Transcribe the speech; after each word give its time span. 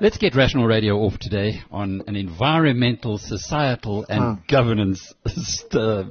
Let's 0.00 0.18
get 0.18 0.34
Rational 0.34 0.66
Radio 0.66 0.96
off 0.98 1.18
today 1.18 1.62
on 1.70 2.02
an 2.08 2.16
environmental, 2.16 3.16
societal, 3.16 4.04
and 4.08 4.40
governance 4.48 5.14
uh, 5.72 6.04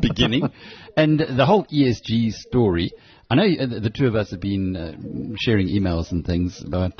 beginning. 0.00 0.48
And 0.96 1.20
the 1.20 1.44
whole 1.44 1.66
ESG 1.66 2.32
story. 2.32 2.92
I 3.30 3.34
know 3.34 3.42
uh, 3.42 3.66
the 3.66 3.80
the 3.80 3.90
two 3.90 4.06
of 4.06 4.14
us 4.14 4.30
have 4.30 4.40
been 4.40 4.76
uh, 4.76 5.36
sharing 5.38 5.68
emails 5.68 6.10
and 6.10 6.24
things 6.24 6.62
about 6.64 6.94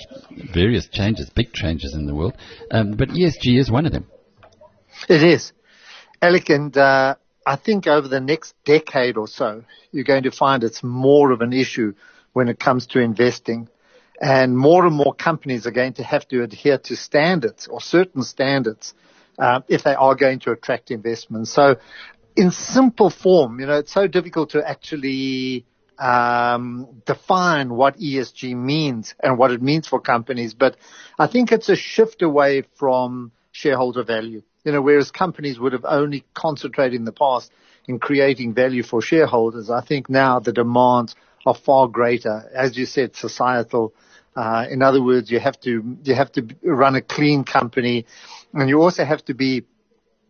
various 0.52 0.86
changes, 0.88 1.30
big 1.30 1.52
changes 1.54 1.94
in 1.94 2.06
the 2.06 2.14
world. 2.14 2.36
Um, 2.70 2.92
but 2.92 3.08
ESG 3.08 3.58
is 3.58 3.70
one 3.70 3.86
of 3.86 3.92
them. 3.92 4.06
It 5.08 5.22
is. 5.22 5.52
Alec, 6.20 6.50
and 6.50 6.76
uh, 6.76 7.14
I 7.46 7.56
think 7.56 7.86
over 7.86 8.08
the 8.08 8.20
next 8.20 8.54
decade 8.64 9.16
or 9.16 9.28
so, 9.28 9.64
you're 9.92 10.04
going 10.04 10.24
to 10.24 10.30
find 10.30 10.62
it's 10.62 10.82
more 10.82 11.30
of 11.30 11.40
an 11.40 11.54
issue 11.54 11.94
when 12.34 12.48
it 12.48 12.58
comes 12.58 12.86
to 12.88 13.00
investing. 13.00 13.68
And 14.20 14.56
more 14.56 14.86
and 14.86 14.94
more 14.94 15.14
companies 15.14 15.66
are 15.66 15.72
going 15.72 15.94
to 15.94 16.04
have 16.04 16.26
to 16.28 16.42
adhere 16.42 16.78
to 16.78 16.96
standards 16.96 17.66
or 17.66 17.80
certain 17.80 18.22
standards 18.22 18.94
uh, 19.38 19.60
if 19.68 19.82
they 19.82 19.94
are 19.94 20.14
going 20.14 20.40
to 20.40 20.52
attract 20.52 20.90
investment. 20.90 21.48
So 21.48 21.76
in 22.34 22.50
simple 22.50 23.10
form, 23.10 23.60
you 23.60 23.66
know, 23.66 23.78
it's 23.78 23.92
so 23.92 24.06
difficult 24.06 24.50
to 24.50 24.66
actually 24.66 25.66
um, 25.98 27.02
define 27.04 27.74
what 27.74 27.98
ESG 27.98 28.56
means 28.56 29.14
and 29.22 29.38
what 29.38 29.50
it 29.50 29.62
means 29.62 29.86
for 29.86 30.00
companies. 30.00 30.54
But 30.54 30.76
I 31.18 31.26
think 31.26 31.52
it's 31.52 31.68
a 31.68 31.76
shift 31.76 32.22
away 32.22 32.64
from 32.76 33.32
shareholder 33.52 34.02
value. 34.02 34.42
You 34.64 34.72
know, 34.72 34.82
whereas 34.82 35.10
companies 35.10 35.58
would 35.60 35.72
have 35.72 35.84
only 35.84 36.24
concentrated 36.34 36.94
in 36.94 37.04
the 37.04 37.12
past 37.12 37.52
in 37.86 37.98
creating 37.98 38.54
value 38.54 38.82
for 38.82 39.00
shareholders, 39.00 39.70
I 39.70 39.80
think 39.80 40.10
now 40.10 40.40
the 40.40 40.52
demands 40.52 41.14
are 41.46 41.54
far 41.54 41.88
greater. 41.88 42.50
As 42.54 42.76
you 42.76 42.86
said, 42.86 43.16
societal. 43.16 43.94
Uh, 44.34 44.66
in 44.70 44.82
other 44.82 45.02
words, 45.02 45.30
you 45.30 45.40
have 45.40 45.58
to 45.60 45.96
you 46.04 46.14
have 46.14 46.30
to 46.32 46.46
run 46.62 46.94
a 46.94 47.00
clean 47.00 47.44
company, 47.44 48.04
and 48.52 48.68
you 48.68 48.82
also 48.82 49.04
have 49.04 49.24
to 49.24 49.34
be 49.34 49.64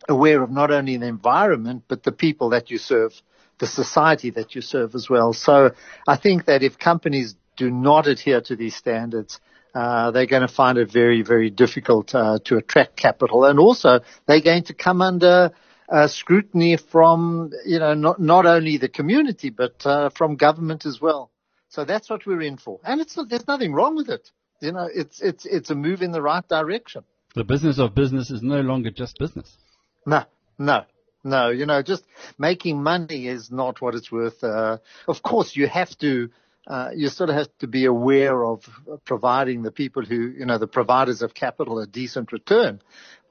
aware 0.09 0.43
of 0.43 0.51
not 0.51 0.71
only 0.71 0.97
the 0.97 1.07
environment 1.07 1.83
but 1.89 2.05
the 2.05 2.13
people 2.13 2.51
that 2.51 2.71
you 2.71 2.79
serve, 2.79 3.13
the 3.59 3.67
society 3.67 4.31
that 4.31 4.55
you 4.55 4.61
serve 4.61 4.95
as 4.95 5.11
well. 5.11 5.33
So 5.33 5.71
I 6.07 6.17
think 6.17 6.45
that 6.45 6.63
if 6.63 6.79
companies 6.79 7.35
do 7.57 7.71
not 7.71 8.07
adhere 8.07 8.41
to 8.43 8.55
these 8.55 8.77
standards, 8.77 9.41
uh, 9.75 10.13
they're 10.13 10.27
going 10.27 10.47
to 10.47 10.55
find 10.55 10.79
it 10.79 10.93
very, 10.93 11.23
very 11.23 11.51
difficult 11.51 12.15
uh, 12.15 12.39
to 12.45 12.59
attract 12.59 12.97
capital, 12.97 13.45
and 13.45 13.59
also 13.59 14.01
they're 14.27 14.41
going 14.41 14.65
to 14.65 14.75
come 14.75 15.03
under 15.03 15.51
uh, 15.89 16.09
scrutiny 16.09 16.77
from 16.77 17.53
you 17.65 17.79
know 17.79 17.95
not 17.95 18.21
not 18.21 18.47
only 18.47 18.77
the 18.77 18.89
community 18.89 19.51
but 19.51 19.85
uh, 19.87 20.11
from 20.11 20.37
government 20.37 20.87
as 20.87 21.01
well. 21.01 21.31
So 21.69 21.85
that's 21.85 22.09
what 22.09 22.27
we're 22.27 22.43
in 22.43 22.57
for, 22.57 22.81
and 22.85 23.01
it's 23.01 23.19
there's 23.29 23.47
nothing 23.47 23.73
wrong 23.73 23.97
with 23.97 24.09
it. 24.09 24.31
You 24.61 24.73
know, 24.73 24.89
it's 24.93 25.21
it's 25.21 25.45
it's 25.45 25.71
a 25.71 25.75
move 25.75 26.03
in 26.03 26.13
the 26.13 26.23
right 26.23 26.47
direction. 26.49 27.05
The 27.35 27.45
business 27.45 27.79
of 27.79 27.95
business 27.95 28.31
is 28.31 28.43
no 28.43 28.61
longer 28.61 28.91
just 28.91 29.19
business. 29.19 29.59
No, 30.07 30.25
no, 30.59 30.85
no. 31.23 31.51
You 31.51 31.67
know, 31.67 31.83
just 31.83 32.05
making 32.39 32.83
money 32.83 33.27
is 33.27 33.51
not 33.51 33.83
what 33.83 33.95
it's 33.95 34.11
worth. 34.11 34.43
Uh, 34.43 34.79
of 35.07 35.23
course, 35.23 35.55
you 35.55 35.67
have 35.67 35.97
to. 35.99 36.31
Uh, 36.67 36.91
you 36.97 37.09
sort 37.09 37.31
of 37.31 37.37
have 37.37 37.47
to 37.59 37.69
be 37.69 37.85
aware 37.85 38.45
of 38.45 38.69
providing 39.05 39.63
the 39.63 39.71
people 39.71 40.05
who, 40.05 40.17
you 40.17 40.45
know, 40.45 40.59
the 40.59 40.67
providers 40.67 41.23
of 41.23 41.33
capital 41.33 41.79
a 41.79 41.87
decent 41.87 42.33
return. 42.33 42.83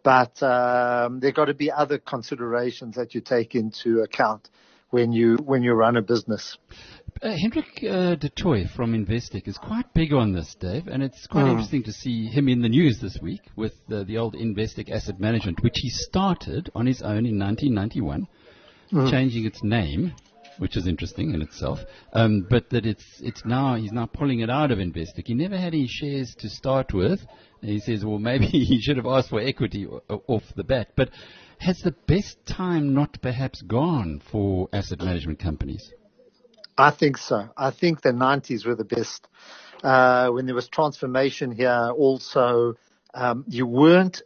But 0.05 0.41
um, 0.43 1.19
there 1.19 1.31
got 1.31 1.45
to 1.45 1.55
be 1.55 1.71
other 1.71 1.97
considerations 1.97 2.95
that 2.95 3.15
you 3.15 3.21
take 3.21 3.55
into 3.55 4.01
account 4.01 4.49
when 4.91 5.11
you 5.11 5.37
when 5.37 5.63
you 5.63 5.73
run 5.73 5.97
a 5.97 6.01
business. 6.03 6.59
Uh, 7.23 7.31
Hendrik 7.35 7.83
uh, 7.89 8.13
du 8.13 8.29
Toit 8.29 8.67
from 8.75 8.93
Investec 8.93 9.47
is 9.47 9.57
quite 9.57 9.91
big 9.95 10.13
on 10.13 10.31
this, 10.31 10.53
Dave, 10.59 10.87
and 10.87 11.01
it's 11.01 11.25
quite 11.25 11.45
Hmm. 11.45 11.51
interesting 11.53 11.81
to 11.83 11.91
see 11.91 12.27
him 12.27 12.47
in 12.47 12.61
the 12.61 12.69
news 12.69 12.99
this 13.01 13.17
week 13.19 13.41
with 13.55 13.73
uh, 13.91 14.03
the 14.03 14.17
old 14.19 14.35
Investec 14.35 14.91
Asset 14.91 15.19
Management, 15.19 15.63
which 15.63 15.77
he 15.81 15.89
started 15.89 16.69
on 16.75 16.85
his 16.85 17.01
own 17.01 17.25
in 17.25 17.39
1991, 17.39 18.27
Hmm. 18.91 19.09
changing 19.09 19.45
its 19.45 19.63
name, 19.63 20.13
which 20.57 20.77
is 20.77 20.87
interesting 20.87 21.33
in 21.33 21.41
itself. 21.41 21.79
Um, 22.13 22.45
but 22.49 22.69
that 22.69 22.85
it's 22.85 23.05
it's 23.21 23.45
now 23.45 23.75
he's 23.75 23.91
now 23.91 24.05
pulling 24.05 24.39
it 24.39 24.49
out 24.49 24.71
of 24.71 24.79
Investec. 24.79 25.27
He 25.27 25.33
never 25.33 25.57
had 25.57 25.73
any 25.73 25.87
shares 25.87 26.35
to 26.39 26.49
start 26.49 26.93
with. 26.93 27.25
And 27.61 27.71
he 27.71 27.79
says, 27.79 28.05
well, 28.05 28.19
maybe 28.19 28.45
he 28.71 28.79
should 28.81 28.97
have 28.97 29.05
asked 29.05 29.29
for 29.29 29.41
equity 29.41 29.87
off 29.87 30.43
the 30.55 30.63
bat. 30.63 30.89
But 30.95 31.09
has 31.59 31.79
the 31.79 31.91
best 31.91 32.45
time 32.45 32.93
not 32.93 33.21
perhaps 33.21 33.61
gone 33.61 34.21
for 34.31 34.69
asset 34.73 34.99
management 35.01 35.39
companies? 35.39 35.91
I 36.77 36.91
think 36.91 37.17
so. 37.17 37.49
I 37.55 37.71
think 37.71 38.01
the 38.01 38.11
90s 38.11 38.65
were 38.65 38.75
the 38.75 38.83
best. 38.83 39.27
Uh, 39.83 40.29
when 40.29 40.45
there 40.45 40.55
was 40.55 40.67
transformation 40.67 41.51
here, 41.51 41.91
also, 41.95 42.75
um, 43.13 43.45
you 43.47 43.65
weren't 43.65 44.21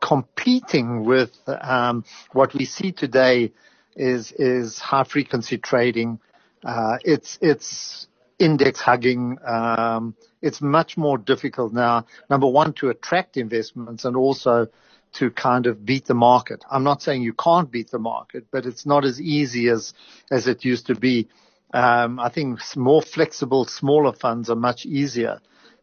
competing 0.00 1.04
with 1.04 1.30
um, 1.46 2.04
what 2.32 2.54
we 2.54 2.64
see 2.64 2.92
today 2.92 3.52
is 3.98 4.32
is 4.32 4.78
high 4.78 5.04
frequency 5.04 5.58
trading. 5.58 6.20
Uh, 6.64 6.98
it's 7.04 7.38
it's 7.42 8.06
index 8.38 8.80
hugging. 8.80 9.38
Um, 9.44 10.14
it's 10.40 10.60
much 10.60 10.96
more 10.96 11.18
difficult 11.18 11.72
now. 11.72 12.06
Number 12.30 12.46
one, 12.46 12.72
to 12.74 12.90
attract 12.90 13.36
investments 13.36 14.04
and 14.04 14.16
also 14.16 14.68
to 15.14 15.30
kind 15.30 15.66
of 15.66 15.84
beat 15.84 16.06
the 16.06 16.14
market. 16.14 16.64
I'm 16.70 16.84
not 16.84 17.02
saying 17.02 17.22
you 17.22 17.32
can't 17.32 17.70
beat 17.70 17.90
the 17.90 17.98
market, 17.98 18.46
but 18.50 18.66
it's 18.66 18.86
not 18.86 19.04
as 19.04 19.20
easy 19.20 19.68
as 19.68 19.92
as 20.30 20.46
it 20.46 20.64
used 20.64 20.86
to 20.86 20.94
be. 20.94 21.28
Um, 21.74 22.18
I 22.18 22.30
think 22.30 22.60
more 22.76 23.02
flexible, 23.02 23.66
smaller 23.66 24.12
funds 24.12 24.48
are 24.48 24.56
much 24.56 24.86
easier 24.86 25.40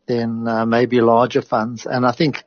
than 0.07 0.47
uh, 0.47 0.65
maybe 0.65 1.01
larger 1.01 1.41
funds. 1.41 1.85
And 1.85 2.05
I 2.05 2.11
think 2.11 2.43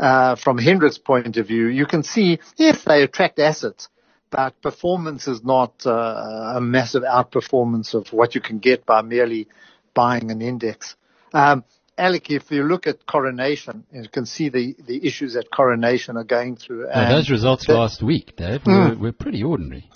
uh, 0.00 0.36
from 0.36 0.58
Hendrik's 0.58 0.98
point 0.98 1.36
of 1.36 1.46
view, 1.46 1.66
you 1.66 1.86
can 1.86 2.02
see 2.02 2.38
if 2.58 2.84
they 2.84 3.02
attract 3.02 3.38
assets, 3.38 3.88
but 4.32 4.60
performance 4.62 5.28
is 5.28 5.44
not 5.44 5.86
uh, 5.86 6.54
a 6.56 6.60
massive 6.60 7.02
outperformance 7.02 7.94
of 7.94 8.12
what 8.12 8.34
you 8.34 8.40
can 8.40 8.58
get 8.58 8.84
by 8.86 9.02
merely 9.02 9.46
buying 9.94 10.30
an 10.30 10.40
index. 10.40 10.96
Um, 11.34 11.64
Alec, 11.98 12.30
if 12.30 12.50
you 12.50 12.62
look 12.64 12.86
at 12.86 13.06
Coronation, 13.06 13.84
you 13.92 14.08
can 14.08 14.24
see 14.24 14.48
the, 14.48 14.74
the 14.86 15.06
issues 15.06 15.34
that 15.34 15.50
Coronation 15.50 16.16
are 16.16 16.24
going 16.24 16.56
through. 16.56 16.88
Now, 16.88 17.10
those 17.10 17.30
results 17.30 17.66
that- 17.66 17.74
last 17.74 18.02
week, 18.02 18.34
Dave, 18.34 18.66
were, 18.66 18.96
were 18.96 19.12
pretty 19.12 19.42
ordinary. 19.42 19.90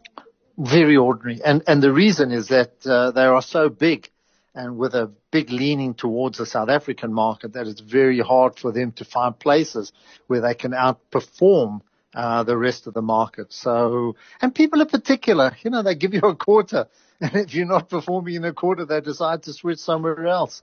very 0.58 0.96
ordinary. 0.96 1.40
And, 1.42 1.62
and 1.66 1.82
the 1.82 1.92
reason 1.92 2.30
is 2.30 2.48
that 2.48 2.74
uh, 2.84 3.12
they 3.12 3.24
are 3.24 3.42
so 3.42 3.70
big 3.70 4.10
and 4.54 4.78
with 4.78 4.94
a 4.94 5.10
big 5.30 5.50
leaning 5.50 5.94
towards 5.94 6.38
the 6.38 6.46
South 6.46 6.68
African 6.70 7.12
market 7.12 7.54
that 7.54 7.66
it's 7.66 7.80
very 7.80 8.20
hard 8.20 8.58
for 8.58 8.72
them 8.72 8.92
to 8.92 9.04
find 9.04 9.38
places 9.38 9.92
where 10.26 10.40
they 10.40 10.54
can 10.54 10.72
outperform 10.72 11.80
uh, 12.16 12.42
the 12.44 12.58
rest 12.58 12.88
of 12.88 12.94
the 12.94 13.02
market. 13.02 13.52
So, 13.52 14.16
and 14.42 14.54
people 14.54 14.80
in 14.82 14.88
particular, 14.88 15.56
you 15.62 15.70
know, 15.70 15.84
they 15.84 15.94
give 15.94 16.14
you 16.14 16.22
a 16.22 16.36
quarter 16.36 16.88
and 17.22 17.36
if 17.36 17.54
you're 17.54 17.66
not 17.66 17.88
performing 17.88 18.34
in 18.36 18.44
a 18.44 18.52
quarter, 18.52 18.84
they 18.84 19.00
decide 19.00 19.44
to 19.44 19.52
switch 19.52 19.78
somewhere 19.78 20.26
else. 20.26 20.62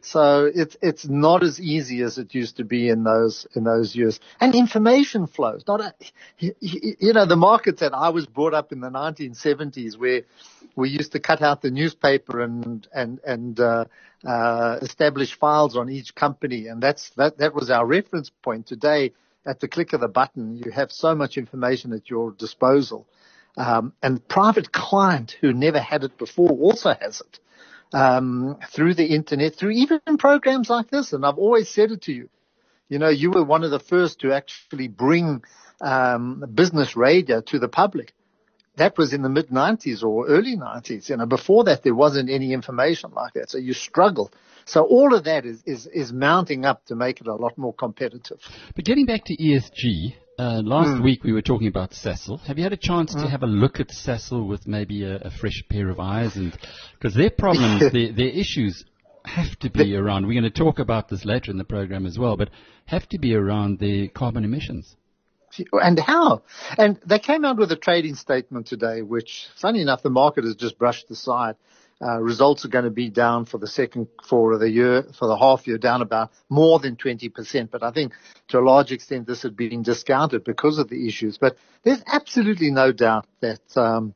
So 0.00 0.50
it's 0.54 0.76
it's 0.80 1.08
not 1.08 1.42
as 1.42 1.60
easy 1.60 2.02
as 2.02 2.18
it 2.18 2.32
used 2.34 2.58
to 2.58 2.64
be 2.64 2.88
in 2.88 3.02
those 3.02 3.48
in 3.56 3.64
those 3.64 3.96
years. 3.96 4.20
And 4.40 4.54
information 4.54 5.26
flows. 5.26 5.64
Not 5.66 5.80
a, 5.80 5.94
you, 6.38 6.54
you 6.60 7.12
know 7.14 7.26
the 7.26 7.36
markets 7.36 7.80
that 7.80 7.92
I 7.94 8.10
was 8.10 8.24
brought 8.26 8.54
up 8.54 8.72
in 8.72 8.80
the 8.80 8.90
1970s, 8.90 9.98
where 9.98 10.22
we 10.76 10.90
used 10.90 11.12
to 11.12 11.20
cut 11.20 11.42
out 11.42 11.62
the 11.62 11.72
newspaper 11.72 12.40
and 12.40 12.86
and 12.94 13.18
and 13.26 13.58
uh, 13.58 13.86
uh, 14.24 14.78
establish 14.82 15.34
files 15.36 15.76
on 15.76 15.90
each 15.90 16.14
company, 16.14 16.68
and 16.68 16.80
that's 16.80 17.10
that 17.16 17.38
that 17.38 17.52
was 17.54 17.68
our 17.68 17.84
reference 17.84 18.30
point. 18.30 18.66
Today, 18.68 19.12
at 19.46 19.60
the 19.60 19.68
click 19.68 19.92
of 19.92 20.00
the 20.00 20.08
button, 20.08 20.56
you 20.56 20.70
have 20.70 20.92
so 20.92 21.14
much 21.14 21.38
information 21.38 21.92
at 21.92 22.10
your 22.10 22.32
disposal. 22.32 23.06
Um, 23.56 23.92
and 24.02 24.26
private 24.28 24.72
client 24.72 25.36
who 25.40 25.52
never 25.52 25.80
had 25.80 26.04
it 26.04 26.16
before 26.16 26.50
also 26.50 26.94
has 27.00 27.20
it 27.20 27.40
um, 27.92 28.58
through 28.70 28.94
the 28.94 29.06
internet, 29.06 29.56
through 29.56 29.70
even 29.70 30.00
programs 30.18 30.70
like 30.70 30.90
this. 30.90 31.12
And 31.12 31.24
I've 31.24 31.38
always 31.38 31.68
said 31.68 31.90
it 31.90 32.02
to 32.02 32.12
you. 32.12 32.28
You 32.88 32.98
know, 32.98 33.08
you 33.08 33.30
were 33.30 33.44
one 33.44 33.64
of 33.64 33.70
the 33.70 33.80
first 33.80 34.20
to 34.20 34.32
actually 34.32 34.88
bring 34.88 35.42
um, 35.80 36.44
business 36.54 36.96
radio 36.96 37.40
to 37.42 37.58
the 37.58 37.68
public. 37.68 38.14
That 38.78 38.96
was 38.96 39.12
in 39.12 39.22
the 39.22 39.28
mid 39.28 39.48
90s 39.48 40.02
or 40.02 40.26
early 40.26 40.56
90s. 40.56 41.08
You 41.08 41.16
know, 41.16 41.26
before 41.26 41.64
that 41.64 41.82
there 41.82 41.94
wasn't 41.94 42.30
any 42.30 42.52
information 42.52 43.10
like 43.14 43.34
that. 43.34 43.50
So 43.50 43.58
you 43.58 43.74
struggled. 43.74 44.34
So 44.64 44.82
all 44.84 45.14
of 45.14 45.24
that 45.24 45.46
is, 45.46 45.62
is, 45.64 45.86
is 45.86 46.12
mounting 46.12 46.66
up 46.66 46.84
to 46.86 46.94
make 46.94 47.20
it 47.20 47.26
a 47.26 47.34
lot 47.34 47.56
more 47.56 47.72
competitive. 47.72 48.38
But 48.76 48.84
getting 48.84 49.06
back 49.06 49.24
to 49.26 49.36
ESG, 49.36 50.14
uh, 50.38 50.60
last 50.62 51.02
week 51.02 51.24
we 51.24 51.32
were 51.32 51.42
talking 51.42 51.68
about 51.68 51.92
Sasol. 51.92 52.38
Have 52.40 52.58
you 52.58 52.64
had 52.64 52.74
a 52.74 52.78
chance 52.78 53.14
to 53.14 53.26
have 53.26 53.42
a 53.42 53.46
look 53.46 53.80
at 53.80 53.88
Sasol 53.88 54.46
with 54.46 54.66
maybe 54.66 55.04
a, 55.04 55.16
a 55.16 55.30
fresh 55.30 55.64
pair 55.70 55.88
of 55.88 55.98
eyes? 55.98 56.36
And 56.36 56.56
because 56.92 57.14
their 57.14 57.30
problems, 57.30 57.80
their, 57.92 58.12
their 58.12 58.28
issues 58.28 58.84
have 59.24 59.58
to 59.60 59.70
be 59.70 59.96
around. 59.96 60.26
We're 60.26 60.40
going 60.40 60.52
to 60.52 60.64
talk 60.64 60.78
about 60.78 61.08
this 61.08 61.24
later 61.24 61.50
in 61.50 61.58
the 61.58 61.64
program 61.64 62.06
as 62.06 62.18
well, 62.18 62.36
but 62.36 62.50
have 62.86 63.08
to 63.08 63.18
be 63.18 63.34
around 63.34 63.78
the 63.78 64.08
carbon 64.08 64.44
emissions. 64.44 64.96
And 65.72 65.98
how? 65.98 66.42
And 66.76 66.98
they 67.04 67.18
came 67.18 67.44
out 67.44 67.56
with 67.56 67.72
a 67.72 67.76
trading 67.76 68.14
statement 68.14 68.66
today, 68.66 69.02
which, 69.02 69.48
funny 69.56 69.80
enough, 69.80 70.02
the 70.02 70.10
market 70.10 70.44
has 70.44 70.54
just 70.54 70.78
brushed 70.78 71.10
aside. 71.10 71.56
Uh, 72.00 72.20
results 72.20 72.64
are 72.64 72.68
going 72.68 72.84
to 72.84 72.90
be 72.90 73.08
down 73.08 73.44
for 73.44 73.58
the 73.58 73.66
second 73.66 74.06
quarter 74.16 74.54
of 74.54 74.60
the 74.60 74.70
year, 74.70 75.04
for 75.18 75.26
the 75.26 75.36
half 75.36 75.66
year, 75.66 75.78
down 75.78 76.00
about 76.00 76.30
more 76.48 76.78
than 76.78 76.94
20%. 76.94 77.70
But 77.70 77.82
I 77.82 77.90
think 77.90 78.12
to 78.48 78.58
a 78.58 78.60
large 78.60 78.92
extent 78.92 79.26
this 79.26 79.42
had 79.42 79.56
been 79.56 79.82
discounted 79.82 80.44
because 80.44 80.78
of 80.78 80.88
the 80.88 81.08
issues. 81.08 81.38
But 81.38 81.56
there's 81.82 82.02
absolutely 82.06 82.70
no 82.70 82.92
doubt 82.92 83.26
that, 83.40 83.60
um, 83.76 84.14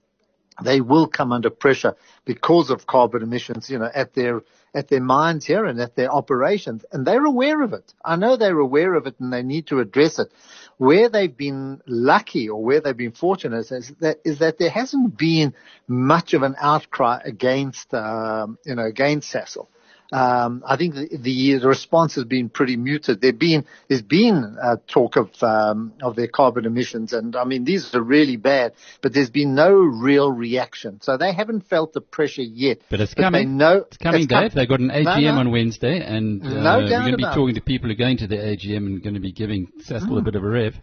they 0.62 0.80
will 0.80 1.06
come 1.06 1.32
under 1.32 1.50
pressure 1.50 1.96
because 2.24 2.70
of 2.70 2.86
carbon 2.86 3.22
emissions, 3.22 3.70
you 3.70 3.78
know, 3.78 3.90
at 3.94 4.14
their, 4.14 4.42
at 4.74 4.88
their 4.88 5.00
mines 5.00 5.44
here 5.44 5.64
and 5.64 5.80
at 5.80 5.96
their 5.96 6.10
operations. 6.10 6.84
And 6.92 7.06
they're 7.06 7.24
aware 7.24 7.62
of 7.62 7.72
it. 7.72 7.92
I 8.04 8.16
know 8.16 8.36
they're 8.36 8.58
aware 8.58 8.94
of 8.94 9.06
it 9.06 9.18
and 9.18 9.32
they 9.32 9.42
need 9.42 9.68
to 9.68 9.80
address 9.80 10.18
it. 10.18 10.32
Where 10.78 11.08
they've 11.08 11.36
been 11.36 11.80
lucky 11.86 12.48
or 12.48 12.62
where 12.62 12.80
they've 12.80 12.96
been 12.96 13.12
fortunate 13.12 13.70
is 13.70 13.92
that, 14.00 14.18
is 14.24 14.40
that 14.40 14.58
there 14.58 14.70
hasn't 14.70 15.16
been 15.16 15.54
much 15.86 16.34
of 16.34 16.42
an 16.42 16.56
outcry 16.60 17.20
against, 17.24 17.92
um, 17.94 18.58
you 18.64 18.74
know, 18.74 18.84
against 18.84 19.32
Sasol. 19.32 19.68
Um, 20.12 20.62
I 20.66 20.76
think 20.76 20.94
the, 20.94 21.08
the, 21.10 21.58
the, 21.58 21.68
response 21.68 22.16
has 22.16 22.24
been 22.24 22.50
pretty 22.50 22.76
muted. 22.76 23.22
There 23.22 23.32
been 23.32 23.64
there's 23.88 24.02
been 24.02 24.58
uh, 24.62 24.76
talk 24.86 25.16
of 25.16 25.30
um, 25.42 25.94
of 26.02 26.16
their 26.16 26.28
carbon 26.28 26.66
emissions, 26.66 27.14
and 27.14 27.34
I 27.34 27.44
mean 27.44 27.64
these 27.64 27.94
are 27.94 28.02
really 28.02 28.36
bad, 28.36 28.74
but 29.00 29.14
there's 29.14 29.30
been 29.30 29.54
no 29.54 29.72
real 29.72 30.30
reaction. 30.30 31.00
So 31.00 31.16
they 31.16 31.32
haven't 31.32 31.66
felt 31.66 31.94
the 31.94 32.02
pressure 32.02 32.42
yet. 32.42 32.80
But 32.90 33.00
it's 33.00 33.14
but 33.14 33.22
coming. 33.22 33.56
Know, 33.56 33.84
it's 33.86 33.96
coming, 33.96 34.22
it's 34.22 34.28
Dave. 34.30 34.52
They've 34.52 34.68
got 34.68 34.80
an 34.80 34.90
AGM 34.90 35.04
no, 35.04 35.32
no. 35.32 35.40
on 35.40 35.50
Wednesday, 35.50 36.04
and 36.04 36.42
uh, 36.42 36.48
no 36.62 36.78
we're 36.78 36.90
going 36.90 37.12
to 37.12 37.16
be 37.16 37.22
talking 37.24 37.54
to 37.54 37.62
people 37.62 37.88
who 37.88 37.92
are 37.92 37.96
going 37.96 38.18
to 38.18 38.26
the 38.26 38.36
AGM 38.36 38.76
and 38.76 39.02
going 39.02 39.14
to 39.14 39.20
be 39.20 39.32
giving 39.32 39.68
Sasol 39.88 40.08
mm. 40.08 40.18
a 40.18 40.22
bit 40.22 40.34
of 40.34 40.44
a 40.44 40.48
rev. 40.48 40.74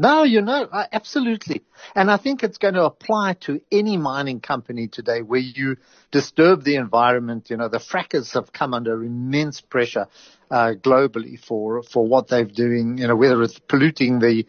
No, 0.00 0.22
you 0.22 0.40
know, 0.40 0.62
uh, 0.64 0.86
absolutely. 0.92 1.60
And 1.94 2.10
I 2.10 2.16
think 2.16 2.42
it's 2.42 2.56
going 2.56 2.72
to 2.72 2.84
apply 2.84 3.34
to 3.40 3.60
any 3.70 3.98
mining 3.98 4.40
company 4.40 4.88
today 4.88 5.20
where 5.20 5.40
you 5.40 5.76
disturb 6.10 6.64
the 6.64 6.76
environment. 6.76 7.50
You 7.50 7.58
know, 7.58 7.68
the 7.68 7.80
frackers 7.80 8.32
have 8.32 8.50
come 8.50 8.72
under 8.72 9.04
immense 9.04 9.60
pressure, 9.60 10.06
uh, 10.50 10.72
globally 10.80 11.38
for, 11.38 11.82
for 11.82 12.06
what 12.06 12.28
they're 12.28 12.46
doing, 12.46 12.96
you 12.96 13.08
know, 13.08 13.14
whether 13.14 13.42
it's 13.42 13.58
polluting 13.58 14.20
the, 14.20 14.46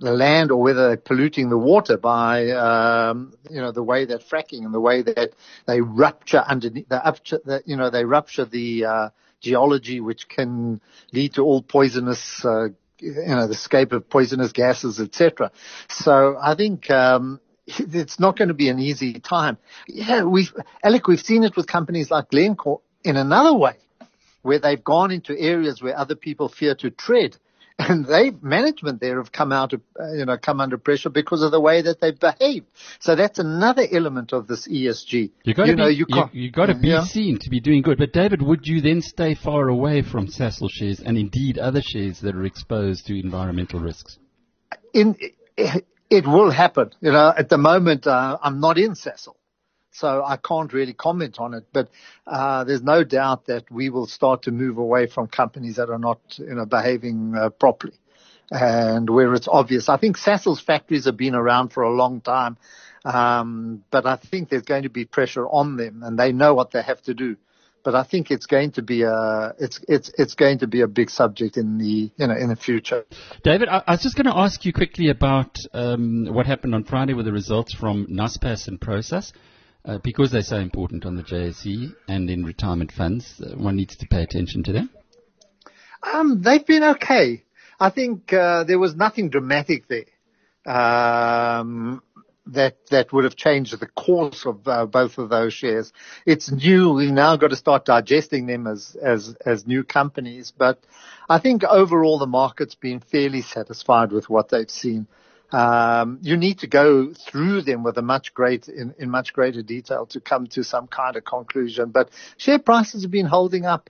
the 0.00 0.10
land 0.12 0.50
or 0.50 0.60
whether 0.60 0.88
they're 0.88 0.96
polluting 0.96 1.48
the 1.48 1.58
water 1.58 1.96
by, 1.96 2.50
um, 2.50 3.32
you 3.48 3.60
know, 3.60 3.70
the 3.70 3.84
way 3.84 4.04
that 4.04 4.28
fracking 4.28 4.64
and 4.64 4.74
the 4.74 4.80
way 4.80 5.02
that 5.02 5.30
they 5.68 5.80
rupture 5.80 6.38
underneath, 6.44 6.88
the, 6.88 7.62
you 7.64 7.76
know, 7.76 7.88
they 7.88 8.04
rupture 8.04 8.46
the, 8.46 8.84
uh, 8.84 9.08
geology, 9.40 10.00
which 10.00 10.28
can 10.28 10.80
lead 11.12 11.34
to 11.34 11.42
all 11.42 11.62
poisonous, 11.62 12.44
uh, 12.44 12.66
you 13.00 13.14
know, 13.14 13.46
the 13.46 13.52
escape 13.52 13.92
of 13.92 14.08
poisonous 14.08 14.52
gases, 14.52 15.00
etc. 15.00 15.50
So 15.88 16.36
I 16.40 16.54
think, 16.54 16.90
um, 16.90 17.40
it's 17.66 18.18
not 18.18 18.36
going 18.36 18.48
to 18.48 18.54
be 18.54 18.68
an 18.68 18.78
easy 18.78 19.20
time. 19.20 19.58
Yeah, 19.86 20.24
we've, 20.24 20.52
Alec, 20.82 21.06
we've 21.06 21.20
seen 21.20 21.44
it 21.44 21.56
with 21.56 21.66
companies 21.66 22.10
like 22.10 22.30
Glencore 22.30 22.80
in 23.04 23.16
another 23.16 23.54
way, 23.54 23.76
where 24.42 24.58
they've 24.58 24.82
gone 24.82 25.10
into 25.10 25.38
areas 25.38 25.82
where 25.82 25.96
other 25.96 26.14
people 26.14 26.48
fear 26.48 26.74
to 26.76 26.90
tread 26.90 27.36
and 27.78 28.04
they 28.06 28.30
management 28.42 29.00
there 29.00 29.18
have 29.18 29.30
come 29.30 29.52
out 29.52 29.72
of, 29.72 29.80
uh, 29.98 30.12
you 30.12 30.24
know, 30.24 30.36
come 30.36 30.60
under 30.60 30.76
pressure 30.78 31.10
because 31.10 31.42
of 31.42 31.52
the 31.52 31.60
way 31.60 31.82
that 31.82 32.00
they've 32.00 32.18
behaved. 32.18 32.66
So 32.98 33.14
that's 33.14 33.38
another 33.38 33.84
element 33.90 34.32
of 34.32 34.48
this 34.48 34.66
ESG. 34.66 35.30
You 35.44 35.54
got 35.54 35.66
to 35.66 35.76
be, 35.76 35.94
you, 35.94 36.06
you, 36.08 36.24
you 36.32 36.50
got 36.50 36.66
to 36.66 36.74
be 36.74 36.88
yeah. 36.88 37.04
seen 37.04 37.38
to 37.38 37.50
be 37.50 37.60
doing 37.60 37.82
good. 37.82 37.98
But 37.98 38.12
David, 38.12 38.42
would 38.42 38.66
you 38.66 38.80
then 38.80 39.00
stay 39.00 39.34
far 39.34 39.68
away 39.68 40.02
from 40.02 40.26
Sasol 40.26 40.68
shares 40.70 41.00
and 41.00 41.16
indeed 41.16 41.58
other 41.58 41.80
shares 41.80 42.20
that 42.20 42.34
are 42.34 42.44
exposed 42.44 43.06
to 43.06 43.18
environmental 43.18 43.80
risks? 43.80 44.18
In, 44.92 45.16
it 45.56 46.26
will 46.26 46.50
happen. 46.50 46.90
You 47.00 47.12
know, 47.12 47.32
at 47.36 47.48
the 47.48 47.58
moment, 47.58 48.06
uh, 48.06 48.38
I'm 48.42 48.60
not 48.60 48.78
in 48.78 48.92
Sasol 48.92 49.37
so 49.98 50.22
I 50.24 50.36
can't 50.36 50.72
really 50.72 50.92
comment 50.92 51.38
on 51.38 51.54
it. 51.54 51.64
But 51.72 51.88
uh, 52.26 52.64
there's 52.64 52.82
no 52.82 53.04
doubt 53.04 53.46
that 53.46 53.70
we 53.70 53.90
will 53.90 54.06
start 54.06 54.42
to 54.42 54.50
move 54.50 54.78
away 54.78 55.06
from 55.06 55.26
companies 55.26 55.76
that 55.76 55.90
are 55.90 55.98
not, 55.98 56.20
you 56.36 56.54
know, 56.54 56.66
behaving 56.66 57.34
uh, 57.36 57.50
properly, 57.50 57.98
and 58.50 59.08
where 59.10 59.34
it's 59.34 59.48
obvious. 59.48 59.88
I 59.88 59.96
think 59.96 60.16
Sasol's 60.16 60.60
factories 60.60 61.06
have 61.06 61.16
been 61.16 61.34
around 61.34 61.72
for 61.72 61.82
a 61.82 61.90
long 61.90 62.20
time, 62.20 62.56
um, 63.04 63.84
but 63.90 64.06
I 64.06 64.16
think 64.16 64.48
there's 64.48 64.62
going 64.62 64.84
to 64.84 64.90
be 64.90 65.04
pressure 65.04 65.46
on 65.46 65.76
them, 65.76 66.02
and 66.02 66.18
they 66.18 66.32
know 66.32 66.54
what 66.54 66.70
they 66.70 66.82
have 66.82 67.02
to 67.02 67.14
do. 67.14 67.36
But 67.84 67.94
I 67.94 68.02
think 68.02 68.30
it's 68.30 68.46
going 68.46 68.72
to 68.72 68.82
be 68.82 69.02
a 69.02 69.54
it's 69.58 69.80
it's 69.88 70.10
it's 70.18 70.34
going 70.34 70.58
to 70.58 70.66
be 70.66 70.82
a 70.82 70.86
big 70.86 71.10
subject 71.10 71.56
in 71.56 71.78
the 71.78 72.10
you 72.16 72.26
know 72.26 72.36
in 72.36 72.48
the 72.48 72.56
future. 72.56 73.04
David, 73.42 73.68
I, 73.68 73.82
I 73.86 73.92
was 73.92 74.02
just 74.02 74.16
going 74.16 74.26
to 74.26 74.36
ask 74.36 74.64
you 74.64 74.72
quickly 74.72 75.08
about 75.08 75.56
um, 75.72 76.26
what 76.30 76.44
happened 76.46 76.74
on 76.74 76.84
Friday 76.84 77.14
with 77.14 77.24
the 77.24 77.32
results 77.32 77.72
from 77.72 78.06
Naspers 78.08 78.68
and 78.68 78.80
Prosus. 78.80 79.32
Uh, 79.88 79.96
because 80.04 80.30
they're 80.30 80.42
so 80.42 80.58
important 80.58 81.06
on 81.06 81.16
the 81.16 81.22
JSE 81.22 81.94
and 82.08 82.28
in 82.28 82.44
retirement 82.44 82.92
funds, 82.92 83.40
uh, 83.40 83.56
one 83.56 83.74
needs 83.74 83.96
to 83.96 84.06
pay 84.06 84.22
attention 84.22 84.62
to 84.62 84.70
them? 84.70 84.90
Um, 86.02 86.42
they've 86.42 86.66
been 86.66 86.82
okay. 86.82 87.42
I 87.80 87.88
think 87.88 88.30
uh, 88.30 88.64
there 88.64 88.78
was 88.78 88.94
nothing 88.94 89.30
dramatic 89.30 89.84
there 89.88 90.04
um, 90.70 92.02
that 92.48 92.76
that 92.90 93.14
would 93.14 93.24
have 93.24 93.34
changed 93.34 93.80
the 93.80 93.86
course 93.86 94.44
of 94.44 94.68
uh, 94.68 94.84
both 94.84 95.16
of 95.16 95.30
those 95.30 95.54
shares. 95.54 95.90
It's 96.26 96.50
new. 96.52 96.92
We've 96.92 97.10
now 97.10 97.36
got 97.36 97.48
to 97.48 97.56
start 97.56 97.86
digesting 97.86 98.44
them 98.44 98.66
as 98.66 98.94
as 99.02 99.34
as 99.46 99.66
new 99.66 99.84
companies. 99.84 100.52
But 100.56 100.84
I 101.30 101.38
think 101.38 101.64
overall 101.64 102.18
the 102.18 102.26
market's 102.26 102.74
been 102.74 103.00
fairly 103.00 103.40
satisfied 103.40 104.12
with 104.12 104.28
what 104.28 104.50
they've 104.50 104.70
seen 104.70 105.06
um, 105.52 106.18
you 106.22 106.36
need 106.36 106.58
to 106.58 106.66
go 106.66 107.14
through 107.14 107.62
them 107.62 107.82
with 107.82 107.96
a 107.96 108.02
much 108.02 108.34
great 108.34 108.68
in, 108.68 108.94
in, 108.98 109.10
much 109.10 109.32
greater 109.32 109.62
detail 109.62 110.06
to 110.06 110.20
come 110.20 110.46
to 110.48 110.62
some 110.62 110.86
kind 110.86 111.16
of 111.16 111.24
conclusion. 111.24 111.90
But 111.90 112.10
share 112.36 112.58
prices 112.58 113.02
have 113.02 113.10
been 113.10 113.26
holding 113.26 113.64
up 113.64 113.88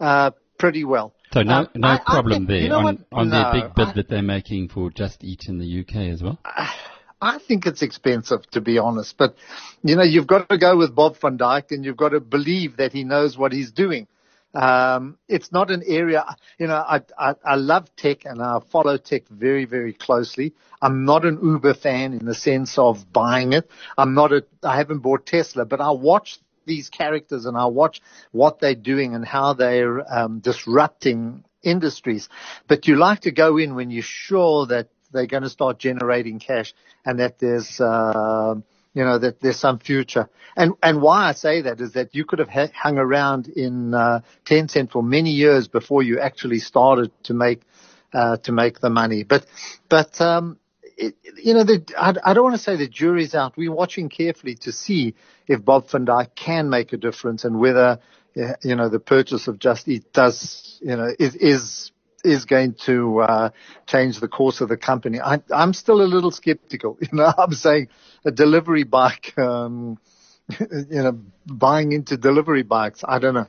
uh, 0.00 0.30
pretty 0.58 0.84
well. 0.84 1.12
So 1.32 1.42
no, 1.42 1.52
um, 1.52 1.68
no 1.74 1.88
I, 1.88 1.98
problem 1.98 2.32
I 2.32 2.36
think, 2.36 2.48
there 2.48 2.56
you 2.58 2.68
know 2.68 2.86
on, 2.86 3.04
on 3.12 3.28
no, 3.28 3.42
their 3.42 3.52
big 3.52 3.74
bid 3.74 3.88
I, 3.88 3.92
that 3.94 4.08
they're 4.08 4.22
making 4.22 4.68
for 4.68 4.90
Just 4.90 5.22
Eat 5.22 5.44
in 5.46 5.58
the 5.58 5.80
UK 5.80 6.12
as 6.12 6.22
well. 6.22 6.38
I 7.20 7.38
think 7.38 7.66
it's 7.66 7.82
expensive 7.82 8.48
to 8.50 8.60
be 8.60 8.78
honest, 8.78 9.16
but 9.18 9.36
you 9.82 9.96
know 9.96 10.02
you've 10.02 10.26
got 10.26 10.48
to 10.48 10.58
go 10.58 10.76
with 10.76 10.94
Bob 10.94 11.16
van 11.18 11.36
Dijk 11.36 11.70
and 11.70 11.84
you've 11.84 11.96
got 11.96 12.10
to 12.10 12.20
believe 12.20 12.78
that 12.78 12.92
he 12.92 13.04
knows 13.04 13.36
what 13.36 13.52
he's 13.52 13.72
doing. 13.72 14.06
Um, 14.54 15.18
it's 15.28 15.50
not 15.50 15.70
an 15.70 15.82
area, 15.84 16.24
you 16.58 16.68
know, 16.68 16.76
I, 16.76 17.00
I, 17.18 17.34
I 17.44 17.54
love 17.56 17.94
tech 17.96 18.24
and 18.24 18.40
I 18.40 18.60
follow 18.70 18.96
tech 18.96 19.26
very, 19.28 19.64
very 19.64 19.92
closely. 19.92 20.54
I'm 20.80 21.04
not 21.04 21.24
an 21.24 21.40
Uber 21.42 21.74
fan 21.74 22.12
in 22.12 22.24
the 22.24 22.34
sense 22.34 22.78
of 22.78 23.12
buying 23.12 23.52
it. 23.52 23.68
I'm 23.98 24.14
not 24.14 24.32
a, 24.32 24.44
I 24.62 24.76
haven't 24.76 25.00
bought 25.00 25.26
Tesla, 25.26 25.64
but 25.64 25.80
I 25.80 25.90
watch 25.90 26.38
these 26.66 26.88
characters 26.88 27.46
and 27.46 27.56
I 27.56 27.66
watch 27.66 28.00
what 28.30 28.60
they're 28.60 28.74
doing 28.76 29.14
and 29.14 29.24
how 29.26 29.54
they're 29.54 30.00
um, 30.12 30.38
disrupting 30.38 31.44
industries. 31.62 32.28
But 32.68 32.86
you 32.86 32.96
like 32.96 33.20
to 33.20 33.32
go 33.32 33.56
in 33.58 33.74
when 33.74 33.90
you're 33.90 34.02
sure 34.02 34.66
that 34.66 34.88
they're 35.12 35.26
going 35.26 35.42
to 35.42 35.50
start 35.50 35.78
generating 35.78 36.38
cash 36.38 36.74
and 37.04 37.18
that 37.18 37.38
there's, 37.38 37.80
uh, 37.80 38.54
you 38.94 39.04
know, 39.04 39.18
that 39.18 39.40
there's 39.40 39.58
some 39.58 39.78
future. 39.80 40.28
And, 40.56 40.74
and 40.82 41.02
why 41.02 41.28
I 41.28 41.32
say 41.32 41.62
that 41.62 41.80
is 41.80 41.92
that 41.92 42.14
you 42.14 42.24
could 42.24 42.38
have 42.38 42.48
ha- 42.48 42.70
hung 42.74 42.96
around 42.96 43.48
in, 43.48 43.92
uh, 43.92 44.20
Tencent 44.44 44.92
for 44.92 45.02
many 45.02 45.30
years 45.30 45.68
before 45.68 46.02
you 46.02 46.20
actually 46.20 46.60
started 46.60 47.10
to 47.24 47.34
make, 47.34 47.62
uh, 48.12 48.36
to 48.38 48.52
make 48.52 48.80
the 48.80 48.90
money. 48.90 49.24
But, 49.24 49.46
but, 49.88 50.20
um, 50.20 50.58
it, 50.96 51.16
you 51.42 51.54
know, 51.54 51.64
the, 51.64 51.84
I, 51.98 52.14
I, 52.24 52.34
don't 52.34 52.44
want 52.44 52.54
to 52.56 52.62
say 52.62 52.76
the 52.76 52.86
jury's 52.86 53.34
out. 53.34 53.56
We're 53.56 53.72
watching 53.72 54.08
carefully 54.08 54.54
to 54.60 54.70
see 54.70 55.16
if 55.48 55.64
Bob 55.64 55.90
van 55.90 56.06
Dijk 56.06 56.36
can 56.36 56.70
make 56.70 56.92
a 56.92 56.96
difference 56.96 57.44
and 57.44 57.58
whether, 57.58 57.98
you 58.62 58.76
know, 58.76 58.88
the 58.88 59.00
purchase 59.00 59.48
of 59.48 59.58
Just 59.58 59.88
Eat 59.88 60.12
does, 60.12 60.78
you 60.80 60.96
know, 60.96 61.08
is, 61.18 61.34
is 61.34 61.90
is 62.24 62.44
going 62.44 62.74
to 62.86 63.20
uh, 63.20 63.50
change 63.86 64.20
the 64.20 64.28
course 64.28 64.60
of 64.60 64.68
the 64.68 64.76
company. 64.76 65.20
I, 65.20 65.42
am 65.52 65.72
still 65.72 66.02
a 66.02 66.08
little 66.08 66.30
skeptical. 66.30 66.98
You 67.04 67.18
know, 67.18 67.32
I'm 67.36 67.52
saying 67.52 67.88
a 68.24 68.30
delivery 68.30 68.84
bike, 68.84 69.36
um, 69.38 69.98
you 70.58 71.02
know, 71.02 71.20
buying 71.46 71.92
into 71.92 72.16
delivery 72.16 72.62
bikes. 72.62 73.02
I 73.06 73.18
don't 73.18 73.34
know. 73.34 73.46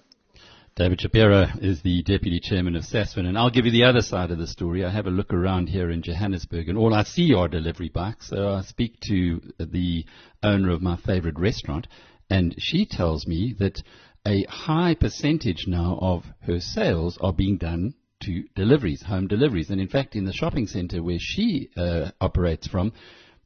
David 0.75 0.99
Shapiro 0.99 1.47
is 1.61 1.81
the 1.83 2.03
deputy 2.03 2.41
chairman 2.41 2.75
of 2.75 2.83
Sasfin, 2.83 3.25
and 3.25 3.37
I'll 3.37 3.49
give 3.49 3.65
you 3.65 3.71
the 3.71 3.85
other 3.85 4.01
side 4.01 4.29
of 4.29 4.37
the 4.37 4.45
story. 4.45 4.83
I 4.83 4.91
have 4.91 5.07
a 5.07 5.09
look 5.09 5.33
around 5.33 5.69
here 5.69 5.89
in 5.89 6.01
Johannesburg, 6.01 6.67
and 6.67 6.77
all 6.77 6.93
I 6.93 7.03
see 7.03 7.33
are 7.33 7.47
delivery 7.47 7.87
bikes. 7.87 8.27
So 8.27 8.49
I 8.49 8.61
speak 8.61 8.99
to 9.07 9.39
the 9.57 10.05
owner 10.43 10.71
of 10.71 10.81
my 10.81 10.97
favorite 10.97 11.39
restaurant, 11.39 11.87
and 12.29 12.53
she 12.57 12.85
tells 12.85 13.25
me 13.25 13.55
that 13.57 13.81
a 14.27 14.43
high 14.49 14.95
percentage 14.95 15.65
now 15.65 15.97
of 16.01 16.25
her 16.41 16.59
sales 16.59 17.17
are 17.21 17.31
being 17.31 17.57
done 17.57 17.93
to 18.25 18.43
deliveries, 18.55 19.03
home 19.03 19.27
deliveries. 19.27 19.69
And 19.69 19.81
in 19.81 19.87
fact, 19.87 20.15
in 20.15 20.25
the 20.25 20.33
shopping 20.33 20.67
center 20.67 21.01
where 21.01 21.19
she 21.19 21.69
uh, 21.77 22.11
operates 22.19 22.67
from, 22.67 22.93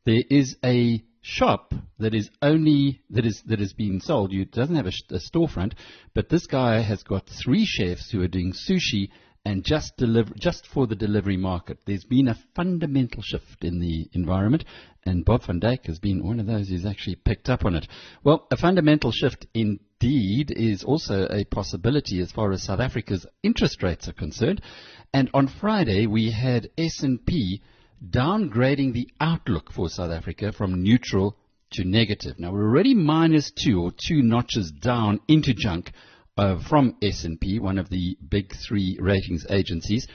there 0.06 0.24
is 0.30 0.56
a 0.64 1.04
shop 1.22 1.74
that 2.00 2.14
is 2.14 2.30
only 2.42 3.02
that 3.10 3.26
is 3.26 3.42
that 3.46 3.60
is 3.60 3.74
being 3.74 4.00
sold. 4.00 4.32
You 4.32 4.46
doesn't 4.46 4.76
have 4.76 4.88
a, 4.88 5.14
a 5.14 5.20
storefront, 5.20 5.74
but 6.14 6.30
this 6.30 6.48
guy 6.48 6.82
has 6.82 7.04
got 7.04 7.28
three 7.28 7.66
chefs 7.66 8.10
who 8.10 8.22
are 8.22 8.28
doing 8.28 8.54
sushi 8.54 9.10
and 9.46 9.64
just 9.64 9.96
deliver, 9.98 10.34
just 10.38 10.68
for 10.68 10.86
the 10.86 10.96
delivery 10.96 11.38
market. 11.38 11.80
There's 11.86 12.04
been 12.04 12.28
a 12.28 12.38
fundamental 12.56 13.22
shift 13.22 13.64
in 13.64 13.80
the 13.80 14.10
environment, 14.14 14.66
and 15.06 15.26
Bob 15.26 15.46
van 15.46 15.60
Dijk 15.60 15.86
has 15.88 16.00
been 16.00 16.26
one 16.26 16.40
of 16.40 16.46
those 16.46 16.70
who's 16.70 16.86
actually 16.86 17.16
picked 17.16 17.50
up 17.50 17.66
on 17.66 17.76
it. 17.76 17.88
Well, 18.24 18.48
a 18.52 18.58
fundamental 18.58 19.12
shift 19.12 19.48
indeed 20.02 20.52
is 20.52 20.84
also 20.84 21.28
a 21.30 21.44
possibility 21.46 22.22
as 22.22 22.32
far 22.32 22.52
as 22.52 22.64
South 22.64 22.80
Africa's 22.80 23.26
interest 23.44 23.84
rates 23.84 24.08
are 24.08 24.14
concerned. 24.14 24.62
And 25.14 25.30
on 25.34 25.48
Friday, 25.48 26.08
we 26.08 26.32
had 26.32 26.70
S&P 26.78 27.62
downgrading 28.10 28.94
the 28.94 29.10
outlook 29.20 29.74
for 29.74 29.90
South 29.90 30.12
Africa 30.12 30.54
from 30.54 30.84
neutral 30.84 31.36
to 31.72 31.84
negative. 31.84 32.40
Now 32.40 32.54
we're 32.54 32.70
already 32.70 32.94
minus 32.94 33.52
two 33.52 33.82
or 33.82 33.92
two 33.92 34.22
notches 34.22 34.72
down 34.72 35.20
into 35.28 35.54
junk 35.54 35.92
uh, 36.38 36.60
from 36.70 36.96
S&P, 37.02 37.60
one 37.60 37.78
of 37.78 37.90
the 37.90 38.18
big 38.28 38.54
three 38.56 38.98
ratings 39.02 39.46
agencies. 39.50 40.08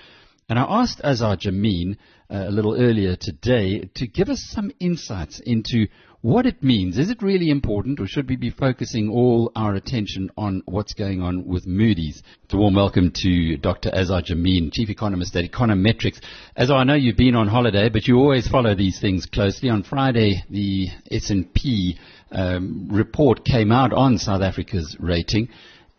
And 0.48 0.58
I 0.58 0.64
asked 0.66 1.00
Azar 1.04 1.36
Jammine 1.36 1.98
uh, 2.30 2.48
a 2.48 2.50
little 2.50 2.74
earlier 2.74 3.16
today 3.16 3.90
to 3.96 4.06
give 4.06 4.30
us 4.30 4.42
some 4.48 4.70
insights 4.80 5.40
into 5.40 5.88
what 6.24 6.46
it 6.46 6.62
means. 6.62 6.96
Is 6.96 7.10
it 7.10 7.22
really 7.22 7.50
important, 7.50 8.00
or 8.00 8.06
should 8.06 8.30
we 8.30 8.36
be 8.36 8.48
focusing 8.48 9.10
all 9.10 9.52
our 9.54 9.74
attention 9.74 10.30
on 10.38 10.62
what's 10.64 10.94
going 10.94 11.20
on 11.20 11.44
with 11.44 11.66
Moody's? 11.66 12.22
It's 12.44 12.54
a 12.54 12.56
warm 12.56 12.76
welcome 12.76 13.12
to 13.16 13.58
Dr. 13.58 13.90
Azar 13.94 14.22
Jammine, 14.22 14.70
Chief 14.72 14.88
Economist 14.88 15.36
at 15.36 15.44
Econometrix. 15.44 16.22
Azar, 16.56 16.78
I 16.78 16.84
know 16.84 16.94
you've 16.94 17.18
been 17.18 17.34
on 17.34 17.46
holiday, 17.46 17.90
but 17.90 18.08
you 18.08 18.16
always 18.16 18.48
follow 18.48 18.74
these 18.74 18.98
things 18.98 19.26
closely. 19.26 19.68
On 19.68 19.82
Friday, 19.82 20.42
the 20.48 20.88
S&P 21.10 21.98
um, 22.32 22.88
report 22.90 23.44
came 23.44 23.70
out 23.70 23.92
on 23.92 24.16
South 24.16 24.40
Africa's 24.40 24.96
rating. 24.98 25.50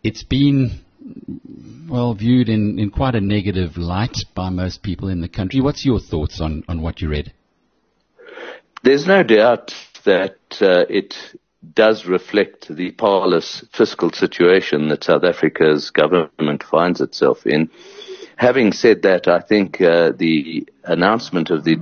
It's 0.02 0.24
been 0.24 0.80
well 1.88 2.14
viewed 2.14 2.48
in, 2.48 2.80
in 2.80 2.90
quite 2.90 3.14
a 3.14 3.20
negative 3.20 3.76
light 3.76 4.16
by 4.34 4.48
most 4.48 4.82
people 4.82 5.08
in 5.08 5.20
the 5.20 5.28
country. 5.28 5.60
What's 5.60 5.86
your 5.86 6.00
thoughts 6.00 6.40
on, 6.40 6.64
on 6.66 6.82
what 6.82 7.00
you 7.00 7.10
read? 7.10 7.32
There's 8.82 9.06
no 9.06 9.22
doubt 9.22 9.72
that 10.06 10.38
uh, 10.60 10.86
it 10.88 11.14
does 11.74 12.06
reflect 12.06 12.74
the 12.74 12.92
parlous 12.92 13.64
fiscal 13.72 14.10
situation 14.10 14.88
that 14.88 15.04
South 15.04 15.24
Africa's 15.24 15.90
government 15.90 16.62
finds 16.62 17.00
itself 17.00 17.46
in. 17.46 17.70
Having 18.36 18.72
said 18.72 19.02
that, 19.02 19.28
I 19.28 19.40
think 19.40 19.80
uh, 19.80 20.12
the 20.16 20.66
announcement 20.84 21.50
of 21.50 21.64
the 21.64 21.76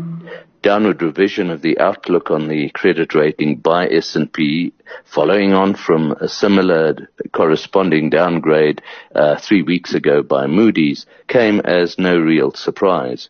downward 0.62 1.02
revision 1.02 1.50
of 1.50 1.60
the 1.60 1.78
outlook 1.78 2.30
on 2.30 2.48
the 2.48 2.70
credit 2.70 3.14
rating 3.14 3.56
by 3.56 3.86
S&P, 3.86 4.72
following 5.04 5.52
on 5.52 5.74
from 5.74 6.12
a 6.12 6.28
similar 6.28 6.96
corresponding 7.32 8.08
downgrade 8.08 8.80
uh, 9.14 9.36
three 9.36 9.62
weeks 9.62 9.92
ago 9.92 10.22
by 10.22 10.46
Moody's, 10.46 11.04
came 11.28 11.60
as 11.60 11.98
no 11.98 12.18
real 12.18 12.50
surprise. 12.52 13.28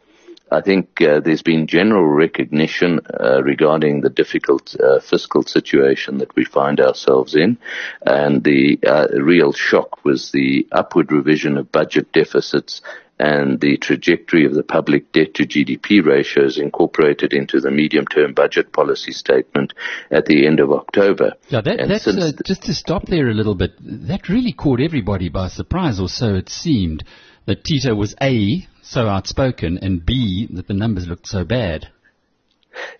I 0.54 0.60
think 0.60 1.00
uh, 1.00 1.20
there's 1.20 1.42
been 1.42 1.66
general 1.66 2.06
recognition 2.06 3.00
uh, 3.20 3.42
regarding 3.42 4.00
the 4.00 4.10
difficult 4.10 4.76
uh, 4.80 5.00
fiscal 5.00 5.42
situation 5.42 6.18
that 6.18 6.34
we 6.36 6.44
find 6.44 6.80
ourselves 6.80 7.34
in, 7.34 7.58
and 8.06 8.44
the 8.44 8.78
uh, 8.86 9.08
real 9.20 9.52
shock 9.52 10.04
was 10.04 10.30
the 10.30 10.66
upward 10.70 11.10
revision 11.10 11.58
of 11.58 11.72
budget 11.72 12.12
deficits 12.12 12.80
and 13.18 13.60
the 13.60 13.76
trajectory 13.76 14.44
of 14.44 14.54
the 14.54 14.62
public 14.62 15.12
debt 15.12 15.34
to 15.34 15.46
GDP 15.46 16.04
ratios 16.04 16.58
incorporated 16.58 17.32
into 17.32 17.60
the 17.60 17.70
medium-term 17.70 18.34
budget 18.34 18.72
policy 18.72 19.12
statement 19.12 19.72
at 20.10 20.26
the 20.26 20.46
end 20.46 20.58
of 20.58 20.72
October. 20.72 21.34
Yeah, 21.48 21.60
that, 21.60 21.86
that's 21.88 22.08
uh, 22.08 22.32
just 22.44 22.62
to 22.64 22.74
stop 22.74 23.06
there 23.06 23.28
a 23.28 23.34
little 23.34 23.54
bit. 23.54 23.72
That 23.80 24.28
really 24.28 24.52
caught 24.52 24.80
everybody 24.80 25.28
by 25.28 25.48
surprise, 25.48 26.00
or 26.00 26.08
so 26.08 26.34
it 26.34 26.48
seemed. 26.48 27.04
That 27.46 27.64
Tito 27.64 27.94
was 27.94 28.14
a 28.20 28.66
so 28.82 29.08
outspoken, 29.08 29.78
and 29.78 30.04
B, 30.04 30.48
that 30.52 30.66
the 30.66 30.74
numbers 30.74 31.06
looked 31.06 31.26
so 31.26 31.44
bad. 31.44 31.88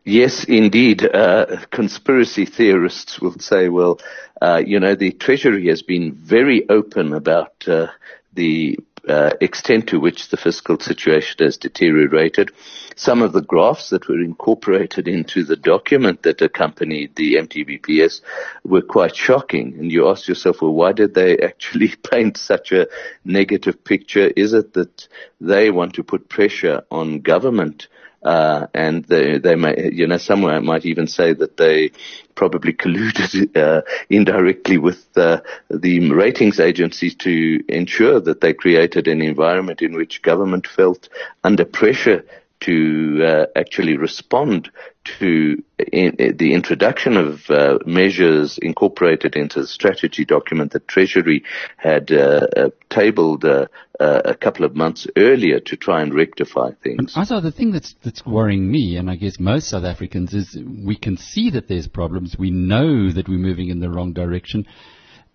Yes, 0.05 0.45
indeed. 0.45 1.05
Uh, 1.05 1.59
conspiracy 1.71 2.47
theorists 2.47 3.21
will 3.21 3.39
say, 3.39 3.69
well, 3.69 4.01
uh, 4.41 4.63
you 4.65 4.81
know, 4.81 4.95
the 4.95 5.13
Treasury 5.13 5.69
has 5.69 5.83
been 5.83 6.13
very 6.13 6.69
open 6.69 7.13
about 7.13 7.53
uh, 7.67 7.89
the 8.33 8.79
uh, 9.09 9.31
extent 9.41 9.89
to 9.89 10.01
which 10.01 10.29
the 10.29 10.37
fiscal 10.37 10.79
situation 10.79 11.45
has 11.45 11.57
deteriorated. 11.57 12.51
Some 12.97 13.23
of 13.23 13.33
the 13.33 13.43
graphs 13.43 13.91
that 13.91 14.09
were 14.09 14.21
incorporated 14.21 15.09
into 15.09 15.45
the 15.45 15.57
document 15.57 16.23
that 16.23 16.41
accompanied 16.41 17.17
the 17.17 17.35
MTBPS 17.35 18.21
were 18.65 18.83
quite 18.83 19.17
shocking. 19.17 19.75
And 19.79 19.93
you 19.93 20.09
ask 20.09 20.29
yourself, 20.29 20.63
well, 20.63 20.73
why 20.73 20.93
did 20.93 21.15
they 21.15 21.39
actually 21.39 21.95
paint 22.11 22.37
such 22.37 22.73
a 22.73 22.87
negative 23.25 23.85
picture? 23.85 24.31
Is 24.37 24.53
it 24.53 24.75
that 24.75 25.09
they 25.41 25.71
want 25.71 25.95
to 25.95 26.05
put 26.05 26.29
pressure 26.29 26.83
on 26.91 27.21
government 27.21 27.89
uh, 28.25 28.67
and 28.75 29.05
they, 29.05 29.39
they 29.39 29.55
may, 29.55 29.91
you 29.93 30.07
know, 30.07 30.17
somewhere 30.17 30.61
might 30.61 30.87
even 30.87 31.07
say 31.07 31.33
that 31.35 31.57
they 31.57 31.91
probably 32.35 32.73
colluded 32.73 33.57
uh, 33.57 33.83
indirectly 34.09 34.79
with 34.79 35.07
uh, 35.17 35.41
the 35.71 36.11
ratings 36.11 36.59
agencies 36.59 37.15
to 37.15 37.63
ensure 37.69 38.21
that 38.21 38.41
they 38.41 38.55
created 38.55 39.09
an 39.09 39.21
environment 39.23 39.83
in 39.83 39.95
which 39.95 40.23
government 40.23 40.67
felt 40.67 41.09
under 41.45 41.65
pressure 41.65 42.25
to 42.65 43.21
uh, 43.23 43.47
actually 43.57 43.97
respond 43.97 44.71
to 45.05 45.63
in, 45.93 46.17
in 46.17 46.37
the 46.39 46.55
introduction 46.55 47.17
of 47.19 47.51
uh, 47.51 47.79
measures 47.85 48.59
incorporated 48.59 49.37
into 49.37 49.61
the 49.61 49.67
strategy 49.67 50.25
document 50.25 50.73
that 50.73 50.89
Treasury 50.89 51.45
had 51.77 52.11
uh, 52.11 52.47
uh 52.57 52.71
tabled 52.89 53.45
uh, 53.45 53.67
uh, 54.01 54.23
a 54.25 54.35
couple 54.35 54.65
of 54.65 54.75
months 54.75 55.07
earlier 55.17 55.61
to 55.61 55.77
try 55.77 56.01
and 56.01 56.15
rectify 56.15 56.71
things. 56.83 57.13
Also, 57.17 57.41
the 57.41 57.53
thing 57.53 57.71
that's 57.71 57.95
that's 58.03 58.25
worrying 58.25 58.71
me, 58.71 58.97
and 58.97 59.11
I 59.11 59.17
guess 59.17 59.39
most 59.39 59.69
South 59.69 59.85
Africans, 59.85 60.33
is 60.33 60.57
we 60.57 60.97
can 60.97 61.19
see 61.19 61.51
that 61.51 61.69
there's 61.69 61.87
problems. 61.87 62.37
We 62.39 62.51
know 62.51 63.13
that 63.13 63.29
we're 63.29 63.39
moving 63.39 63.69
in 63.69 63.81
the 63.81 63.91
wrong 63.91 64.15
direction. 64.15 64.67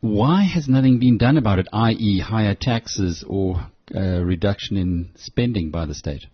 Why 0.01 0.43
has 0.43 0.67
nothing 0.67 0.97
been 0.99 1.17
done 1.17 1.37
about 1.37 1.59
it, 1.59 1.67
i.e., 1.73 2.21
higher 2.21 2.55
taxes 2.55 3.23
or 3.27 3.67
reduction 3.91 4.77
in 4.77 5.11
spending 5.15 5.69
by 5.69 5.85
the 5.85 5.93
state? 5.93 6.25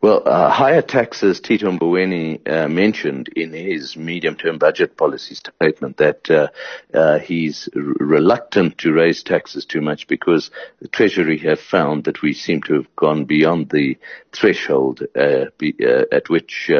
Well, 0.00 0.22
uh, 0.26 0.50
higher 0.50 0.82
taxes, 0.82 1.40
Tito 1.40 1.70
Mboweni 1.70 2.46
uh, 2.46 2.68
mentioned 2.68 3.28
in 3.34 3.52
his 3.52 3.96
medium-term 3.96 4.58
budget 4.58 4.96
policy 4.96 5.34
statement 5.34 5.96
that 5.96 6.30
uh, 6.30 6.48
uh 6.92 7.18
he's 7.18 7.68
r- 7.74 7.82
reluctant 7.98 8.76
to 8.78 8.92
raise 8.92 9.22
taxes 9.22 9.64
too 9.64 9.80
much 9.80 10.06
because 10.06 10.50
the 10.80 10.88
Treasury 10.88 11.38
have 11.38 11.60
found 11.60 12.04
that 12.04 12.20
we 12.20 12.34
seem 12.34 12.60
to 12.62 12.74
have 12.74 12.96
gone 12.96 13.24
beyond 13.24 13.70
the 13.70 13.96
threshold 14.32 15.02
uh, 15.16 15.46
be, 15.56 15.74
uh, 15.82 16.04
at 16.12 16.28
which 16.28 16.70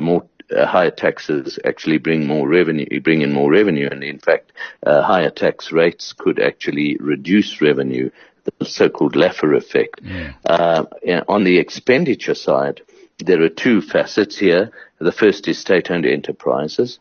more 0.00 0.24
uh, 0.54 0.66
higher 0.66 0.90
taxes 0.90 1.58
actually 1.64 1.98
bring 1.98 2.26
more 2.26 2.46
revenue, 2.48 3.00
bring 3.00 3.22
in 3.22 3.32
more 3.32 3.50
revenue, 3.50 3.88
and 3.90 4.04
in 4.04 4.18
fact, 4.18 4.52
uh, 4.84 5.02
higher 5.02 5.30
tax 5.30 5.72
rates 5.72 6.12
could 6.12 6.38
actually 6.38 6.96
reduce 7.00 7.62
revenue 7.62 8.10
the 8.44 8.64
so-called 8.64 9.14
Laffer 9.14 9.56
effect. 9.56 10.02
Mm. 10.02 10.34
Uh, 10.44 10.84
on 11.28 11.44
the 11.44 11.58
expenditure 11.58 12.34
side, 12.34 12.82
there 13.18 13.42
are 13.42 13.48
two 13.48 13.80
facets 13.80 14.38
here. 14.38 14.70
The 14.98 15.12
first 15.12 15.46
is 15.48 15.58
state-owned 15.58 16.06
enterprises, 16.06 16.98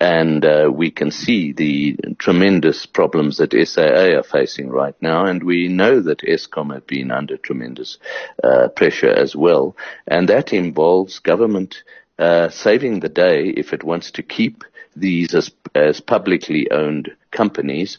and 0.00 0.44
uh, 0.44 0.70
we 0.72 0.90
can 0.90 1.10
see 1.10 1.52
the 1.52 1.96
tremendous 2.18 2.86
problems 2.86 3.38
that 3.38 3.52
SAA 3.52 4.16
are 4.18 4.22
facing 4.22 4.68
right 4.70 4.94
now, 5.00 5.26
and 5.26 5.42
we 5.42 5.68
know 5.68 6.00
that 6.00 6.20
Eskom 6.20 6.72
have 6.72 6.86
been 6.86 7.10
under 7.10 7.36
tremendous 7.36 7.98
uh, 8.44 8.68
pressure 8.68 9.10
as 9.10 9.34
well, 9.34 9.76
and 10.06 10.28
that 10.28 10.52
involves 10.52 11.18
government 11.18 11.82
uh, 12.18 12.48
saving 12.48 13.00
the 13.00 13.08
day 13.08 13.48
if 13.48 13.72
it 13.72 13.84
wants 13.84 14.10
to 14.12 14.22
keep 14.22 14.64
these 14.94 15.34
as, 15.34 15.50
as 15.74 16.00
publicly 16.00 16.70
owned 16.70 17.10
companies, 17.30 17.98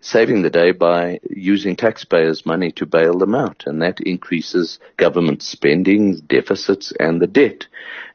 saving 0.00 0.42
the 0.42 0.50
day 0.50 0.72
by 0.72 1.20
using 1.30 1.76
taxpayers' 1.76 2.46
money 2.46 2.70
to 2.72 2.86
bail 2.86 3.18
them 3.18 3.34
out. 3.34 3.64
And 3.66 3.80
that 3.82 4.00
increases 4.00 4.78
government 4.96 5.42
spending, 5.42 6.16
deficits, 6.26 6.92
and 6.98 7.20
the 7.20 7.26
debt. 7.26 7.66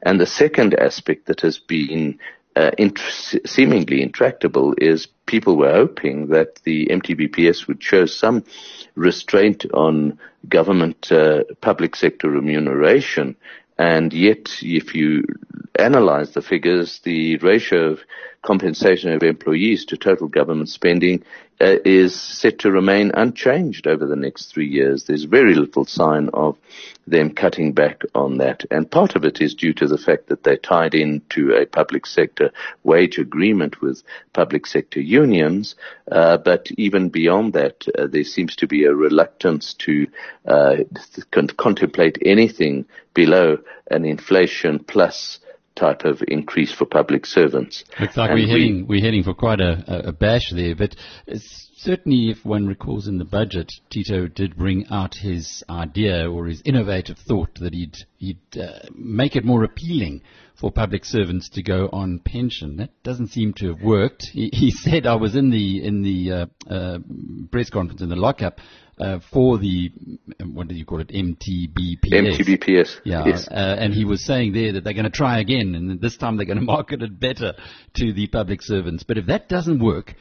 And 0.02 0.20
the 0.20 0.26
second 0.26 0.74
aspect 0.74 1.26
that 1.26 1.40
has 1.40 1.58
been 1.58 2.18
uh, 2.56 2.70
int- 2.78 3.00
seemingly 3.46 4.02
intractable 4.02 4.74
is 4.78 5.06
people 5.26 5.56
were 5.56 5.72
hoping 5.72 6.28
that 6.28 6.56
the 6.64 6.86
MTBPS 6.86 7.66
would 7.66 7.82
show 7.82 8.06
some 8.06 8.44
restraint 8.96 9.64
on 9.72 10.18
government 10.48 11.12
uh, 11.12 11.44
public 11.60 11.94
sector 11.94 12.28
remuneration 12.28 13.36
and 13.80 14.12
yet, 14.12 14.58
if 14.60 14.94
you 14.94 15.24
analyze 15.74 16.32
the 16.32 16.42
figures, 16.42 17.00
the 17.02 17.38
ratio 17.38 17.92
of 17.92 18.00
compensation 18.42 19.12
of 19.12 19.22
employees 19.22 19.84
to 19.84 19.96
total 19.96 20.28
government 20.28 20.68
spending 20.68 21.22
uh, 21.60 21.76
is 21.84 22.18
set 22.18 22.58
to 22.60 22.70
remain 22.70 23.10
unchanged 23.12 23.86
over 23.86 24.06
the 24.06 24.16
next 24.16 24.46
three 24.46 24.66
years. 24.66 25.04
There's 25.04 25.24
very 25.24 25.54
little 25.54 25.84
sign 25.84 26.30
of 26.32 26.56
them 27.06 27.34
cutting 27.34 27.72
back 27.72 28.02
on 28.14 28.38
that. 28.38 28.64
And 28.70 28.90
part 28.90 29.14
of 29.14 29.24
it 29.24 29.42
is 29.42 29.54
due 29.54 29.74
to 29.74 29.86
the 29.86 29.98
fact 29.98 30.28
that 30.28 30.42
they 30.42 30.56
tied 30.56 30.94
into 30.94 31.52
a 31.52 31.66
public 31.66 32.06
sector 32.06 32.50
wage 32.82 33.18
agreement 33.18 33.82
with 33.82 34.02
public 34.32 34.66
sector 34.66 35.00
unions. 35.00 35.74
Uh, 36.10 36.38
but 36.38 36.68
even 36.78 37.10
beyond 37.10 37.52
that, 37.52 37.84
uh, 37.98 38.06
there 38.06 38.24
seems 38.24 38.56
to 38.56 38.66
be 38.66 38.84
a 38.84 38.94
reluctance 38.94 39.74
to 39.74 40.06
uh, 40.46 40.76
con- 41.30 41.48
contemplate 41.48 42.16
anything 42.24 42.86
below 43.12 43.58
an 43.90 44.06
inflation 44.06 44.78
plus 44.78 45.40
type 45.76 46.04
of 46.04 46.22
increase 46.28 46.72
for 46.72 46.84
public 46.84 47.26
servants. 47.26 47.84
Looks 47.98 48.16
like 48.16 48.30
we're 48.32 48.48
heading 48.48 48.86
we're 48.86 49.04
heading 49.04 49.22
for 49.22 49.34
quite 49.34 49.60
a, 49.60 50.08
a 50.08 50.12
bash 50.12 50.50
there, 50.50 50.74
but 50.74 50.94
certainly, 51.80 52.30
if 52.30 52.44
one 52.44 52.66
recalls 52.66 53.08
in 53.08 53.18
the 53.18 53.24
budget, 53.24 53.72
Tito 53.90 54.26
did 54.28 54.56
bring 54.56 54.86
out 54.90 55.14
his 55.14 55.64
idea 55.68 56.30
or 56.30 56.46
his 56.46 56.62
innovative 56.64 57.18
thought 57.18 57.54
that 57.56 57.74
he'd 57.74 57.96
he'd 58.18 58.58
uh, 58.58 58.80
make 58.94 59.36
it 59.36 59.44
more 59.44 59.64
appealing 59.64 60.22
for 60.54 60.70
public 60.70 61.04
servants 61.04 61.48
to 61.48 61.62
go 61.62 61.88
on 61.92 62.18
pension. 62.18 62.76
That 62.76 62.90
doesn't 63.02 63.28
seem 63.28 63.54
to 63.54 63.68
have 63.68 63.82
worked. 63.82 64.26
He, 64.32 64.50
he 64.52 64.70
said 64.70 65.06
I 65.06 65.14
was 65.14 65.34
in 65.34 65.50
the 65.50 65.84
in 65.84 66.02
the 66.02 66.32
uh, 66.32 66.46
uh, 66.72 66.98
press 67.50 67.70
conference 67.70 68.02
in 68.02 68.10
the 68.10 68.16
lockup 68.16 68.60
for 69.30 69.58
the 69.58 69.90
what 70.44 70.68
do 70.68 70.74
you 70.74 70.84
call 70.84 71.00
it 71.00 71.08
MTBPS? 71.08 72.12
MTBPS. 72.12 73.00
Yeah, 73.04 73.24
yes. 73.26 73.48
uh, 73.48 73.76
and 73.78 73.94
he 73.94 74.04
was 74.04 74.24
saying 74.24 74.52
there 74.52 74.72
that 74.72 74.84
they're 74.84 74.94
going 74.94 75.04
to 75.04 75.10
try 75.10 75.40
again, 75.40 75.74
and 75.74 76.00
this 76.00 76.16
time 76.16 76.36
they're 76.36 76.46
going 76.46 76.58
to 76.64 76.64
market 76.64 77.02
it 77.02 77.18
better 77.18 77.54
to 77.94 78.12
the 78.12 78.26
public 78.26 78.62
servants. 78.62 79.02
But 79.02 79.18
if 79.18 79.26
that 79.26 79.48
doesn't 79.48 79.82
work, 79.82 80.14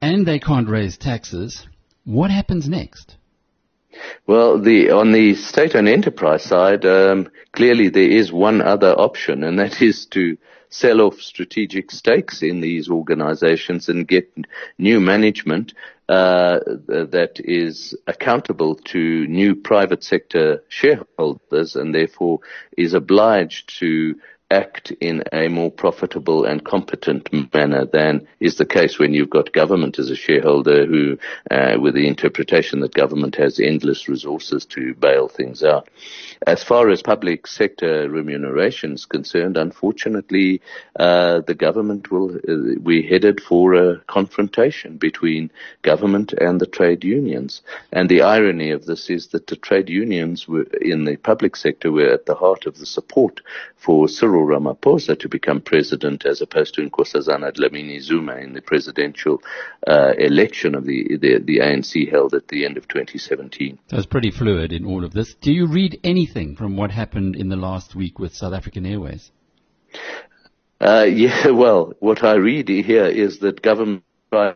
and 0.00 0.26
they 0.26 0.38
can't 0.38 0.68
raise 0.68 0.96
taxes, 0.96 1.66
what 2.04 2.30
happens 2.30 2.68
next? 2.68 3.16
Well, 4.26 4.60
the, 4.60 4.90
on 4.90 5.12
the 5.12 5.34
state-owned 5.34 5.88
enterprise 5.88 6.44
side, 6.44 6.84
um, 6.84 7.30
clearly 7.52 7.88
there 7.88 8.08
is 8.08 8.32
one 8.32 8.60
other 8.60 8.92
option, 8.92 9.42
and 9.42 9.58
that 9.58 9.82
is 9.82 10.06
to 10.12 10.36
sell 10.70 11.00
off 11.00 11.20
strategic 11.20 11.90
stakes 11.90 12.42
in 12.42 12.60
these 12.60 12.90
organizations 12.90 13.88
and 13.88 14.06
get 14.06 14.30
new 14.78 15.00
management 15.00 15.72
uh, 16.08 16.60
that 16.86 17.32
is 17.44 17.94
accountable 18.06 18.74
to 18.74 19.26
new 19.26 19.54
private 19.54 20.02
sector 20.02 20.62
shareholders 20.68 21.76
and 21.76 21.94
therefore 21.94 22.40
is 22.76 22.94
obliged 22.94 23.78
to 23.78 24.14
act 24.50 24.90
in 25.00 25.22
a 25.32 25.48
more 25.48 25.70
profitable 25.70 26.44
and 26.44 26.64
competent 26.64 27.28
manner 27.52 27.84
than 27.84 28.26
is 28.40 28.56
the 28.56 28.64
case 28.64 28.98
when 28.98 29.12
you've 29.12 29.28
got 29.28 29.52
government 29.52 29.98
as 29.98 30.10
a 30.10 30.16
shareholder 30.16 30.86
who, 30.86 31.18
uh, 31.50 31.76
with 31.78 31.94
the 31.94 32.08
interpretation 32.08 32.80
that 32.80 32.94
government 32.94 33.36
has 33.36 33.60
endless 33.60 34.08
resources 34.08 34.64
to 34.64 34.94
bail 34.94 35.28
things 35.28 35.62
out. 35.62 35.88
As 36.46 36.64
far 36.64 36.88
as 36.88 37.02
public 37.02 37.46
sector 37.46 38.08
remuneration 38.08 38.92
is 38.92 39.04
concerned, 39.04 39.58
unfortunately, 39.58 40.62
uh, 40.98 41.40
the 41.40 41.54
government 41.54 42.10
will, 42.10 42.34
uh, 42.36 42.80
we're 42.80 43.06
headed 43.06 43.42
for 43.42 43.74
a 43.74 43.98
confrontation 44.06 44.96
between 44.96 45.50
government 45.82 46.32
and 46.32 46.58
the 46.58 46.66
trade 46.66 47.04
unions. 47.04 47.60
And 47.92 48.08
the 48.08 48.22
irony 48.22 48.70
of 48.70 48.86
this 48.86 49.10
is 49.10 49.26
that 49.28 49.46
the 49.48 49.56
trade 49.56 49.90
unions 49.90 50.48
were 50.48 50.66
in 50.80 51.04
the 51.04 51.16
public 51.16 51.54
sector 51.54 51.92
were 51.92 52.14
at 52.14 52.24
the 52.24 52.34
heart 52.34 52.64
of 52.64 52.78
the 52.78 52.86
support 52.86 53.42
for 53.76 54.08
Cyril 54.08 54.37
Cyril 54.38 54.60
Ramaphosa 54.60 55.18
to 55.18 55.28
become 55.28 55.60
president 55.60 56.24
as 56.26 56.40
opposed 56.40 56.74
to 56.74 56.82
Nkosazana 56.82 57.52
Dlamini 57.52 58.00
Zuma 58.00 58.36
in 58.36 58.52
the 58.52 58.62
presidential 58.62 59.42
uh, 59.86 60.12
election 60.18 60.74
of 60.74 60.84
the, 60.84 61.16
the, 61.20 61.38
the 61.44 61.58
ANC 61.58 62.10
held 62.10 62.34
at 62.34 62.48
the 62.48 62.64
end 62.64 62.76
of 62.76 62.86
2017. 62.88 63.78
So 63.88 63.96
it's 63.96 64.06
pretty 64.06 64.30
fluid 64.30 64.72
in 64.72 64.84
all 64.84 65.04
of 65.04 65.12
this. 65.12 65.34
Do 65.40 65.52
you 65.52 65.66
read 65.66 65.98
anything 66.04 66.56
from 66.56 66.76
what 66.76 66.90
happened 66.90 67.36
in 67.36 67.48
the 67.48 67.56
last 67.56 67.94
week 67.94 68.18
with 68.18 68.34
South 68.34 68.54
African 68.54 68.86
Airways? 68.86 69.30
Uh, 70.80 71.06
yeah, 71.10 71.50
well, 71.50 71.94
what 72.00 72.22
I 72.22 72.34
read 72.34 72.68
here 72.68 73.06
is 73.06 73.40
that 73.40 73.62
government 73.62 74.04
try 74.30 74.54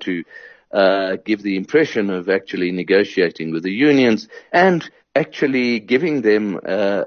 to 0.00 0.24
uh, 0.72 1.16
give 1.24 1.42
the 1.42 1.56
impression 1.56 2.10
of 2.10 2.28
actually 2.28 2.72
negotiating 2.72 3.52
with 3.52 3.62
the 3.62 3.72
unions 3.72 4.28
and 4.52 4.90
actually 5.14 5.78
giving 5.78 6.22
them 6.22 6.58
uh, 6.66 7.04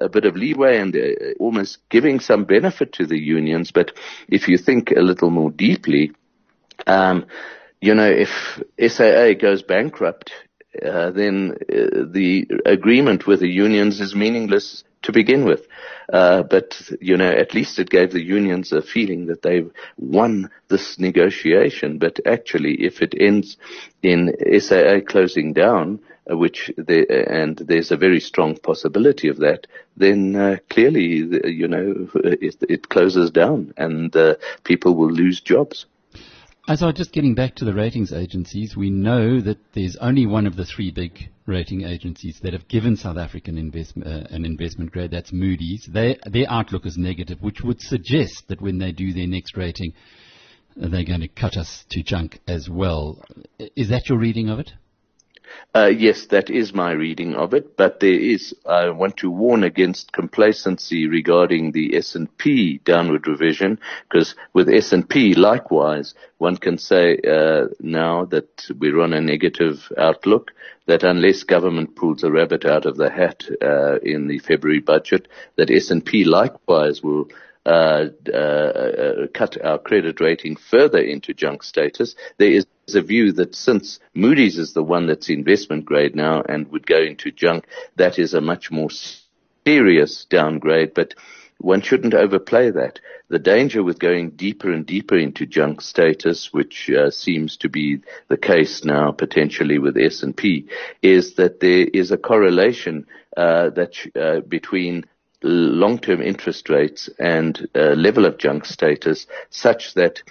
a, 0.00 0.08
bit 0.08 0.24
of 0.24 0.34
leeway 0.34 0.78
and 0.78 0.96
uh, 0.96 1.32
almost 1.38 1.78
giving 1.88 2.18
some 2.18 2.44
benefit 2.44 2.92
to 2.92 3.06
the 3.06 3.18
unions. 3.18 3.70
But 3.70 3.92
if 4.28 4.48
you 4.48 4.58
think 4.58 4.90
a 4.90 5.00
little 5.00 5.30
more 5.30 5.50
deeply, 5.50 6.12
um, 6.86 7.26
you 7.80 7.94
know, 7.94 8.10
if 8.10 8.60
SAA 8.80 9.34
goes 9.40 9.62
bankrupt, 9.62 10.32
uh, 10.84 11.10
then 11.10 11.54
uh, 11.72 12.04
the 12.10 12.48
agreement 12.66 13.26
with 13.26 13.40
the 13.40 13.48
unions 13.48 14.00
is 14.00 14.14
meaningless 14.14 14.82
to 15.04 15.12
begin 15.12 15.44
with. 15.44 15.66
Uh, 16.12 16.42
but, 16.42 16.78
you 17.00 17.16
know, 17.16 17.30
at 17.30 17.54
least 17.54 17.78
it 17.78 17.88
gave 17.88 18.12
the 18.12 18.22
unions 18.22 18.72
a 18.72 18.82
feeling 18.82 19.26
that 19.26 19.42
they've 19.42 19.70
won 19.96 20.50
this 20.68 20.98
negotiation. 20.98 21.98
But 21.98 22.20
actually, 22.26 22.74
if 22.84 23.00
it 23.00 23.14
ends 23.18 23.56
in 24.02 24.34
SAA 24.60 25.00
closing 25.06 25.52
down, 25.52 26.00
uh, 26.30 26.36
which 26.36 26.70
they, 26.76 27.06
and 27.06 27.56
there's 27.58 27.90
a 27.90 27.96
very 27.96 28.20
strong 28.20 28.56
possibility 28.56 29.28
of 29.28 29.38
that, 29.38 29.66
then 29.96 30.36
uh, 30.36 30.56
clearly, 30.70 31.26
you 31.44 31.68
know, 31.68 32.08
it, 32.16 32.56
it, 32.68 32.88
closes 32.88 33.30
down 33.30 33.72
and 33.76 34.14
uh, 34.16 34.34
people 34.64 34.94
will 34.94 35.10
lose 35.10 35.40
jobs. 35.40 35.86
As 36.66 36.82
I 36.82 36.86
was 36.86 36.94
just 36.94 37.12
getting 37.12 37.34
back 37.34 37.56
to 37.56 37.66
the 37.66 37.74
ratings 37.74 38.10
agencies, 38.10 38.74
we 38.74 38.88
know 38.88 39.38
that 39.38 39.58
there's 39.74 39.96
only 39.96 40.24
one 40.24 40.46
of 40.46 40.56
the 40.56 40.64
three 40.64 40.90
big 40.90 41.28
rating 41.44 41.82
agencies 41.82 42.40
that 42.42 42.54
have 42.54 42.68
given 42.68 42.96
South 42.96 43.18
African 43.18 43.58
uh, 43.58 44.08
an 44.30 44.46
investment 44.46 44.90
grade. 44.90 45.10
That's 45.10 45.30
Moody's. 45.30 45.86
They, 45.92 46.18
their 46.24 46.46
outlook 46.48 46.86
is 46.86 46.96
negative, 46.96 47.42
which 47.42 47.60
would 47.60 47.82
suggest 47.82 48.44
that 48.48 48.62
when 48.62 48.78
they 48.78 48.92
do 48.92 49.12
their 49.12 49.26
next 49.26 49.58
rating, 49.58 49.92
they're 50.74 51.04
going 51.04 51.20
to 51.20 51.28
cut 51.28 51.58
us 51.58 51.84
to 51.90 52.02
junk 52.02 52.40
as 52.48 52.66
well. 52.66 53.22
Is 53.76 53.90
that 53.90 54.08
your 54.08 54.18
reading 54.18 54.48
of 54.48 54.58
it? 54.58 54.72
Uh, 55.74 55.86
yes, 55.86 56.26
that 56.26 56.50
is 56.50 56.72
my 56.72 56.92
reading 56.92 57.34
of 57.34 57.52
it, 57.52 57.76
but 57.76 57.98
there 57.98 58.18
is, 58.18 58.54
I 58.64 58.90
want 58.90 59.16
to 59.18 59.30
warn 59.30 59.64
against 59.64 60.12
complacency 60.12 61.08
regarding 61.08 61.72
the 61.72 61.96
S&P 61.96 62.78
downward 62.84 63.26
revision, 63.26 63.80
because 64.08 64.36
with 64.52 64.68
S&P, 64.68 65.34
likewise, 65.34 66.14
one 66.38 66.56
can 66.56 66.78
say 66.78 67.18
uh, 67.28 67.66
now 67.80 68.24
that 68.26 68.66
we're 68.78 69.00
on 69.00 69.12
a 69.12 69.20
negative 69.20 69.90
outlook, 69.98 70.52
that 70.86 71.02
unless 71.02 71.42
government 71.42 71.96
pulls 71.96 72.22
a 72.22 72.30
rabbit 72.30 72.64
out 72.64 72.86
of 72.86 72.96
the 72.96 73.10
hat 73.10 73.42
uh, 73.60 73.98
in 74.00 74.28
the 74.28 74.38
February 74.38 74.80
budget, 74.80 75.26
that 75.56 75.70
S&P 75.70 76.24
likewise 76.24 77.02
will 77.02 77.26
uh, 77.66 78.08
uh, 78.28 78.36
uh, 78.36 79.26
cut 79.32 79.56
our 79.64 79.78
credit 79.78 80.20
rating 80.20 80.54
further 80.54 80.98
into 80.98 81.32
junk 81.32 81.62
status. 81.62 82.14
There 82.36 82.50
is 82.50 82.66
a 82.94 83.00
view 83.00 83.32
that 83.32 83.54
since 83.54 83.98
Moody's 84.14 84.58
is 84.58 84.74
the 84.74 84.82
one 84.82 85.06
that's 85.06 85.30
investment 85.30 85.84
grade 85.84 86.14
now 86.14 86.42
and 86.48 86.70
would 86.70 86.86
go 86.86 87.00
into 87.00 87.30
junk, 87.30 87.66
that 87.96 88.18
is 88.18 88.34
a 88.34 88.40
much 88.40 88.70
more 88.70 88.90
serious 89.64 90.26
downgrade, 90.26 90.92
but 90.94 91.14
one 91.58 91.80
shouldn't 91.80 92.14
overplay 92.14 92.70
that. 92.70 93.00
The 93.28 93.38
danger 93.38 93.82
with 93.82 93.98
going 93.98 94.30
deeper 94.30 94.70
and 94.70 94.84
deeper 94.84 95.16
into 95.16 95.46
junk 95.46 95.80
status, 95.80 96.52
which 96.52 96.90
uh, 96.90 97.10
seems 97.10 97.56
to 97.58 97.68
be 97.68 98.00
the 98.28 98.36
case 98.36 98.84
now 98.84 99.12
potentially 99.12 99.78
with 99.78 99.96
S&P, 99.96 100.66
is 101.00 101.34
that 101.36 101.60
there 101.60 101.86
is 101.94 102.10
a 102.10 102.18
correlation 102.18 103.06
uh, 103.36 103.70
that 103.70 103.94
uh, 104.14 104.40
between 104.40 105.04
long-term 105.42 106.22
interest 106.22 106.68
rates 106.68 107.08
and 107.18 107.68
uh, 107.74 107.90
level 107.90 108.24
of 108.24 108.38
junk 108.38 108.64
status 108.64 109.26
such 109.50 109.94
that 109.94 110.22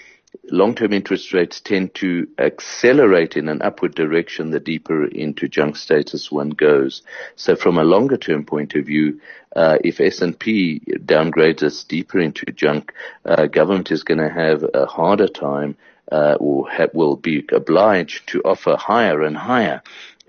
long-term 0.51 0.93
interest 0.93 1.33
rates 1.33 1.61
tend 1.61 1.93
to 1.95 2.27
accelerate 2.37 3.37
in 3.37 3.49
an 3.49 3.61
upward 3.61 3.95
direction 3.95 4.51
the 4.51 4.59
deeper 4.59 5.05
into 5.05 5.47
junk 5.47 5.75
status 5.75 6.31
one 6.31 6.49
goes. 6.49 7.01
So 7.35 7.55
from 7.55 7.77
a 7.77 7.83
longer-term 7.83 8.45
point 8.45 8.75
of 8.75 8.85
view, 8.85 9.19
uh, 9.55 9.77
if 9.83 9.99
S&P 9.99 10.81
downgrades 11.05 11.63
us 11.63 11.83
deeper 11.83 12.19
into 12.19 12.45
junk, 12.45 12.93
uh, 13.25 13.45
government 13.47 13.91
is 13.91 14.03
going 14.03 14.19
to 14.19 14.29
have 14.29 14.63
a 14.73 14.85
harder 14.85 15.27
time 15.27 15.77
uh, 16.11 16.35
or 16.39 16.69
ha- 16.69 16.87
will 16.93 17.15
be 17.15 17.45
obliged 17.51 18.27
to 18.27 18.41
offer 18.41 18.75
higher 18.75 19.21
and 19.21 19.37
higher 19.37 19.81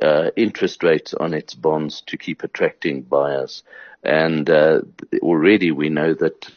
uh, 0.02 0.30
interest 0.36 0.82
rates 0.82 1.14
on 1.14 1.34
its 1.34 1.54
bonds 1.54 2.02
to 2.06 2.16
keep 2.16 2.42
attracting 2.42 3.02
buyers. 3.02 3.62
And 4.02 4.48
uh, 4.50 4.80
already 5.22 5.70
we 5.70 5.88
know 5.88 6.14
that 6.14 6.50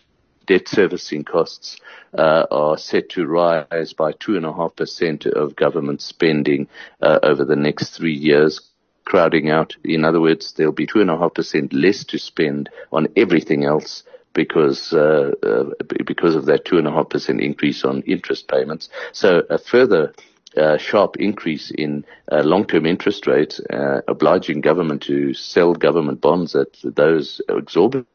debt 0.48 0.68
servicing 0.68 1.24
costs 1.24 1.78
uh, 2.18 2.46
are 2.50 2.78
set 2.78 3.10
to 3.10 3.26
rise 3.28 3.94
by 3.94 4.14
2.5% 4.14 5.28
of 5.28 5.56
government 5.56 6.02
spending 6.02 6.68
uh, 7.02 7.20
over 7.22 7.46
the 7.46 7.56
next 7.56 7.90
three 7.90 8.16
years, 8.16 8.62
crowding 9.06 9.50
out. 9.50 9.76
In 9.84 10.04
other 10.04 10.20
words, 10.20 10.54
there'll 10.54 10.72
be 10.72 10.88
2.5% 10.88 11.70
less 11.74 12.04
to 12.06 12.18
spend 12.18 12.70
on 12.92 13.08
everything 13.16 13.64
else 13.66 14.04
because 14.34 14.94
uh, 14.94 15.32
uh, 15.42 15.64
because 16.06 16.36
of 16.36 16.46
that 16.46 16.64
two 16.64 16.78
and 16.78 16.88
a 16.88 16.92
half 16.92 17.10
percent 17.10 17.42
increase 17.42 17.84
on 17.84 18.04
interest 18.04 18.48
payments. 18.48 18.88
So 19.12 19.42
a 19.50 19.58
further 19.58 20.14
uh, 20.56 20.78
sharp 20.78 21.18
increase 21.18 21.72
in 21.72 22.06
uh, 22.32 22.42
long-term 22.44 22.86
interest 22.86 23.28
rates, 23.28 23.60
uh, 23.72 24.02
obliging 24.08 24.62
government 24.62 25.02
to 25.04 25.34
sell 25.34 25.74
government 25.74 26.22
bonds 26.22 26.56
at 26.56 26.70
those 26.84 27.42
exorbitant 27.50 28.08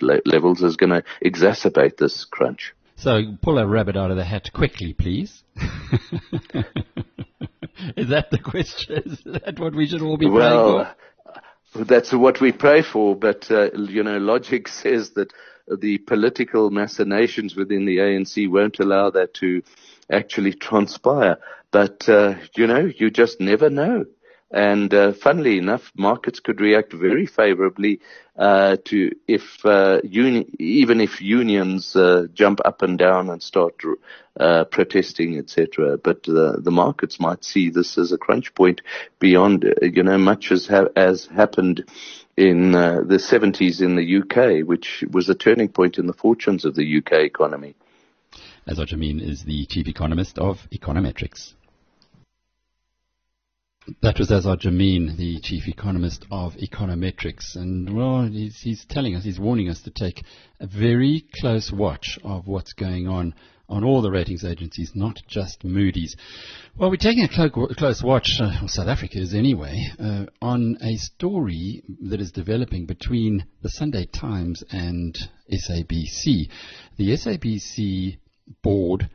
le- 0.00 0.20
levels 0.24 0.62
is 0.62 0.76
going 0.76 0.90
to 0.90 1.02
exacerbate 1.24 1.96
this 1.96 2.24
crunch. 2.24 2.74
So 2.96 3.22
pull 3.40 3.58
a 3.58 3.66
rabbit 3.66 3.96
out 3.96 4.10
of 4.10 4.16
the 4.18 4.24
hat 4.24 4.50
quickly, 4.52 4.92
please. 4.92 5.42
is 7.96 8.10
that 8.10 8.30
the 8.30 8.38
question? 8.38 9.02
Is 9.06 9.22
that 9.24 9.58
what 9.58 9.74
we 9.74 9.86
should 9.86 10.02
all 10.02 10.18
be 10.18 10.28
well, 10.28 10.74
praying 10.74 10.86
for? 11.72 11.84
That's 11.84 12.12
what 12.12 12.40
we 12.40 12.52
pray 12.52 12.82
for, 12.82 13.16
but 13.16 13.50
uh, 13.50 13.70
you 13.72 14.02
know, 14.02 14.18
logic 14.18 14.68
says 14.82 15.12
that 15.12 15.32
the 15.66 15.98
political 15.98 16.70
machinations 16.70 17.54
within 17.56 17.86
the 17.86 17.98
ANC 17.98 18.50
won't 18.50 18.80
allow 18.80 19.10
that 19.10 19.34
to 19.34 19.62
actually 20.10 20.52
transpire. 20.52 21.38
But 21.70 22.08
uh, 22.08 22.34
you 22.56 22.66
know, 22.66 22.90
you 22.94 23.10
just 23.10 23.40
never 23.40 23.70
know. 23.70 24.04
And 24.52 24.92
uh, 24.92 25.12
funnily 25.12 25.58
enough, 25.58 25.92
markets 25.96 26.40
could 26.40 26.60
react 26.60 26.92
very 26.92 27.26
favorably 27.26 28.00
uh, 28.36 28.78
to 28.86 29.14
if 29.28 29.64
uh, 29.64 30.00
uni- 30.02 30.50
even 30.58 31.00
if 31.00 31.20
unions 31.20 31.94
uh, 31.94 32.26
jump 32.34 32.60
up 32.64 32.82
and 32.82 32.98
down 32.98 33.30
and 33.30 33.40
start 33.40 33.74
uh, 34.38 34.64
protesting, 34.64 35.38
etc. 35.38 35.98
But 35.98 36.24
the 36.24 36.70
markets 36.70 37.20
might 37.20 37.44
see 37.44 37.70
this 37.70 37.96
as 37.96 38.10
a 38.10 38.18
crunch 38.18 38.52
point 38.54 38.80
beyond, 39.20 39.64
uh, 39.64 39.86
you 39.86 40.02
know, 40.02 40.18
much 40.18 40.50
as 40.50 40.66
ha- 40.66 40.88
as 40.96 41.26
happened 41.26 41.84
in 42.36 42.72
the 42.72 43.20
70s 43.20 43.80
in 43.82 43.94
the 43.96 44.18
UK, 44.20 44.66
which 44.66 45.04
was 45.12 45.28
a 45.28 45.34
turning 45.34 45.68
point 45.68 45.98
in 45.98 46.06
the 46.06 46.12
fortunes 46.12 46.64
of 46.64 46.74
the 46.74 46.98
UK 46.98 47.12
economy. 47.24 47.74
Azar 48.66 48.86
Jammine 48.86 49.20
is 49.20 49.44
the 49.44 49.66
chief 49.66 49.88
economist 49.88 50.38
of 50.38 50.66
Econometrix. 50.70 51.54
That 54.02 54.18
was 54.18 54.30
Azar 54.30 54.56
Jammine, 54.56 55.16
the 55.16 55.40
chief 55.40 55.66
economist 55.66 56.24
of 56.30 56.54
Econometrix. 56.54 57.56
And, 57.56 57.94
well, 57.94 58.22
he's, 58.26 58.60
he's, 58.60 58.84
telling 58.88 59.16
us, 59.16 59.24
he's 59.24 59.40
warning 59.40 59.68
us 59.68 59.82
to 59.82 59.90
take 59.90 60.22
a 60.60 60.66
very 60.66 61.24
close 61.40 61.72
watch 61.72 62.18
of 62.22 62.46
what's 62.46 62.72
going 62.72 63.08
on 63.08 63.34
on 63.68 63.84
all 63.84 64.02
the 64.02 64.10
ratings 64.10 64.44
agencies, 64.44 64.92
not 64.94 65.16
just 65.26 65.64
Moody's. 65.64 66.14
Well, 66.76 66.90
we're 66.90 66.96
taking 66.96 67.24
a 67.24 67.28
clo- 67.28 67.68
close 67.76 68.02
watch, 68.02 68.30
uh, 68.40 68.66
South 68.66 68.88
Africa 68.88 69.18
is 69.18 69.34
anyway, 69.34 69.88
uh, 69.98 70.26
on 70.40 70.76
a 70.82 70.96
story 70.96 71.82
that 72.02 72.20
is 72.20 72.32
developing 72.32 72.86
between 72.86 73.44
the 73.62 73.70
Sunday 73.70 74.06
Times 74.06 74.62
and 74.70 75.16
SABC. 75.52 76.48
The 76.96 77.10
SABC 77.16 78.18
board 78.62 79.08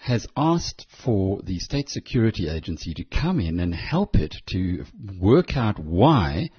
has 0.00 0.26
asked 0.36 0.86
for 0.88 1.40
the 1.42 1.58
State 1.58 1.88
Security 1.88 2.48
Agency 2.48 2.94
to 2.94 3.04
come 3.04 3.40
in 3.40 3.58
and 3.60 3.74
help 3.74 4.16
it 4.16 4.36
to 4.46 4.84
work 5.20 5.56
out 5.56 5.78
why 5.78 6.50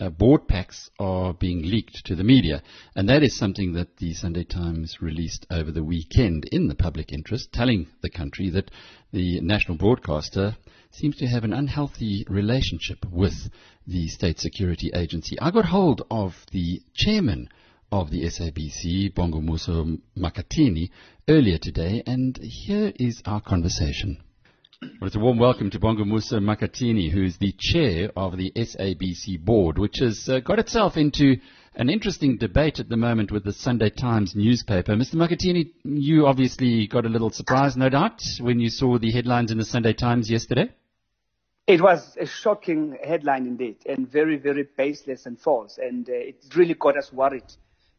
uh, 0.00 0.08
board 0.08 0.46
packs 0.46 0.88
are 0.98 1.34
being 1.34 1.62
leaked 1.62 2.04
to 2.06 2.14
the 2.14 2.22
media. 2.24 2.62
And 2.94 3.08
that 3.08 3.22
is 3.22 3.36
something 3.36 3.72
that 3.72 3.96
the 3.96 4.14
Sunday 4.14 4.44
Times 4.44 5.02
released 5.02 5.44
over 5.50 5.72
the 5.72 5.82
weekend 5.82 6.44
in 6.52 6.68
the 6.68 6.74
public 6.74 7.12
interest, 7.12 7.52
telling 7.52 7.88
the 8.00 8.10
country 8.10 8.48
that 8.50 8.70
the 9.12 9.40
national 9.40 9.76
broadcaster 9.76 10.56
seems 10.90 11.16
to 11.16 11.26
have 11.26 11.44
an 11.44 11.52
unhealthy 11.52 12.24
relationship 12.28 13.04
with 13.10 13.50
the 13.86 14.08
State 14.08 14.38
Security 14.38 14.90
Agency. 14.94 15.38
I 15.40 15.50
got 15.50 15.66
hold 15.66 16.02
of 16.10 16.46
the 16.52 16.80
chairman 16.94 17.48
of 17.90 18.10
the 18.10 18.24
SABC, 18.24 19.14
Bongumusa 19.14 19.98
Makhathini, 20.16 20.90
earlier 21.28 21.58
today, 21.58 22.02
and 22.06 22.38
here 22.42 22.92
is 22.96 23.22
our 23.24 23.40
conversation. 23.40 24.18
Well, 24.82 25.08
it's 25.08 25.16
a 25.16 25.20
warm 25.20 25.38
welcome 25.38 25.70
to 25.70 25.80
Bongumusa 25.80 26.34
Makhathini, 26.34 27.10
who 27.10 27.24
is 27.24 27.38
the 27.38 27.54
chair 27.58 28.10
of 28.14 28.36
the 28.36 28.52
SABC 28.54 29.42
board, 29.42 29.78
which 29.78 29.98
has 30.00 30.28
uh, 30.28 30.40
got 30.40 30.58
itself 30.58 30.96
into 30.96 31.36
an 31.74 31.88
interesting 31.88 32.36
debate 32.36 32.78
at 32.78 32.88
the 32.88 32.96
moment 32.96 33.32
with 33.32 33.44
the 33.44 33.52
Sunday 33.52 33.90
Times 33.90 34.34
newspaper. 34.36 34.94
Mr. 34.94 35.14
Makhathini, 35.14 35.70
you 35.84 36.26
obviously 36.26 36.86
got 36.88 37.06
a 37.06 37.08
little 37.08 37.30
surprised, 37.30 37.78
no 37.78 37.88
doubt, 37.88 38.22
when 38.40 38.60
you 38.60 38.68
saw 38.68 38.98
the 38.98 39.10
headlines 39.10 39.50
in 39.50 39.58
the 39.58 39.64
Sunday 39.64 39.94
Times 39.94 40.30
yesterday. 40.30 40.70
It 41.66 41.80
was 41.80 42.16
a 42.20 42.26
shocking 42.26 42.98
headline 43.02 43.46
indeed, 43.46 43.78
and 43.86 44.10
very, 44.10 44.36
very 44.36 44.68
baseless 44.76 45.26
and 45.26 45.38
false, 45.38 45.78
and 45.78 46.08
uh, 46.08 46.12
it 46.12 46.36
really 46.54 46.74
got 46.74 46.96
us 46.96 47.12
worried 47.12 47.44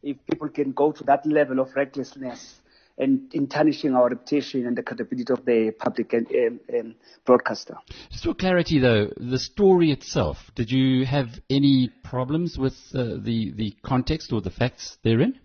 if 0.02 0.16
people 0.30 0.48
can 0.48 0.72
go 0.72 0.92
to 0.92 1.04
that 1.04 1.26
level 1.26 1.60
of 1.60 1.74
recklessness 1.74 2.60
and 2.98 3.32
in 3.32 3.46
tarnishing 3.46 3.94
our 3.94 4.10
reputation 4.10 4.66
and 4.66 4.76
the 4.76 4.82
credibility 4.82 5.32
of 5.32 5.44
the 5.46 5.72
public 5.78 6.12
and, 6.12 6.26
um, 6.28 6.60
um, 6.78 6.94
broadcaster. 7.24 7.76
Just 8.10 8.24
for 8.24 8.34
clarity, 8.34 8.78
though, 8.78 9.08
the 9.16 9.38
story 9.38 9.90
itself, 9.90 10.50
did 10.54 10.70
you 10.70 11.06
have 11.06 11.28
any 11.48 11.90
problems 12.04 12.58
with 12.58 12.76
uh, 12.94 13.16
the 13.18 13.52
the 13.56 13.74
context 13.82 14.32
or 14.32 14.40
the 14.40 14.50
facts 14.50 14.98
therein? 15.02 15.38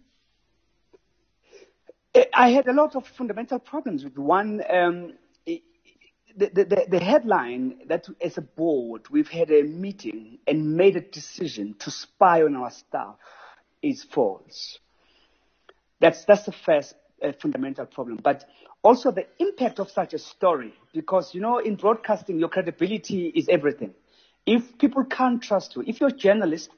I 2.34 2.50
had 2.50 2.68
a 2.68 2.74
lot 2.74 2.96
of 2.96 3.06
fundamental 3.08 3.60
problems 3.60 4.04
with 4.04 4.18
one. 4.18 4.62
Um, 4.70 5.14
the, 6.38 6.50
the, 6.50 6.86
the, 6.90 7.00
headline 7.00 7.80
that 7.88 8.08
as 8.22 8.38
a 8.38 8.42
board 8.42 9.08
we've 9.10 9.30
had 9.30 9.50
a 9.52 9.64
meeting 9.64 10.40
and 10.46 10.76
made 10.76 10.98
a 10.98 11.00
decision 11.00 11.76
to 11.80 11.90
spy 11.90 12.44
on 12.44 12.58
our 12.58 12.72
staff 12.72 13.16
is 13.86 14.04
false. 14.04 14.80
That's, 16.00 16.26
that's 16.26 16.44
the 16.44 16.52
first 16.52 16.96
uh, 17.24 17.32
fundamental 17.42 17.86
problem. 17.86 18.20
But 18.22 18.46
also 18.84 19.12
the 19.12 19.28
impact 19.40 19.80
of 19.80 19.90
such 19.90 20.14
a 20.14 20.20
story, 20.20 20.74
because, 20.94 21.34
you 21.34 21.42
know, 21.42 21.60
in 21.60 21.76
broadcasting, 21.76 22.40
your 22.40 22.50
credibility 22.50 23.28
is 23.28 23.48
everything. 23.48 23.94
If 24.46 24.78
people 24.78 25.06
can't 25.06 25.42
trust 25.42 25.76
you, 25.76 25.84
if 25.88 26.02
your 26.02 26.12
journalist 26.12 26.70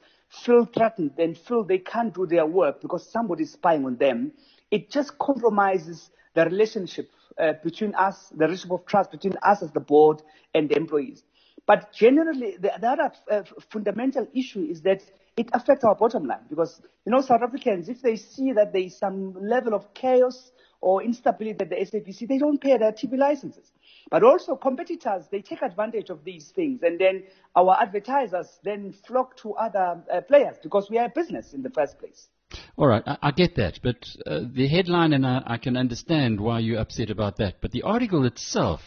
feel 0.44 0.66
threatened 0.66 1.12
and 1.18 1.36
feel 1.36 1.64
they 1.64 1.78
can't 1.78 2.14
do 2.14 2.26
their 2.26 2.46
work 2.46 2.80
because 2.80 3.10
somebody's 3.10 3.52
spying 3.52 3.84
on 3.84 3.96
them, 3.96 4.32
it 4.70 4.90
just 4.90 5.18
compromises 5.18 6.10
the 6.34 6.44
relationship 6.44 7.10
uh, 7.38 7.54
between 7.64 7.94
us, 7.94 8.28
the 8.30 8.44
relationship 8.44 8.72
of 8.72 8.86
trust 8.86 9.10
between 9.10 9.34
us 9.42 9.62
as 9.62 9.70
the 9.72 9.80
board 9.80 10.22
and 10.54 10.68
the 10.68 10.76
employees. 10.76 11.22
But 11.68 11.92
generally, 11.92 12.56
the, 12.58 12.72
the 12.80 12.88
other 12.88 13.12
uh, 13.30 13.42
fundamental 13.70 14.26
issue 14.34 14.62
is 14.62 14.80
that 14.82 15.02
it 15.36 15.50
affects 15.52 15.84
our 15.84 15.94
bottom 15.94 16.24
line 16.24 16.46
because, 16.48 16.80
you 17.04 17.12
know, 17.12 17.20
South 17.20 17.42
Africans, 17.42 17.90
if 17.90 18.00
they 18.00 18.16
see 18.16 18.52
that 18.52 18.72
there 18.72 18.80
is 18.80 18.98
some 18.98 19.34
level 19.38 19.74
of 19.74 19.92
chaos 19.92 20.50
or 20.80 21.02
instability 21.02 21.60
at 21.60 21.68
the 21.68 21.76
SABC, 21.76 22.26
they 22.26 22.38
don't 22.38 22.58
pay 22.58 22.78
their 22.78 22.92
TV 22.92 23.18
licenses. 23.18 23.70
But 24.10 24.22
also 24.22 24.56
competitors, 24.56 25.26
they 25.30 25.42
take 25.42 25.60
advantage 25.60 26.08
of 26.08 26.24
these 26.24 26.48
things 26.56 26.80
and 26.82 26.98
then 26.98 27.24
our 27.54 27.76
advertisers 27.78 28.48
then 28.64 28.94
flock 29.06 29.36
to 29.42 29.52
other 29.52 30.02
uh, 30.10 30.22
players 30.22 30.56
because 30.62 30.88
we 30.88 30.96
are 30.96 31.04
a 31.04 31.12
business 31.14 31.52
in 31.52 31.62
the 31.62 31.70
first 31.70 31.98
place. 31.98 32.28
All 32.78 32.86
right, 32.86 33.02
I, 33.06 33.18
I 33.24 33.30
get 33.32 33.56
that, 33.56 33.80
but 33.82 34.08
uh, 34.26 34.40
the 34.50 34.68
headline, 34.68 35.12
and 35.12 35.26
I, 35.26 35.42
I 35.44 35.58
can 35.58 35.76
understand 35.76 36.40
why 36.40 36.60
you're 36.60 36.80
upset 36.80 37.10
about 37.10 37.36
that, 37.36 37.56
but 37.60 37.72
the 37.72 37.82
article 37.82 38.24
itself, 38.24 38.80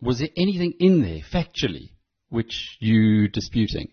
was 0.00 0.20
there 0.20 0.28
anything 0.36 0.74
in 0.78 1.02
there, 1.02 1.18
factually, 1.32 1.90
which 2.28 2.76
you 2.80 3.28
disputing? 3.28 3.90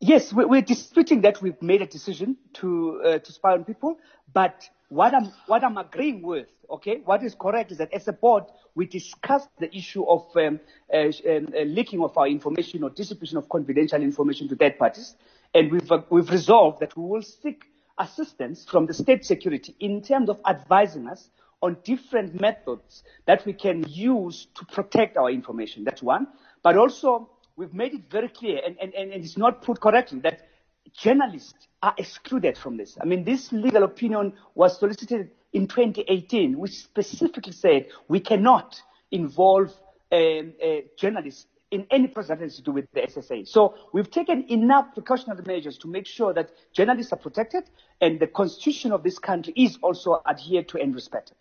Yes, 0.00 0.32
we're 0.32 0.60
disputing 0.60 1.22
that 1.22 1.40
we've 1.40 1.60
made 1.62 1.80
a 1.80 1.86
decision 1.86 2.36
to 2.54 3.00
uh, 3.02 3.18
to 3.18 3.32
spy 3.32 3.52
on 3.52 3.64
people, 3.64 3.98
but 4.32 4.68
what 4.90 5.14
I'm 5.14 5.32
what 5.46 5.64
I'm 5.64 5.78
agreeing 5.78 6.20
with, 6.20 6.48
okay, 6.70 7.00
what 7.02 7.22
is 7.22 7.34
correct 7.34 7.72
is 7.72 7.78
that 7.78 7.92
as 7.94 8.06
a 8.06 8.12
board 8.12 8.44
we 8.74 8.86
discussed 8.86 9.48
the 9.58 9.74
issue 9.74 10.04
of 10.04 10.26
um, 10.36 10.60
uh, 10.92 10.98
um, 10.98 11.48
uh, 11.56 11.62
leaking 11.62 12.02
of 12.02 12.16
our 12.18 12.28
information 12.28 12.82
or 12.82 12.90
distribution 12.90 13.38
of 13.38 13.48
confidential 13.48 14.02
information 14.02 14.48
to 14.48 14.56
third 14.56 14.78
parties, 14.78 15.14
and 15.54 15.72
we've 15.72 15.90
uh, 15.90 16.02
we've 16.10 16.30
resolved 16.30 16.80
that 16.80 16.94
we 16.94 17.02
will 17.02 17.22
seek 17.22 17.64
assistance 17.98 18.66
from 18.70 18.84
the 18.84 18.92
state 18.92 19.24
security 19.24 19.74
in 19.80 20.02
terms 20.02 20.28
of 20.28 20.38
advising 20.46 21.08
us 21.08 21.30
on 21.62 21.76
different 21.84 22.40
methods 22.40 23.02
that 23.26 23.44
we 23.46 23.52
can 23.52 23.84
use 23.88 24.46
to 24.54 24.64
protect 24.66 25.16
our 25.16 25.30
information. 25.30 25.84
That's 25.84 26.02
one, 26.02 26.26
but 26.62 26.76
also 26.76 27.30
we've 27.56 27.72
made 27.74 27.94
it 27.94 28.10
very 28.10 28.28
clear, 28.28 28.60
and, 28.64 28.76
and, 28.80 28.92
and 28.94 29.12
it's 29.12 29.38
not 29.38 29.62
put 29.62 29.80
correctly, 29.80 30.20
that 30.20 30.48
journalists 30.94 31.66
are 31.82 31.94
excluded 31.98 32.56
from 32.56 32.76
this. 32.76 32.96
I 33.00 33.04
mean, 33.04 33.24
this 33.24 33.52
legal 33.52 33.82
opinion 33.84 34.34
was 34.54 34.78
solicited 34.78 35.30
in 35.52 35.66
2018, 35.66 36.58
which 36.58 36.72
specifically 36.72 37.52
said 37.52 37.86
we 38.08 38.20
cannot 38.20 38.80
involve 39.10 39.72
um, 40.12 40.52
uh, 40.62 40.76
journalists 40.98 41.46
in 41.76 41.86
any 41.90 42.08
process 42.08 42.56
to 42.56 42.62
do 42.62 42.72
with 42.72 42.86
the 42.92 43.02
SSA. 43.02 43.46
So 43.46 43.74
we've 43.92 44.10
taken 44.10 44.46
enough 44.48 44.86
precautionary 44.94 45.42
measures 45.46 45.78
to 45.78 45.88
make 45.88 46.06
sure 46.06 46.32
that 46.34 46.50
journalists 46.72 47.12
are 47.12 47.18
protected 47.18 47.64
and 48.00 48.18
the 48.18 48.26
constitution 48.26 48.92
of 48.92 49.02
this 49.02 49.18
country 49.18 49.52
is 49.56 49.78
also 49.82 50.22
adhered 50.28 50.68
to 50.68 50.78
and 50.78 50.94
respected. 50.94 51.36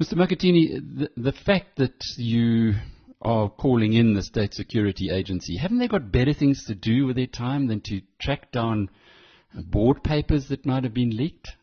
Mr. 0.00 0.14
Makhathini, 0.14 0.80
the, 1.00 1.10
the 1.16 1.32
fact 1.32 1.76
that 1.76 2.00
you 2.16 2.74
are 3.22 3.48
calling 3.48 3.94
in 3.94 4.14
the 4.14 4.22
State 4.22 4.54
Security 4.54 5.10
Agency, 5.10 5.56
haven't 5.56 5.78
they 5.78 5.88
got 5.88 6.12
better 6.12 6.32
things 6.32 6.64
to 6.66 6.74
do 6.74 7.06
with 7.06 7.16
their 7.16 7.26
time 7.26 7.66
than 7.66 7.80
to 7.80 8.00
track 8.20 8.52
down 8.52 8.90
board 9.54 10.04
papers 10.04 10.48
that 10.48 10.66
might 10.66 10.84
have 10.84 10.94
been 10.94 11.16
leaked? 11.16 11.56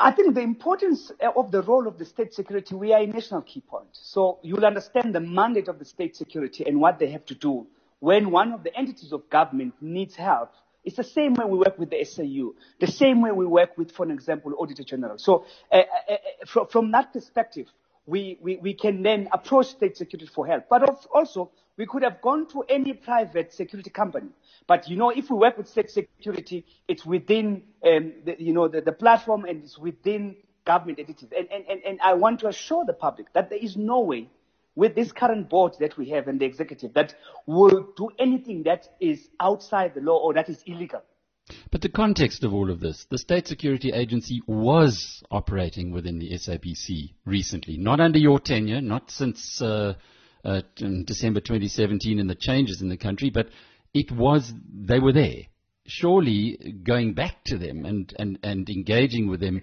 I 0.00 0.12
think 0.12 0.34
the 0.34 0.40
importance 0.40 1.10
of 1.36 1.50
the 1.50 1.62
role 1.62 1.86
of 1.88 1.98
the 1.98 2.04
state 2.04 2.32
security, 2.32 2.74
we 2.74 2.92
are 2.92 3.00
a 3.00 3.06
national 3.06 3.42
key 3.42 3.60
point. 3.60 3.88
So 3.92 4.38
you'll 4.42 4.64
understand 4.64 5.14
the 5.14 5.20
mandate 5.20 5.68
of 5.68 5.78
the 5.78 5.84
state 5.84 6.16
security 6.16 6.64
and 6.66 6.80
what 6.80 6.98
they 6.98 7.10
have 7.10 7.24
to 7.26 7.34
do 7.34 7.66
when 8.00 8.30
one 8.30 8.52
of 8.52 8.62
the 8.62 8.76
entities 8.76 9.12
of 9.12 9.28
government 9.28 9.74
needs 9.80 10.14
help. 10.14 10.52
It's 10.84 10.96
the 10.96 11.04
same 11.04 11.34
way 11.34 11.44
we 11.44 11.58
work 11.58 11.78
with 11.78 11.90
the 11.90 12.04
SAU, 12.04 12.52
the 12.80 12.86
same 12.86 13.20
way 13.20 13.32
we 13.32 13.44
work 13.44 13.76
with, 13.76 13.90
for 13.90 14.10
example, 14.10 14.54
Auditor 14.58 14.84
General. 14.84 15.18
So 15.18 15.44
uh, 15.72 15.76
uh, 15.76 15.80
uh, 16.12 16.16
from, 16.46 16.66
from, 16.68 16.90
that 16.92 17.12
perspective, 17.12 17.66
we, 18.06 18.38
we, 18.40 18.56
we 18.56 18.74
can 18.74 19.02
then 19.02 19.28
approach 19.32 19.66
state 19.66 19.96
security 19.96 20.30
for 20.32 20.46
help. 20.46 20.64
But 20.70 21.08
also, 21.12 21.50
we 21.78 21.86
could 21.86 22.02
have 22.02 22.20
gone 22.20 22.46
to 22.48 22.64
any 22.68 22.92
private 22.92 23.54
security 23.54 23.88
company. 23.88 24.28
But 24.66 24.88
you 24.88 24.96
know, 24.96 25.10
if 25.10 25.30
we 25.30 25.36
work 25.36 25.56
with 25.56 25.68
state 25.68 25.90
security, 25.90 26.66
it's 26.88 27.06
within 27.06 27.62
um, 27.86 28.12
the, 28.26 28.36
you 28.38 28.52
know 28.52 28.68
the, 28.68 28.82
the 28.82 28.92
platform 28.92 29.44
and 29.46 29.62
it's 29.62 29.78
within 29.78 30.36
government 30.66 30.98
entities. 30.98 31.30
And, 31.36 31.48
and, 31.50 31.64
and, 31.66 31.80
and 31.84 32.00
I 32.02 32.12
want 32.14 32.40
to 32.40 32.48
assure 32.48 32.84
the 32.84 32.92
public 32.92 33.32
that 33.32 33.48
there 33.48 33.58
is 33.58 33.76
no 33.76 34.00
way 34.00 34.28
with 34.74 34.94
this 34.94 35.12
current 35.12 35.48
board 35.48 35.74
that 35.80 35.96
we 35.96 36.10
have 36.10 36.28
and 36.28 36.38
the 36.38 36.44
executive 36.44 36.92
that 36.94 37.14
will 37.46 37.88
do 37.96 38.10
anything 38.18 38.64
that 38.64 38.88
is 39.00 39.28
outside 39.40 39.94
the 39.94 40.00
law 40.00 40.18
or 40.18 40.34
that 40.34 40.48
is 40.48 40.62
illegal. 40.66 41.00
But 41.70 41.80
the 41.80 41.88
context 41.88 42.44
of 42.44 42.52
all 42.52 42.70
of 42.70 42.80
this, 42.80 43.06
the 43.08 43.16
State 43.16 43.48
Security 43.48 43.90
Agency 43.90 44.42
was 44.46 45.22
operating 45.30 45.92
within 45.92 46.18
the 46.18 46.30
SABC 46.32 47.14
recently, 47.24 47.78
not 47.78 48.00
under 48.00 48.18
your 48.18 48.38
tenure, 48.38 48.82
not 48.82 49.10
since 49.10 49.62
uh, 49.62 49.94
uh, 50.48 50.60
December 51.04 51.40
2017 51.40 52.18
and 52.18 52.30
the 52.30 52.34
changes 52.34 52.80
in 52.80 52.88
the 52.88 52.96
country, 52.96 53.30
but 53.30 53.48
it 53.94 54.10
was, 54.10 54.52
they 54.72 54.98
were 54.98 55.12
there. 55.12 55.42
Surely 55.86 56.80
going 56.82 57.14
back 57.14 57.44
to 57.46 57.58
them 57.58 57.84
and, 57.84 58.12
and, 58.18 58.38
and 58.42 58.68
engaging 58.68 59.28
with 59.28 59.40
them 59.40 59.62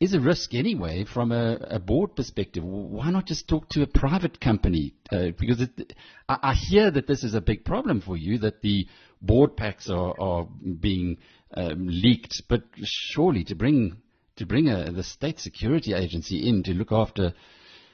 is 0.00 0.14
a 0.14 0.20
risk 0.20 0.52
anyway 0.54 1.04
from 1.04 1.32
a, 1.32 1.56
a 1.70 1.78
board 1.78 2.16
perspective. 2.16 2.64
Why 2.64 3.10
not 3.10 3.26
just 3.26 3.48
talk 3.48 3.68
to 3.70 3.82
a 3.82 3.86
private 3.86 4.40
company? 4.40 4.94
Uh, 5.10 5.28
because 5.38 5.60
it, 5.60 5.94
I, 6.28 6.38
I, 6.42 6.54
hear 6.54 6.90
that 6.90 7.06
this 7.06 7.22
is 7.22 7.34
a 7.34 7.40
big 7.40 7.64
problem 7.64 8.00
for 8.00 8.16
you, 8.16 8.38
that 8.38 8.62
the 8.62 8.88
board 9.20 9.56
packs 9.56 9.88
are, 9.88 10.20
are 10.20 10.48
being 10.80 11.18
um, 11.54 11.86
leaked, 11.86 12.42
but 12.48 12.64
surely 12.82 13.44
to 13.44 13.54
bring 13.54 13.96
to 14.36 14.46
bring 14.46 14.68
a, 14.68 14.90
the 14.90 15.04
state 15.04 15.38
security 15.38 15.94
agency 15.94 16.48
in 16.48 16.62
to 16.64 16.72
look 16.72 16.90
after 16.90 17.32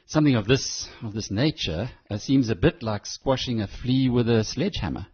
something 0.08 0.34
of 0.34 0.46
this 0.46 0.88
of 1.02 1.12
this 1.12 1.30
nature 1.30 1.90
uh, 2.10 2.16
seems 2.16 2.48
a 2.48 2.54
bit 2.56 2.82
like 2.82 3.06
squashing 3.06 3.60
a 3.60 3.68
flea 3.68 4.08
with 4.08 4.28
a 4.28 4.42
sledgehammer. 4.42 5.06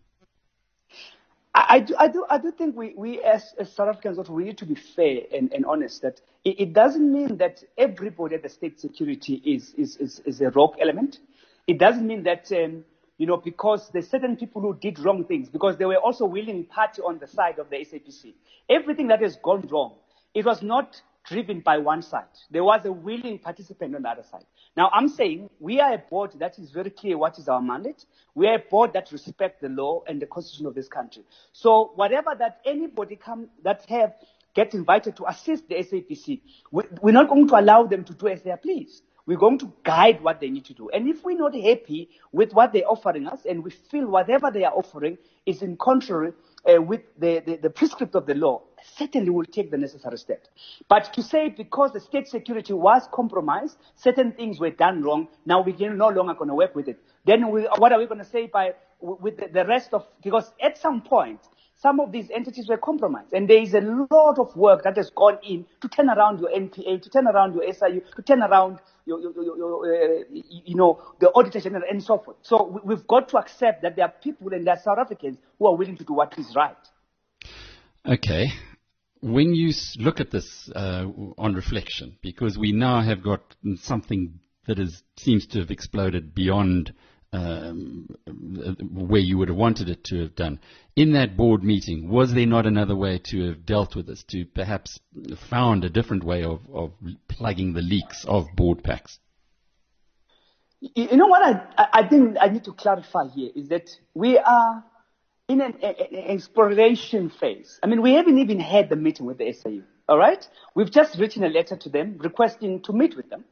I, 1.56 1.80
do, 1.80 1.94
I, 1.96 2.08
do, 2.08 2.26
I 2.28 2.38
do 2.38 2.50
think 2.50 2.76
we, 2.76 2.94
we 2.96 3.22
as, 3.22 3.54
as 3.60 3.72
South 3.72 3.88
Africans 3.88 4.18
also 4.18 4.32
we 4.32 4.42
need 4.42 4.58
to 4.58 4.66
be 4.66 4.74
fair 4.74 5.20
and, 5.32 5.52
and 5.52 5.64
honest 5.64 6.02
that 6.02 6.20
it, 6.44 6.58
it, 6.58 6.72
doesn't 6.72 7.12
mean 7.12 7.36
that 7.36 7.62
everybody 7.78 8.34
at 8.34 8.42
the 8.42 8.48
state 8.48 8.80
security 8.80 9.34
is, 9.34 9.72
is, 9.76 9.96
is, 9.98 10.20
is 10.26 10.40
a 10.40 10.50
rogue 10.50 10.74
element. 10.80 11.18
It 11.68 11.78
doesn't 11.78 12.04
mean 12.04 12.24
that, 12.24 12.50
um, 12.50 12.84
you 13.18 13.26
know, 13.28 13.36
because 13.36 13.88
there's 13.92 14.08
certain 14.08 14.36
people 14.36 14.62
who 14.62 14.76
did 14.80 14.98
wrong 14.98 15.24
things, 15.24 15.48
because 15.48 15.76
they 15.78 15.84
were 15.84 15.96
also 15.96 16.24
willing 16.26 16.64
party 16.64 17.02
on 17.02 17.20
the 17.20 17.28
side 17.28 17.60
of 17.60 17.70
the 17.70 17.76
SABC. 17.76 18.34
Everything 18.68 19.06
that 19.06 19.22
has 19.22 19.36
gone 19.36 19.68
wrong, 19.70 19.94
it 20.34 20.44
was 20.44 20.60
not 20.60 21.00
driven 21.24 21.60
by 21.60 21.78
one 21.78 22.02
side. 22.02 22.24
There 22.50 22.64
was 22.64 22.84
a 22.84 22.92
willing 22.92 23.38
participant 23.38 23.94
on 23.96 24.02
the 24.02 24.08
other 24.08 24.22
side. 24.22 24.44
Now, 24.76 24.90
I'm 24.92 25.08
saying 25.08 25.50
we 25.58 25.80
are 25.80 25.94
a 25.94 25.98
board 25.98 26.32
that 26.38 26.58
is 26.58 26.70
very 26.70 26.90
clear 26.90 27.16
what 27.16 27.38
is 27.38 27.48
our 27.48 27.62
mandate. 27.62 28.04
We 28.34 28.46
are 28.48 28.56
a 28.56 28.58
board 28.58 28.92
that 28.92 29.10
respects 29.10 29.60
the 29.60 29.68
law 29.68 30.02
and 30.06 30.20
the 30.20 30.26
constitution 30.26 30.66
of 30.66 30.74
this 30.74 30.88
country. 30.88 31.22
So 31.52 31.92
whatever 31.94 32.34
that 32.38 32.60
anybody 32.66 33.16
come 33.16 33.48
that 33.62 33.84
have 33.88 34.14
get 34.54 34.74
invited 34.74 35.16
to 35.16 35.26
assist 35.28 35.68
the 35.68 35.76
SABC, 35.76 36.40
we, 36.70 36.82
we're 37.00 37.12
not 37.12 37.28
going 37.28 37.48
to 37.48 37.58
allow 37.58 37.84
them 37.84 38.04
to 38.04 38.14
do 38.14 38.28
as 38.28 38.42
they 38.42 38.54
please. 38.62 39.02
We're 39.26 39.38
going 39.38 39.58
to 39.60 39.72
guide 39.84 40.22
what 40.22 40.40
they 40.40 40.50
need 40.50 40.66
to 40.66 40.74
do. 40.74 40.90
And 40.90 41.08
if 41.08 41.24
we're 41.24 41.38
not 41.38 41.54
happy 41.54 42.10
with 42.30 42.52
what 42.52 42.72
they're 42.72 42.86
offering 42.86 43.26
us 43.26 43.40
and 43.48 43.64
we 43.64 43.70
feel 43.70 44.06
whatever 44.06 44.50
they 44.50 44.64
are 44.64 44.72
offering 44.72 45.16
is 45.46 45.62
in 45.62 45.76
contrary 45.78 46.32
uh, 46.68 46.80
with 46.80 47.02
the, 47.18 47.42
the, 47.44 47.56
the 47.56 47.70
prescript 47.70 48.14
of 48.14 48.26
the 48.26 48.34
law, 48.34 48.62
certainly 48.96 49.30
will 49.30 49.44
take 49.44 49.70
the 49.70 49.78
necessary 49.78 50.18
steps. 50.18 50.48
But 50.88 51.12
to 51.14 51.22
say 51.22 51.48
because 51.48 51.92
the 51.92 52.00
state 52.00 52.28
security 52.28 52.72
was 52.72 53.08
compromised, 53.12 53.76
certain 53.96 54.32
things 54.32 54.60
were 54.60 54.70
done 54.70 55.02
wrong, 55.02 55.28
now 55.46 55.62
we 55.62 55.72
are 55.84 55.94
no 55.94 56.08
longer 56.08 56.34
going 56.34 56.48
to 56.48 56.54
work 56.54 56.74
with 56.74 56.88
it. 56.88 57.00
Then 57.24 57.50
we, 57.50 57.62
what 57.78 57.92
are 57.92 57.98
we 57.98 58.06
going 58.06 58.18
to 58.18 58.24
say 58.24 58.46
by 58.46 58.74
with 59.00 59.36
the, 59.36 59.48
the 59.52 59.64
rest 59.66 59.92
of? 59.92 60.06
Because 60.22 60.50
at 60.60 60.78
some 60.78 61.02
point, 61.02 61.40
some 61.76 62.00
of 62.00 62.12
these 62.12 62.30
entities 62.30 62.68
were 62.68 62.78
compromised, 62.78 63.32
and 63.32 63.48
there 63.48 63.60
is 63.60 63.74
a 63.74 63.80
lot 63.80 64.38
of 64.38 64.54
work 64.56 64.84
that 64.84 64.96
has 64.96 65.10
gone 65.10 65.38
in 65.42 65.66
to 65.80 65.88
turn 65.88 66.08
around 66.08 66.40
your 66.40 66.50
NPA, 66.50 67.02
to 67.02 67.10
turn 67.10 67.26
around 67.26 67.54
your 67.54 67.70
SIU, 67.72 68.00
to 68.16 68.22
turn 68.22 68.42
around 68.42 68.78
your, 69.06 69.20
your, 69.20 69.32
your, 69.34 69.56
your 69.56 70.20
uh, 70.20 70.24
you 70.30 70.76
know, 70.76 71.02
the 71.20 71.28
Auditor 71.30 71.60
General 71.60 71.82
and 71.90 72.02
so 72.02 72.18
forth. 72.18 72.38
So 72.42 72.80
we've 72.84 73.06
got 73.06 73.28
to 73.30 73.38
accept 73.38 73.82
that 73.82 73.96
there 73.96 74.06
are 74.06 74.12
people 74.22 74.52
and 74.52 74.66
there 74.66 74.74
are 74.74 74.80
South 74.82 74.98
Africans 74.98 75.36
who 75.58 75.66
are 75.66 75.76
willing 75.76 75.96
to 75.98 76.04
do 76.04 76.14
what 76.14 76.38
is 76.38 76.54
right. 76.56 76.76
Okay 78.06 78.48
when 79.24 79.54
you 79.54 79.72
look 79.96 80.20
at 80.20 80.30
this 80.30 80.68
uh, 80.76 81.06
on 81.38 81.54
reflection, 81.54 82.18
because 82.20 82.58
we 82.58 82.72
now 82.72 83.00
have 83.00 83.22
got 83.22 83.40
something 83.76 84.38
that 84.66 84.78
is, 84.78 85.02
seems 85.16 85.46
to 85.46 85.60
have 85.60 85.70
exploded 85.70 86.34
beyond 86.34 86.92
um, 87.34 88.06
where 88.92 89.20
you 89.20 89.38
would 89.38 89.48
have 89.48 89.56
wanted 89.56 89.88
it 89.88 90.04
to 90.04 90.20
have 90.20 90.36
done. 90.36 90.60
In 90.94 91.12
that 91.14 91.36
board 91.36 91.64
meeting, 91.64 92.08
was 92.08 92.32
there 92.32 92.46
not 92.46 92.64
another 92.64 92.94
way 92.94 93.18
to 93.30 93.48
have 93.48 93.66
dealt 93.66 93.96
with 93.96 94.06
this, 94.06 94.22
to 94.24 94.44
perhaps 94.44 95.00
found 95.50 95.84
a 95.84 95.90
different 95.90 96.22
way 96.22 96.44
of, 96.44 96.60
of 96.72 96.92
plugging 97.26 97.72
the 97.72 97.82
leaks 97.82 98.24
of 98.24 98.46
board 98.54 98.84
packs? 98.84 99.18
You 100.80 101.16
know 101.16 101.26
what 101.26 101.42
I, 101.42 101.88
I 101.92 102.08
think 102.08 102.36
I 102.40 102.48
need 102.48 102.64
to 102.64 102.72
clarify 102.72 103.26
here 103.28 103.50
is 103.56 103.68
that 103.68 103.90
we 104.12 104.38
are 104.38 104.84
in 105.48 105.60
an, 105.60 105.74
an, 105.82 105.94
exploration 106.12 107.30
phase. 107.30 107.80
I 107.82 107.86
mean, 107.86 108.00
we 108.00 108.14
haven't 108.14 108.38
even 108.38 108.60
had 108.60 108.90
the 108.90 108.96
meeting 108.96 109.26
with 109.26 109.38
the 109.38 109.52
SAU. 109.52 109.80
All 110.08 110.18
right? 110.18 110.46
We've 110.74 110.90
just 110.90 111.18
written 111.18 111.42
a 111.42 111.48
letter 111.48 111.76
to 111.76 111.88
them 111.88 112.18
requesting 112.18 112.82
to 112.82 112.92
meet 112.92 113.16
with 113.16 113.28
them, 113.30 113.44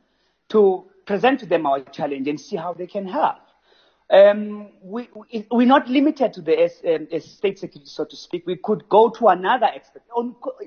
to 0.50 0.84
present 1.06 1.40
to 1.40 1.46
them 1.46 1.66
our 1.66 1.80
challenge 1.80 2.28
and 2.28 2.38
see 2.38 2.56
how 2.56 2.74
they 2.74 2.86
can 2.86 3.08
help. 3.08 3.36
Um, 4.12 4.68
we, 4.82 5.08
we, 5.50 5.64
are 5.64 5.66
not 5.66 5.88
limited 5.88 6.34
to 6.34 6.42
the 6.42 6.64
um, 6.64 7.20
state 7.20 7.58
security, 7.58 7.86
so 7.86 8.04
to 8.04 8.14
speak. 8.14 8.46
We 8.46 8.56
could 8.56 8.86
go 8.90 9.08
to 9.08 9.28
another 9.28 9.64
expert. 9.64 10.02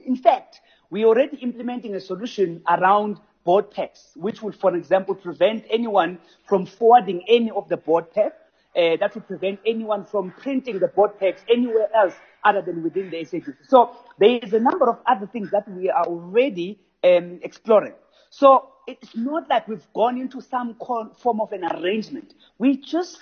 In 0.03 0.15
fact, 0.15 0.61
we're 0.89 1.05
already 1.05 1.37
implementing 1.37 1.93
a 1.93 1.99
solution 1.99 2.63
around 2.67 3.19
board 3.43 3.69
packs, 3.69 4.13
which 4.15 4.41
would, 4.41 4.55
for 4.55 4.75
example, 4.75 5.13
prevent 5.13 5.63
anyone 5.69 6.17
from 6.47 6.65
forwarding 6.65 7.23
any 7.27 7.51
of 7.51 7.69
the 7.69 7.77
board 7.77 8.11
packs 8.11 8.41
uh, 8.75 8.97
that 8.99 9.13
would 9.13 9.27
prevent 9.27 9.59
anyone 9.63 10.05
from 10.05 10.31
printing 10.31 10.79
the 10.79 10.87
board 10.87 11.19
packs 11.19 11.43
anywhere 11.47 11.87
else 11.95 12.15
other 12.43 12.63
than 12.63 12.81
within 12.81 13.11
the 13.11 13.17
SABC. 13.17 13.55
So 13.67 13.91
there 14.17 14.39
is 14.41 14.53
a 14.53 14.59
number 14.59 14.89
of 14.89 14.97
other 15.05 15.27
things 15.27 15.51
that 15.51 15.69
we 15.69 15.91
are 15.91 16.05
already 16.05 16.79
um, 17.03 17.39
exploring. 17.43 17.93
So 18.31 18.69
it's 18.87 19.15
not 19.15 19.47
like 19.49 19.67
we've 19.67 19.87
gone 19.93 20.19
into 20.19 20.41
some 20.41 20.75
form 20.75 21.41
of 21.41 21.51
an 21.51 21.63
arrangement. 21.63 22.33
We're 22.57 22.81
just 22.83 23.19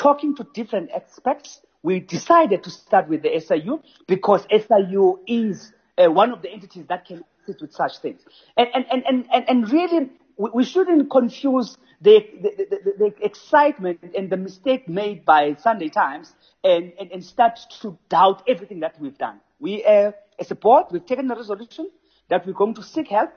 talking 0.00 0.34
to 0.34 0.46
different 0.54 0.90
experts. 0.94 1.60
We 1.82 2.00
decided 2.00 2.64
to 2.64 2.70
start 2.70 3.08
with 3.08 3.22
the 3.22 3.38
SIU 3.38 3.82
because 4.06 4.46
SIU 4.50 5.20
is 5.26 5.72
uh, 5.98 6.10
one 6.10 6.32
of 6.32 6.40
the 6.42 6.50
entities 6.50 6.86
that 6.88 7.06
can 7.06 7.22
assist 7.42 7.60
with 7.60 7.72
such 7.72 7.98
things. 7.98 8.22
And, 8.56 8.68
and, 8.74 8.86
and, 8.90 9.26
and, 9.32 9.48
and 9.48 9.70
really, 9.70 10.10
we 10.36 10.64
shouldn't 10.64 11.10
confuse 11.10 11.76
the, 12.00 12.26
the, 12.42 12.50
the, 12.70 12.92
the, 12.98 13.24
excitement 13.24 14.00
and 14.16 14.30
the 14.30 14.38
mistake 14.38 14.88
made 14.88 15.24
by 15.26 15.54
Sunday 15.56 15.90
Times 15.90 16.32
and, 16.64 16.92
and, 16.98 17.12
and 17.12 17.22
start 17.22 17.58
to 17.82 17.98
doubt 18.08 18.42
everything 18.48 18.80
that 18.80 18.98
we've 18.98 19.18
done. 19.18 19.40
We, 19.58 19.84
as 19.84 20.14
a 20.50 20.56
we've 20.90 21.04
taken 21.04 21.30
a 21.30 21.36
resolution 21.36 21.90
that 22.28 22.46
we're 22.46 22.54
going 22.54 22.74
to 22.74 22.82
seek 22.82 23.08
help, 23.08 23.32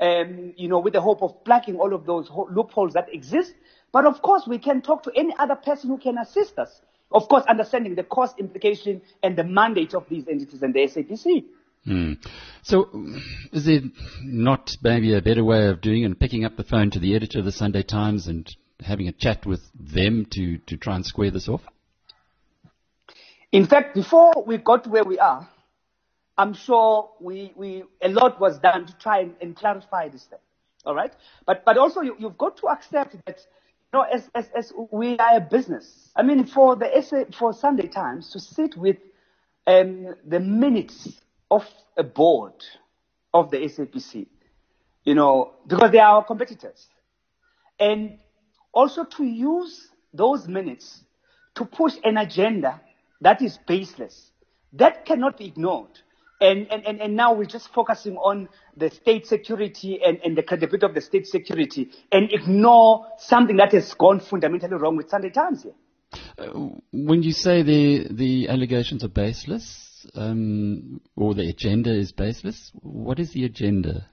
um, 0.00 0.54
you 0.56 0.68
know, 0.68 0.78
with 0.78 0.94
the 0.94 1.00
hope 1.00 1.22
of 1.22 1.44
plugging 1.44 1.76
all 1.76 1.92
of 1.92 2.06
those 2.06 2.30
loopholes 2.50 2.94
that 2.94 3.12
exist. 3.12 3.52
But 3.92 4.06
of 4.06 4.22
course, 4.22 4.44
we 4.46 4.58
can 4.58 4.82
talk 4.82 5.02
to 5.04 5.12
any 5.16 5.34
other 5.38 5.56
person 5.56 5.90
who 5.90 5.98
can 5.98 6.18
assist 6.18 6.58
us. 6.58 6.80
Of 7.12 7.28
course, 7.28 7.44
understanding 7.46 7.96
the 7.96 8.04
cost 8.04 8.38
implication 8.38 9.02
and 9.22 9.36
the 9.36 9.44
mandate 9.44 9.94
of 9.94 10.08
these 10.08 10.28
entities 10.28 10.62
and 10.62 10.72
the 10.72 10.80
SABC. 10.80 11.44
Hmm. 11.84 12.12
So, 12.62 12.88
is 13.52 13.64
there 13.64 13.80
not 14.22 14.76
maybe 14.82 15.14
a 15.14 15.22
better 15.22 15.42
way 15.42 15.68
of 15.68 15.80
doing 15.80 16.02
it 16.02 16.06
and 16.06 16.20
picking 16.20 16.44
up 16.44 16.56
the 16.56 16.62
phone 16.62 16.90
to 16.90 16.98
the 16.98 17.16
editor 17.16 17.38
of 17.38 17.46
the 17.46 17.52
Sunday 17.52 17.82
Times 17.82 18.26
and 18.28 18.54
having 18.80 19.08
a 19.08 19.12
chat 19.12 19.46
with 19.46 19.62
them 19.74 20.26
to, 20.32 20.58
to 20.58 20.76
try 20.76 20.94
and 20.94 21.04
square 21.04 21.30
this 21.30 21.48
off? 21.48 21.62
In 23.50 23.66
fact, 23.66 23.94
before 23.94 24.44
we 24.46 24.58
got 24.58 24.86
where 24.86 25.04
we 25.04 25.18
are, 25.18 25.48
I'm 26.38 26.54
sure 26.54 27.10
we, 27.20 27.52
we, 27.56 27.84
a 28.00 28.08
lot 28.08 28.40
was 28.40 28.58
done 28.58 28.86
to 28.86 28.96
try 28.98 29.20
and, 29.20 29.34
and 29.40 29.56
clarify 29.56 30.08
this 30.08 30.24
thing. 30.24 30.38
All 30.84 30.94
right? 30.94 31.12
But, 31.46 31.64
but 31.64 31.76
also, 31.76 32.00
you, 32.00 32.16
have 32.20 32.38
got 32.38 32.56
to 32.58 32.68
accept 32.68 33.16
that, 33.26 33.40
know, 33.92 34.02
as, 34.02 34.28
as, 34.34 34.48
as 34.56 34.72
we 34.90 35.18
are 35.18 35.36
a 35.36 35.40
business, 35.40 36.10
I 36.16 36.22
mean, 36.22 36.46
for 36.46 36.76
the 36.76 36.96
essay, 36.96 37.26
for 37.36 37.52
Sunday 37.52 37.88
Times 37.88 38.30
to 38.30 38.40
sit 38.40 38.76
with 38.76 38.96
um, 39.66 40.14
the 40.26 40.40
minutes 40.40 41.20
of 41.50 41.66
a 41.96 42.04
board 42.04 42.54
of 43.34 43.50
the 43.50 43.58
SABC, 43.58 44.26
you 45.04 45.14
know, 45.14 45.52
because 45.66 45.90
they 45.90 45.98
are 45.98 46.16
our 46.16 46.24
competitors. 46.24 46.88
And 47.78 48.18
also 48.72 49.04
to 49.04 49.24
use 49.24 49.88
those 50.12 50.46
minutes 50.46 51.02
to 51.54 51.64
push 51.64 51.94
an 52.04 52.16
agenda 52.18 52.80
that 53.20 53.42
is 53.42 53.58
baseless. 53.66 54.30
That 54.72 55.04
cannot 55.04 55.36
be 55.36 55.46
ignored. 55.46 55.98
And, 56.40 56.66
and, 56.70 56.86
and, 56.86 57.00
and 57.00 57.16
now 57.16 57.34
we're 57.34 57.44
just 57.44 57.72
focusing 57.72 58.16
on 58.16 58.48
the 58.76 58.90
state 58.90 59.26
security 59.26 60.00
and, 60.02 60.18
and 60.24 60.36
the 60.36 60.42
credibility 60.42 60.86
of 60.86 60.94
the 60.94 61.02
state 61.02 61.26
security 61.26 61.90
and 62.10 62.32
ignore 62.32 63.06
something 63.18 63.56
that 63.58 63.72
has 63.72 63.92
gone 63.94 64.20
fundamentally 64.20 64.74
wrong 64.76 64.96
with 64.96 65.10
Sunday 65.10 65.28
Times 65.30 65.64
here. 65.64 65.74
Uh, 66.38 66.70
when 66.92 67.22
you 67.22 67.32
say 67.32 67.62
the, 67.62 68.06
the 68.10 68.48
allegations 68.48 69.04
are 69.04 69.08
baseless, 69.08 70.06
um, 70.14 71.00
or 71.14 71.34
the 71.34 71.48
agenda 71.48 71.92
is 71.92 72.12
baseless, 72.12 72.70
what 72.74 73.18
is 73.18 73.32
the 73.32 73.44
agenda? 73.44 74.08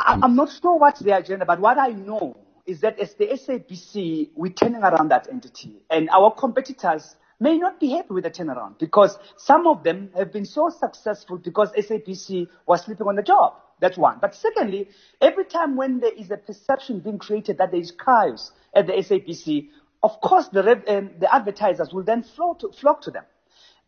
I, 0.00 0.18
I'm 0.22 0.36
not 0.36 0.50
sure 0.50 0.78
what's 0.78 1.00
the 1.00 1.16
agenda, 1.16 1.44
but 1.44 1.60
what 1.60 1.78
I 1.78 1.88
know 1.88 2.36
is 2.66 2.80
that 2.80 2.98
as 2.98 3.14
the 3.14 3.26
SABC, 3.26 4.30
we're 4.34 4.52
turning 4.52 4.82
around 4.82 5.08
that 5.10 5.28
entity, 5.30 5.82
and 5.88 6.10
our 6.10 6.34
competitors 6.34 7.14
may 7.38 7.58
not 7.58 7.78
be 7.78 7.90
happy 7.90 8.14
with 8.14 8.24
the 8.24 8.30
turnaround 8.30 8.78
because 8.78 9.18
some 9.36 9.66
of 9.66 9.82
them 9.84 10.10
have 10.16 10.32
been 10.32 10.44
so 10.44 10.70
successful 10.70 11.36
because 11.38 11.70
SABC 11.72 12.48
was 12.66 12.84
sleeping 12.84 13.06
on 13.06 13.16
the 13.16 13.22
job. 13.22 13.54
That's 13.80 13.98
one. 13.98 14.18
But 14.20 14.34
secondly, 14.34 14.88
every 15.20 15.44
time 15.44 15.76
when 15.76 16.00
there 16.00 16.12
is 16.12 16.30
a 16.30 16.38
perception 16.38 17.00
being 17.00 17.18
created 17.18 17.58
that 17.58 17.72
there 17.72 17.80
is 17.80 17.92
chaos 17.92 18.52
at 18.74 18.86
the 18.86 18.94
SABC, 18.94 19.68
of 20.02 20.20
course 20.20 20.48
the, 20.48 20.60
um, 20.88 21.10
the 21.18 21.34
advertisers 21.34 21.92
will 21.92 22.04
then 22.04 22.22
to, 22.22 22.70
flock 22.80 23.02
to 23.02 23.10
them. 23.10 23.24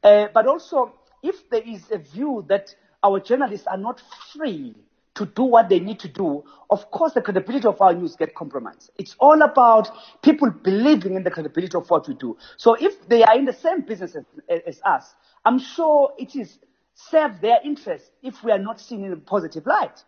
Uh, 0.03 0.27
but 0.33 0.47
also, 0.47 0.93
if 1.23 1.49
there 1.51 1.63
is 1.63 1.91
a 1.91 1.99
view 1.99 2.45
that 2.49 2.75
our 3.03 3.19
journalists 3.21 3.67
are 3.67 3.79
not 3.79 4.03
free 4.33 4.75
to 5.19 5.27
do 5.27 5.43
what 5.43 5.69
they 5.69 5.81
need 5.81 5.99
to 6.01 6.09
do, 6.09 6.43
of 6.71 6.91
course 6.91 7.13
the 7.13 7.21
credibility 7.21 7.67
of 7.67 7.81
our 7.81 7.93
news 7.93 8.17
get 8.17 8.35
compromised. 8.35 8.91
It's 8.97 9.15
all 9.19 9.43
about 9.43 9.91
people 10.23 10.51
believing 10.51 11.17
in 11.17 11.25
the 11.25 11.31
credibility 11.31 11.77
of 11.77 11.89
what 11.91 12.09
we 12.09 12.15
do. 12.15 12.37
So 12.57 12.75
if 12.75 13.09
they 13.09 13.23
are 13.25 13.37
in 13.37 13.45
the 13.45 13.53
same 13.53 13.83
business 13.83 14.17
as, 14.17 14.61
as 14.67 14.81
us, 14.85 15.15
I'm 15.45 15.59
sure 15.59 16.13
it 16.19 16.35
is 16.35 16.59
serves 16.95 17.41
their 17.41 17.59
interest 17.65 18.11
if 18.23 18.43
we 18.43 18.51
are 18.51 18.59
not 18.59 18.81
seen 18.81 19.05
in 19.05 19.13
a 19.13 19.17
positive 19.17 19.67
light. 19.67 20.03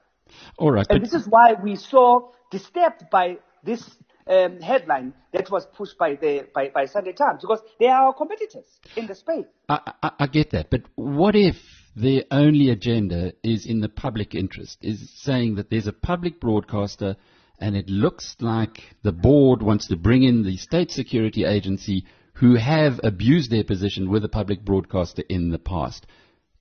All 0.58 0.72
right. 0.72 0.86
And 0.90 1.04
this 1.04 1.14
is 1.14 1.26
why 1.28 1.54
we 1.62 1.76
so 1.76 2.32
disturbed 2.50 3.04
by 3.10 3.38
this 3.62 3.88
um, 4.26 4.60
headline 4.60 5.14
that 5.32 5.50
was 5.50 5.66
pushed 5.66 5.98
by 5.98 6.14
the 6.14 6.46
by, 6.54 6.68
by 6.68 6.86
Sunday 6.86 7.12
Times 7.12 7.42
because 7.42 7.60
they 7.78 7.86
are 7.86 8.06
our 8.06 8.14
competitors 8.14 8.66
in 8.96 9.06
the 9.06 9.14
space. 9.14 9.46
I, 9.68 9.92
I, 10.02 10.10
I 10.20 10.26
get 10.26 10.50
that, 10.50 10.70
but 10.70 10.82
what 10.94 11.34
if 11.36 11.56
their 11.96 12.22
only 12.30 12.70
agenda 12.70 13.32
is 13.42 13.66
in 13.66 13.80
the 13.80 13.88
public 13.88 14.34
interest, 14.34 14.78
is 14.82 15.10
saying 15.16 15.56
that 15.56 15.70
there's 15.70 15.86
a 15.86 15.92
public 15.92 16.40
broadcaster 16.40 17.16
and 17.58 17.76
it 17.76 17.88
looks 17.88 18.36
like 18.40 18.96
the 19.02 19.12
board 19.12 19.62
wants 19.62 19.88
to 19.88 19.96
bring 19.96 20.22
in 20.22 20.44
the 20.44 20.56
state 20.56 20.90
security 20.90 21.44
agency 21.44 22.06
who 22.34 22.54
have 22.54 23.00
abused 23.04 23.50
their 23.50 23.64
position 23.64 24.08
with 24.08 24.24
a 24.24 24.28
public 24.28 24.64
broadcaster 24.64 25.22
in 25.28 25.50
the 25.50 25.58
past. 25.58 26.06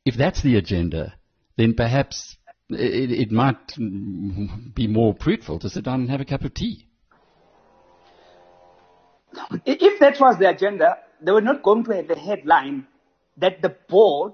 If 0.04 0.16
that's 0.16 0.42
the 0.42 0.58
agenda, 0.58 1.14
then 1.56 1.74
perhaps 1.74 2.38
it, 2.70 3.12
it 3.12 3.32
might 3.32 3.76
be 4.76 4.88
more 4.88 5.16
fruitful 5.20 5.60
to 5.60 5.70
sit 5.70 5.86
down 5.86 6.02
and 6.02 6.10
have 6.10 6.22
a 6.22 6.26
cup 6.26 6.44
of 6.44 6.54
tea. 6.54 6.86
If 9.66 10.00
that 10.00 10.20
was 10.20 10.38
the 10.38 10.50
agenda, 10.50 10.98
they 11.22 11.32
were 11.32 11.42
not 11.42 11.64
going 11.64 11.86
to 11.86 11.96
have 11.96 12.10
a 12.10 12.20
headline 12.20 12.88
that 13.38 13.62
the 13.62 13.76
board 13.88 14.34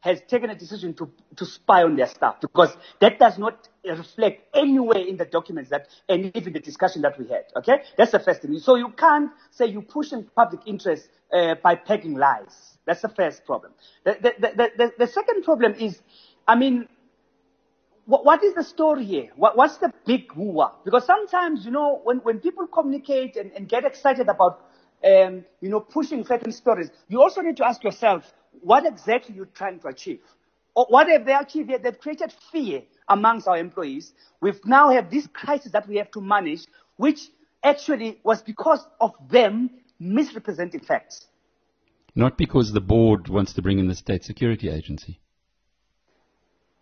has 0.00 0.20
taken 0.28 0.48
a 0.50 0.54
decision 0.54 0.94
to, 0.94 1.10
to 1.36 1.44
spy 1.44 1.82
on 1.82 1.94
their 1.94 2.06
staff 2.06 2.40
because 2.40 2.74
that 3.00 3.18
does 3.18 3.38
not 3.38 3.68
reflect 3.84 4.44
anywhere 4.54 4.98
in 4.98 5.16
the 5.16 5.26
documents 5.26 5.70
that 5.70 5.88
and 6.08 6.34
even 6.34 6.52
the 6.52 6.60
discussion 6.60 7.02
that 7.02 7.18
we 7.18 7.28
had. 7.28 7.44
Okay, 7.56 7.82
that's 7.96 8.12
the 8.12 8.18
first 8.18 8.42
thing. 8.42 8.58
So 8.58 8.76
you 8.76 8.88
can't 8.90 9.30
say 9.50 9.66
you're 9.66 9.82
pushing 9.82 10.24
public 10.34 10.62
interest 10.66 11.08
uh, 11.32 11.54
by 11.62 11.74
pegging 11.74 12.14
lies. 12.14 12.78
That's 12.86 13.02
the 13.02 13.10
first 13.10 13.44
problem. 13.44 13.72
The, 14.04 14.16
the, 14.22 14.34
the, 14.40 14.70
the, 14.76 14.92
the 14.98 15.06
second 15.06 15.44
problem 15.44 15.74
is, 15.74 16.00
I 16.48 16.56
mean, 16.56 16.88
what, 18.06 18.24
what 18.24 18.42
is 18.42 18.54
the 18.54 18.64
story 18.64 19.04
here? 19.04 19.30
What, 19.36 19.56
what's 19.56 19.76
the 19.78 19.92
big 20.06 20.32
woo 20.34 20.64
Because 20.84 21.04
sometimes, 21.04 21.64
you 21.64 21.70
know, 21.70 22.00
when, 22.02 22.18
when 22.18 22.40
people 22.40 22.66
communicate 22.66 23.36
and, 23.36 23.52
and 23.52 23.68
get 23.68 23.84
excited 23.84 24.28
about, 24.28 24.66
um, 25.04 25.44
you 25.60 25.68
know, 25.68 25.80
pushing 25.80 26.24
certain 26.24 26.52
stories, 26.52 26.90
you 27.08 27.22
also 27.22 27.42
need 27.42 27.58
to 27.58 27.66
ask 27.66 27.84
yourself, 27.84 28.24
what 28.60 28.86
exactly 28.86 29.34
you're 29.34 29.46
trying 29.46 29.80
to 29.80 29.88
achieve. 29.88 30.20
Or 30.74 30.86
what 30.88 31.08
have 31.08 31.24
they 31.24 31.34
achieved? 31.34 31.70
They've 31.82 31.98
created 31.98 32.32
fear 32.52 32.82
amongst 33.08 33.48
our 33.48 33.58
employees. 33.58 34.12
We've 34.40 34.64
now 34.64 34.90
have 34.90 35.10
this 35.10 35.26
crisis 35.26 35.72
that 35.72 35.88
we 35.88 35.96
have 35.96 36.10
to 36.12 36.20
manage, 36.20 36.66
which 36.96 37.28
actually 37.62 38.20
was 38.22 38.42
because 38.42 38.86
of 39.00 39.12
them 39.28 39.70
misrepresenting 39.98 40.80
facts. 40.80 41.26
Not 42.14 42.36
because 42.36 42.72
the 42.72 42.80
board 42.80 43.28
wants 43.28 43.52
to 43.54 43.62
bring 43.62 43.78
in 43.78 43.88
the 43.88 43.94
state 43.94 44.24
security 44.24 44.68
agency. 44.68 45.20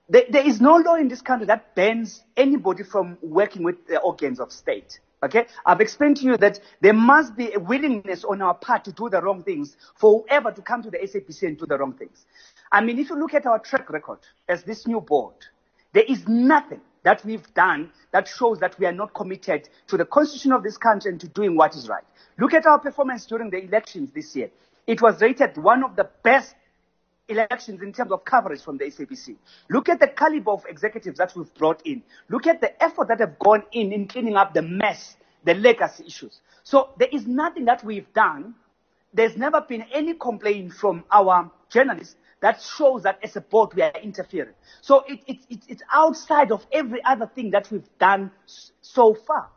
There, 0.09 0.25
there 0.31 0.47
is 0.47 0.61
no 0.61 0.77
law 0.77 0.95
in 0.95 1.09
this 1.09 1.21
country 1.21 1.47
that 1.49 1.75
bans 1.75 2.23
anybody 2.37 2.83
from 2.83 3.19
working 3.21 3.63
with 3.63 3.87
the 3.87 3.99
organs 4.01 4.41
of 4.41 4.53
state. 4.53 5.01
Okay? 5.23 5.47
I've 5.67 5.81
explained 5.81 6.19
to 6.19 6.25
you 6.25 6.37
that 6.37 6.61
there 6.81 6.93
must 6.93 7.37
be 7.37 7.53
a 7.53 7.59
willingness 7.59 8.25
on 8.25 8.41
our 8.43 8.55
part 8.55 8.85
to 8.85 8.93
do 8.93 9.09
the 9.09 9.21
wrong 9.21 9.43
things 9.43 9.77
for 9.97 10.23
whoever 10.23 10.53
to 10.53 10.63
come 10.63 10.83
to 10.83 10.91
the 10.91 10.99
SABC 10.99 11.43
and 11.43 11.59
do 11.59 11.67
the 11.67 11.79
wrong 11.79 11.93
things. 11.93 12.27
I 12.71 12.81
mean, 12.81 12.99
if 12.99 13.11
you 13.11 13.17
look 13.17 13.35
at 13.35 13.47
our 13.47 13.59
track 13.59 13.91
record 13.91 14.21
as 14.49 14.63
this 14.63 14.87
new 14.87 15.01
board, 15.01 15.35
there 15.93 16.05
is 16.05 16.29
nothing 16.29 16.81
that 17.03 17.25
we've 17.25 17.53
done 17.55 17.91
that 18.13 18.29
shows 18.29 18.59
that 18.61 18.79
we 18.79 18.87
are 18.87 18.93
not 18.93 19.15
committed 19.15 19.69
to 19.87 19.97
the 19.97 20.05
constitution 20.05 20.53
of 20.53 20.63
this 20.63 20.77
country 20.77 21.11
and 21.11 21.21
to 21.21 21.29
doing 21.29 21.57
what 21.57 21.75
is 21.75 21.89
right. 21.89 22.05
Look 22.39 22.55
at 22.55 22.67
our 22.67 22.79
performance 22.79 23.27
during 23.27 23.51
the 23.51 23.65
elections 23.65 24.11
this 24.13 24.37
year. 24.37 24.51
It 24.87 25.01
was 25.03 25.21
rated 25.21 25.57
one 25.57 25.83
of 25.83 25.97
the 25.97 26.09
best 26.23 26.55
elections 27.29 27.83
in 27.83 27.93
terms 27.93 28.13
of 28.13 28.25
coverage 28.25 28.63
from 28.63 28.79
the 28.79 28.85
SABC. 28.85 29.37
Look 29.71 29.89
at 29.89 30.01
the 30.01 30.09
caliber 30.09 30.51
of 30.53 30.65
executives 30.69 31.19
that 31.19 31.35
we've 31.37 31.53
brought 31.55 31.83
in. 31.87 32.03
Look 32.29 32.47
at 32.47 32.61
the 32.61 32.83
effort 32.83 33.09
that 33.09 33.21
have 33.21 33.39
gone 33.39 33.63
in 33.73 33.93
in 33.93 34.09
cleaning 34.09 34.37
up 34.37 34.55
the 34.55 34.63
mess, 34.63 35.17
the 35.45 35.55
legacy 35.55 36.05
issues. 36.07 36.41
So 36.65 36.91
there 36.99 37.09
is 37.11 37.27
nothing 37.27 37.65
that 37.67 37.85
we've 37.85 38.13
done. 38.13 38.55
There's 39.13 39.37
never 39.37 39.61
been 39.61 39.85
any 39.93 40.15
complaint 40.15 40.73
from 40.75 41.05
our 41.11 41.51
journalists 41.71 42.17
that 42.41 42.63
shows 42.63 43.03
that 43.03 43.19
as 43.23 43.37
a 43.37 43.41
board 43.41 43.75
we 43.75 43.83
are 43.83 43.93
interfering. 44.03 44.55
So 44.81 45.05
it, 45.09 45.21
it, 45.27 45.39
it, 45.49 45.61
it's 45.69 45.83
outside 45.93 46.53
of 46.53 46.67
every 46.73 47.03
other 47.05 47.27
thing 47.27 47.51
that 47.51 47.71
we've 47.71 47.89
done 47.99 48.31
so 48.81 49.15
far. 49.15 49.49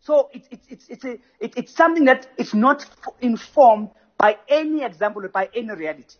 So 0.00 0.30
it, 0.32 0.44
it, 0.50 0.60
it's, 0.68 0.88
it's, 0.88 1.04
a, 1.04 1.12
it, 1.40 1.54
it's 1.56 1.74
something 1.74 2.04
that 2.04 2.28
is 2.38 2.54
not 2.54 2.86
informed 3.20 3.90
by 4.16 4.38
any 4.48 4.84
example 4.84 5.22
by 5.32 5.48
any 5.54 5.72
reality. 5.72 6.16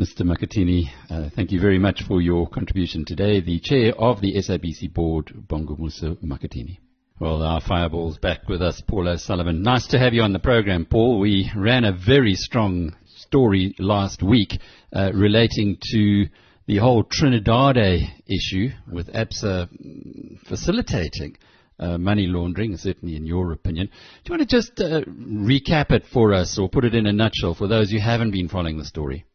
Mr. 0.00 0.22
Makhathini, 0.22 0.88
uh, 1.10 1.28
thank 1.36 1.52
you 1.52 1.60
very 1.60 1.78
much 1.78 2.02
for 2.04 2.22
your 2.22 2.48
contribution 2.48 3.04
today. 3.04 3.42
The 3.42 3.60
chair 3.60 3.92
of 3.98 4.22
the 4.22 4.32
SABC 4.32 4.94
board, 4.94 5.26
Bongumusa 5.46 6.16
Makhathini. 6.24 6.78
Well, 7.18 7.42
our 7.42 7.60
fireball's 7.60 8.16
back 8.16 8.48
with 8.48 8.62
us, 8.62 8.80
Paul 8.88 9.08
O'Sullivan. 9.08 9.62
Nice 9.62 9.88
to 9.88 9.98
have 9.98 10.14
you 10.14 10.22
on 10.22 10.32
the 10.32 10.38
program, 10.38 10.86
Paul. 10.86 11.18
We 11.18 11.50
ran 11.54 11.84
a 11.84 11.92
very 11.92 12.34
strong 12.34 12.96
story 13.18 13.74
last 13.78 14.22
week 14.22 14.58
uh, 14.90 15.10
relating 15.12 15.76
to 15.92 16.28
the 16.66 16.78
whole 16.78 17.04
Trinidad 17.04 17.76
issue 17.76 18.70
with 18.90 19.12
ABSA 19.12 19.68
facilitating 20.46 21.36
uh, 21.78 21.98
money 21.98 22.26
laundering, 22.26 22.78
certainly 22.78 23.16
in 23.16 23.26
your 23.26 23.52
opinion. 23.52 23.88
Do 24.24 24.32
you 24.32 24.38
want 24.38 24.48
to 24.48 24.56
just 24.56 24.80
uh, 24.80 25.02
recap 25.04 25.90
it 25.90 26.06
for 26.10 26.32
us 26.32 26.58
or 26.58 26.70
put 26.70 26.86
it 26.86 26.94
in 26.94 27.04
a 27.04 27.12
nutshell 27.12 27.52
for 27.52 27.68
those 27.68 27.90
who 27.90 27.98
haven't 27.98 28.30
been 28.30 28.48
following 28.48 28.78
the 28.78 28.86
story? 28.86 29.26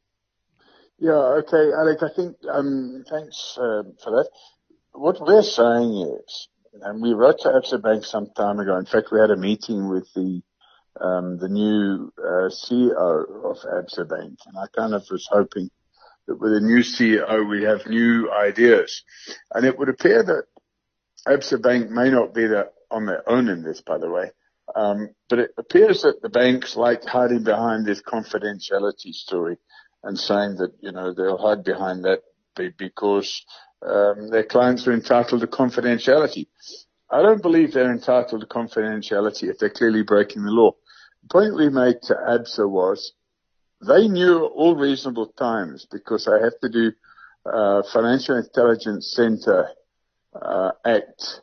Yeah, 0.98 1.42
okay, 1.44 1.74
Alec, 1.74 1.98
I 2.04 2.10
think, 2.16 2.38
um, 2.50 3.04
thanks 3.10 3.58
uh, 3.58 3.84
for 4.02 4.12
that. 4.12 4.30
What 4.94 5.20
we're 5.20 5.44
saying 5.44 6.20
is, 6.24 6.48
and 6.82 7.02
we 7.02 7.14
wrote 7.14 7.40
to 7.40 7.50
Absa 7.50 7.82
Bank 7.82 8.06
some 8.06 8.30
time 8.36 8.60
ago. 8.60 8.78
In 8.78 8.86
fact, 8.86 9.10
we 9.12 9.20
had 9.20 9.32
a 9.32 9.36
meeting 9.36 9.90
with 9.90 10.08
the 10.14 10.42
um, 11.02 11.38
the 11.38 11.50
new 11.50 12.14
uh, 12.18 12.48
CEO 12.48 13.26
of 13.44 13.58
Absa 13.58 14.08
Bank, 14.08 14.40
and 14.46 14.58
I 14.58 14.68
kind 14.74 14.94
of 14.94 15.06
was 15.12 15.28
hoping 15.30 15.70
that 16.28 16.40
with 16.40 16.54
a 16.54 16.62
new 16.62 16.80
CEO 16.80 17.50
we 17.50 17.64
have 17.64 17.86
new 17.88 18.32
ideas. 18.32 19.04
And 19.54 19.66
it 19.66 19.78
would 19.78 19.90
appear 19.90 20.24
that 20.24 20.46
Absa 21.28 21.62
Bank 21.62 21.90
may 21.90 22.10
not 22.10 22.34
be 22.34 22.48
the, 22.48 22.70
on 22.90 23.06
their 23.06 23.30
own 23.30 23.50
in 23.50 23.64
this, 23.64 23.82
by 23.82 23.98
the 23.98 24.10
way. 24.10 24.32
Um, 24.74 25.10
but 25.30 25.40
it 25.40 25.52
appears 25.58 26.04
that 26.04 26.22
the 26.22 26.30
banks 26.30 26.78
like 26.78 27.04
hiding 27.04 27.44
behind 27.44 27.86
this 27.86 28.02
confidentiality 28.02 29.14
story 29.14 29.58
and 30.06 30.18
saying 30.18 30.56
that, 30.58 30.72
you 30.80 30.92
know, 30.92 31.14
they'll 31.14 31.38
hide 31.38 31.64
behind 31.64 32.06
that 32.06 32.22
because 32.78 33.44
um, 33.86 34.30
their 34.30 34.44
clients 34.44 34.88
are 34.88 34.94
entitled 34.94 35.42
to 35.42 35.48
confidentiality. 35.48 36.48
I 37.10 37.22
don't 37.22 37.42
believe 37.42 37.74
they're 37.74 37.92
entitled 37.92 38.42
to 38.42 38.48
confidentiality 38.48 39.50
if 39.50 39.58
they're 39.58 39.70
clearly 39.70 40.04
breaking 40.04 40.44
the 40.44 40.52
law. 40.52 40.72
The 41.24 41.30
point 41.30 41.56
we 41.56 41.70
made 41.70 42.02
to 42.04 42.14
ABSA 42.14 42.70
was 42.70 43.14
they 43.86 44.08
knew 44.08 44.46
all 44.46 44.76
reasonable 44.76 45.28
times 45.28 45.88
because 45.92 46.28
I 46.28 46.44
have 46.44 46.58
to 46.62 46.70
do 46.70 46.92
uh, 47.46 47.84
Financial 47.92 48.38
Intelligence 48.38 49.14
Center 49.16 49.70
uh, 50.40 50.72
Act 50.86 51.42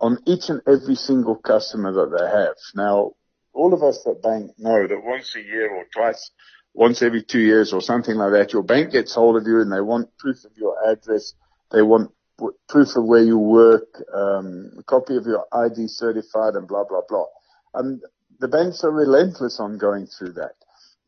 on 0.00 0.18
each 0.26 0.48
and 0.48 0.60
every 0.66 0.96
single 0.96 1.36
customer 1.36 1.92
that 1.92 2.16
they 2.18 2.26
have. 2.26 2.56
Now, 2.74 3.12
all 3.52 3.74
of 3.74 3.82
us 3.82 4.02
that 4.04 4.22
bank 4.22 4.52
know 4.58 4.86
that 4.86 5.04
once 5.04 5.36
a 5.36 5.42
year 5.42 5.70
or 5.70 5.84
twice, 5.94 6.30
once 6.74 7.02
every 7.02 7.22
two 7.22 7.40
years 7.40 7.72
or 7.72 7.80
something 7.80 8.16
like 8.16 8.32
that, 8.32 8.52
your 8.52 8.62
bank 8.62 8.92
gets 8.92 9.14
hold 9.14 9.36
of 9.36 9.46
you 9.46 9.60
and 9.60 9.70
they 9.70 9.80
want 9.80 10.16
proof 10.18 10.44
of 10.44 10.56
your 10.56 10.76
address. 10.90 11.34
They 11.70 11.82
want 11.82 12.12
proof 12.68 12.96
of 12.96 13.04
where 13.04 13.22
you 13.22 13.38
work, 13.38 14.02
um, 14.14 14.72
a 14.78 14.82
copy 14.84 15.16
of 15.16 15.26
your 15.26 15.44
ID 15.52 15.86
certified 15.88 16.54
and 16.54 16.66
blah, 16.66 16.84
blah, 16.84 17.02
blah. 17.08 17.26
And 17.74 18.02
the 18.40 18.48
banks 18.48 18.84
are 18.84 18.90
relentless 18.90 19.60
on 19.60 19.78
going 19.78 20.06
through 20.06 20.32
that. 20.34 20.54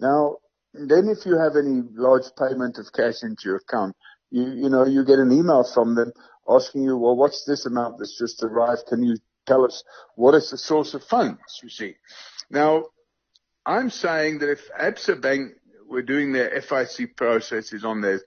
Now, 0.00 0.36
then 0.74 1.08
if 1.08 1.24
you 1.24 1.38
have 1.38 1.56
any 1.56 1.82
large 1.94 2.24
payment 2.38 2.78
of 2.78 2.92
cash 2.92 3.22
into 3.22 3.42
your 3.46 3.56
account, 3.56 3.96
you, 4.30 4.42
you 4.42 4.68
know, 4.68 4.84
you 4.84 5.04
get 5.04 5.18
an 5.18 5.32
email 5.32 5.64
from 5.64 5.94
them 5.94 6.12
asking 6.48 6.82
you, 6.82 6.96
well, 6.96 7.16
what's 7.16 7.44
this 7.44 7.66
amount 7.66 7.98
that's 7.98 8.18
just 8.18 8.42
arrived? 8.42 8.82
Can 8.88 9.02
you 9.02 9.16
tell 9.46 9.64
us 9.64 9.82
what 10.16 10.34
is 10.34 10.50
the 10.50 10.58
source 10.58 10.94
of 10.94 11.04
funds, 11.04 11.60
you 11.62 11.68
see? 11.68 11.94
Now, 12.50 12.84
I'm 13.66 13.90
saying 13.90 14.38
that 14.38 14.50
if 14.50 14.70
Absa 14.78 15.20
Bank 15.20 15.52
were 15.88 16.02
doing 16.02 16.32
their 16.32 16.50
FIC 16.60 17.16
processes 17.16 17.84
on 17.84 18.00
their 18.00 18.20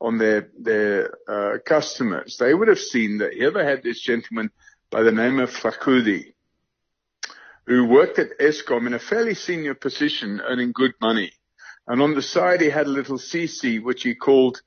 on 0.00 0.18
their 0.18 0.50
their 0.58 1.14
uh, 1.28 1.58
customers, 1.64 2.36
they 2.38 2.54
would 2.54 2.68
have 2.68 2.78
seen 2.78 3.18
that 3.18 3.32
here 3.32 3.48
ever 3.48 3.64
had 3.64 3.82
this 3.82 4.00
gentleman 4.00 4.50
by 4.90 5.02
the 5.02 5.12
name 5.12 5.40
of 5.40 5.50
Fakudi, 5.50 6.34
who 7.66 7.86
worked 7.86 8.18
at 8.18 8.38
Eskom 8.38 8.86
in 8.86 8.94
a 8.94 8.98
fairly 8.98 9.34
senior 9.34 9.74
position, 9.74 10.40
earning 10.40 10.72
good 10.72 10.92
money, 11.00 11.32
and 11.86 12.00
on 12.00 12.14
the 12.14 12.22
side 12.22 12.60
he 12.60 12.70
had 12.70 12.86
a 12.86 12.90
little 12.90 13.18
CC 13.18 13.82
which 13.82 14.02
he 14.02 14.14
called 14.14 14.60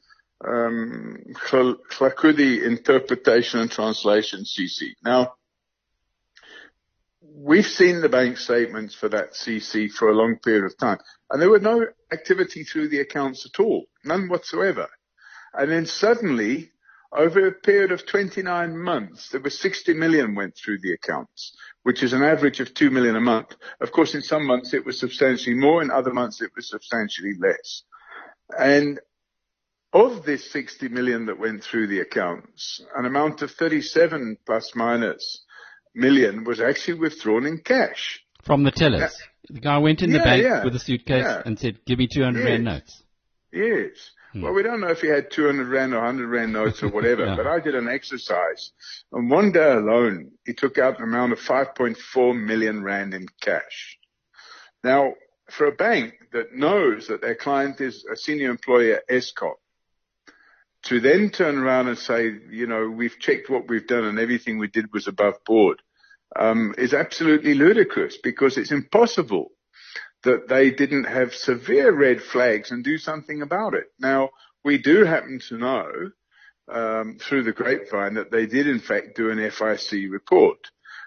um, 0.46 1.24
Fakudi 1.50 2.64
Interpretation 2.64 3.60
and 3.60 3.72
Translation 3.72 4.42
CC. 4.42 4.92
Now 5.04 5.34
we've 7.38 7.68
seen 7.68 8.02
the 8.02 8.10
bank 8.10 8.36
statements 8.38 8.96
for 8.96 9.10
that 9.10 9.34
CC 9.34 9.92
for 9.92 10.10
a 10.10 10.16
long 10.16 10.38
period 10.44 10.66
of 10.66 10.78
time, 10.78 10.98
and 11.30 11.40
there 11.40 11.50
were 11.50 11.60
no 11.60 11.86
activity 12.12 12.64
through 12.64 12.88
the 12.88 13.00
accounts 13.00 13.46
at 13.46 13.60
all, 13.60 13.86
none 14.04 14.28
whatsoever. 14.28 14.88
And 15.54 15.72
then 15.72 15.86
suddenly, 15.86 16.72
over 17.12 17.46
a 17.46 17.52
period 17.52 17.92
of 17.92 18.08
29 18.08 18.78
months, 18.78 19.30
there 19.30 19.42
was 19.42 19.60
60 19.60 19.94
million 19.94 20.34
went 20.34 20.56
through 20.58 20.80
the 20.82 20.94
accounts, 20.94 21.56
which 21.84 22.02
is 22.02 22.14
an 22.14 22.24
average 22.24 22.60
of 22.60 22.74
2 22.74 22.90
million 22.90 23.16
a 23.16 23.22
month. 23.22 23.56
Of 23.82 23.92
course, 23.92 24.16
in 24.16 24.22
some 24.22 24.46
months 24.46 24.74
it 24.74 24.86
was 24.86 25.00
substantially 25.00 25.56
more, 25.56 25.84
in 25.84 25.92
other 25.92 26.14
months 26.14 26.42
it 26.42 26.52
was 26.56 26.70
substantially 26.70 27.34
less. 27.40 27.84
And 28.58 29.00
of 29.94 30.26
this 30.26 30.50
60 30.52 30.90
million 30.90 31.28
that 31.28 31.40
went 31.40 31.64
through 31.64 31.88
the 31.88 32.00
accounts, 32.00 32.82
an 32.96 33.06
amount 33.06 33.42
of 33.44 33.52
37 33.52 34.38
plus 34.46 34.76
minus 34.76 35.46
million 35.98 36.44
was 36.44 36.62
actually 36.62 37.00
withdrawn 37.00 37.46
in 37.46 37.58
cash. 37.60 38.24
From 38.44 38.64
the 38.64 38.72
tellers. 38.72 39.18
The 39.50 39.60
guy 39.60 39.78
went 39.78 40.02
in 40.02 40.12
the 40.12 40.18
yeah, 40.18 40.24
bank 40.24 40.44
yeah, 40.44 40.64
with 40.64 40.76
a 40.76 40.80
suitcase 40.80 41.24
yeah. 41.26 41.42
and 41.46 41.58
said, 41.58 41.80
give 41.86 42.00
me 42.00 42.08
200 42.08 42.40
Yes. 42.40 42.46
rand 42.48 42.64
notes. 42.64 43.04
Yes. 43.52 44.12
Hmm. 44.34 44.42
Well, 44.42 44.54
we 44.54 44.64
don't 44.64 44.82
know 44.82 44.90
if 44.90 45.00
he 45.00 45.08
had 45.08 45.32
200 45.32 45.68
rand 45.68 45.94
or 45.94 45.98
100 45.98 46.28
rand 46.28 46.54
notes 46.54 46.84
or 46.84 46.90
whatever, 46.90 47.26
but 47.38 47.48
I 47.48 47.60
did 47.60 47.76
an 47.76 47.88
exercise. 47.88 48.72
And 49.12 49.30
one 49.30 49.52
day 49.52 49.72
alone, 49.72 50.32
he 50.46 50.54
took 50.54 50.78
out 50.78 51.00
an 51.00 51.06
amount 51.06 51.34
of 51.34 51.40
5.4 51.40 52.46
million 52.46 52.84
rand 52.84 53.14
in 53.14 53.26
cash. 53.42 53.98
Now, 54.84 55.14
for 55.50 55.68
a 55.68 55.72
bank 55.72 56.14
that 56.34 56.54
knows 56.54 57.08
that 57.08 57.22
their 57.22 57.36
client 57.36 57.80
is 57.80 58.06
a 58.12 58.18
senior 58.18 58.52
employee 58.52 58.94
at 58.94 59.08
Eskom, 59.08 59.54
to 60.84 61.00
then 61.00 61.30
turn 61.30 61.58
around 61.58 61.88
and 61.88 61.98
say, 61.98 62.32
you 62.50 62.68
know, 62.68 62.90
we've 62.90 63.20
checked 63.20 63.50
what 63.50 63.68
we've 63.68 63.88
done 63.88 64.06
and 64.06 64.20
everything 64.20 64.58
we 64.58 64.68
did 64.68 64.94
was 64.94 65.08
above 65.08 65.44
board, 65.46 65.82
um, 66.36 66.76
is 66.78 66.94
absolutely 66.94 67.54
ludicrous 67.54 68.18
because 68.22 68.58
it's 68.58 68.72
impossible 68.72 69.52
that 70.24 70.48
they 70.48 70.72
didn't 70.72 71.06
have 71.06 71.34
severe 71.34 71.92
red 71.92 72.22
flags 72.22 72.72
and 72.72 72.84
do 72.84 72.98
something 72.98 73.42
about 73.42 73.74
it. 73.74 73.86
Now, 74.00 74.30
we 74.64 74.78
do 74.78 75.06
happen 75.06 75.40
to 75.50 75.58
know 75.58 76.12
um, 76.70 77.18
through 77.20 77.44
the 77.44 77.54
grapevine 77.54 78.16
that 78.16 78.32
they 78.32 78.46
did 78.46 78.68
in 78.68 78.80
fact 78.80 79.16
do 79.16 79.30
an 79.30 79.38
FIC 79.38 80.12
report. 80.12 80.58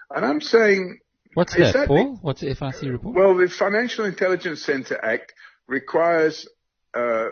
And 0.09 0.25
I'm 0.25 0.41
saying, 0.41 0.99
What's 1.33 1.55
that, 1.55 1.73
that 1.73 1.87
Paul? 1.87 2.19
What's 2.21 2.41
the 2.41 2.55
FIC 2.55 2.91
report? 2.91 3.15
well, 3.15 3.37
the 3.37 3.47
Financial 3.47 4.05
Intelligence 4.05 4.63
Center 4.63 4.99
Act 5.03 5.33
requires 5.67 6.47
uh, 6.93 7.27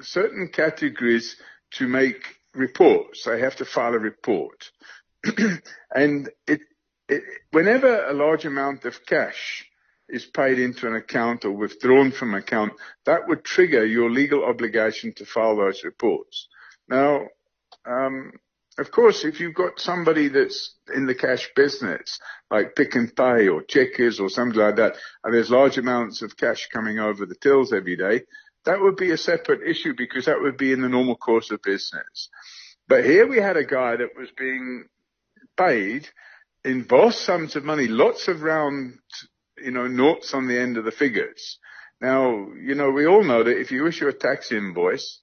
certain 0.00 0.48
categories 0.48 1.36
to 1.72 1.86
make 1.86 2.22
reports. 2.54 3.24
They 3.24 3.40
have 3.40 3.56
to 3.56 3.64
file 3.64 3.94
a 3.94 3.98
report. 3.98 4.70
and 5.94 6.28
it, 6.46 6.60
whenever 7.50 8.06
a 8.06 8.12
large 8.12 8.44
amount 8.44 8.84
of 8.84 9.04
cash 9.06 9.64
is 10.08 10.26
paid 10.26 10.58
into 10.58 10.86
an 10.86 10.94
account 10.94 11.44
or 11.44 11.52
withdrawn 11.52 12.12
from 12.12 12.34
an 12.34 12.40
account, 12.40 12.72
that 13.06 13.26
would 13.28 13.44
trigger 13.44 13.84
your 13.84 14.10
legal 14.10 14.44
obligation 14.44 15.12
to 15.14 15.24
file 15.24 15.56
those 15.56 15.84
reports. 15.84 16.48
Now, 16.88 17.28
um, 17.86 18.32
of 18.78 18.90
course, 18.90 19.24
if 19.24 19.40
you've 19.40 19.54
got 19.54 19.78
somebody 19.78 20.28
that's 20.28 20.74
in 20.94 21.06
the 21.06 21.14
cash 21.14 21.50
business, 21.54 22.18
like 22.50 22.74
Pick 22.74 22.96
n 22.96 23.10
Pay 23.14 23.48
or 23.48 23.62
Checkers 23.62 24.18
or 24.18 24.28
something 24.28 24.58
like 24.58 24.76
that, 24.76 24.96
and 25.24 25.34
there's 25.34 25.50
large 25.50 25.78
amounts 25.78 26.22
of 26.22 26.36
cash 26.36 26.68
coming 26.72 26.98
over 26.98 27.26
the 27.26 27.34
tills 27.34 27.72
every 27.72 27.96
day, 27.96 28.22
that 28.64 28.80
would 28.80 28.96
be 28.96 29.10
a 29.10 29.18
separate 29.18 29.68
issue 29.68 29.94
because 29.96 30.26
that 30.26 30.40
would 30.40 30.56
be 30.56 30.72
in 30.72 30.80
the 30.80 30.88
normal 30.88 31.16
course 31.16 31.50
of 31.50 31.62
business. 31.62 32.28
But 32.88 33.04
here 33.04 33.26
we 33.26 33.38
had 33.38 33.56
a 33.56 33.64
guy 33.64 33.96
that 33.96 34.16
was 34.16 34.30
being 34.36 34.86
paid 35.56 36.08
in 36.64 36.86
sums 37.10 37.56
of 37.56 37.64
money, 37.64 37.88
lots 37.88 38.28
of 38.28 38.42
round, 38.42 38.98
you 39.58 39.70
know, 39.70 39.86
noughts 39.86 40.34
on 40.34 40.46
the 40.46 40.58
end 40.58 40.76
of 40.76 40.84
the 40.84 40.92
figures. 40.92 41.58
Now, 42.00 42.48
you 42.60 42.74
know, 42.74 42.90
we 42.90 43.06
all 43.06 43.24
know 43.24 43.44
that 43.44 43.60
if 43.60 43.70
you 43.70 43.86
issue 43.86 44.08
a 44.08 44.12
tax 44.12 44.52
invoice, 44.52 45.20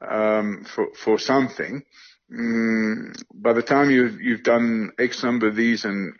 um, 0.00 0.64
for, 0.64 0.88
for 0.94 1.18
something, 1.18 1.82
mm, 2.32 3.22
by 3.34 3.52
the 3.52 3.62
time 3.62 3.90
you've, 3.90 4.20
you've 4.20 4.42
done 4.42 4.90
X 4.98 5.22
number 5.22 5.48
of 5.48 5.56
these 5.56 5.84
and 5.84 6.14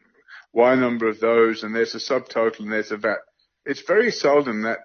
Y 0.53 0.75
number 0.75 1.09
of 1.09 1.19
those, 1.21 1.63
and 1.63 1.75
there's 1.75 1.95
a 1.95 1.99
subtotal 1.99 2.61
and 2.61 2.73
there's 2.73 2.93
a 2.93 2.97
VAT, 2.97 3.19
it's 3.65 3.83
very 3.87 4.11
seldom 4.11 4.63
that 4.63 4.81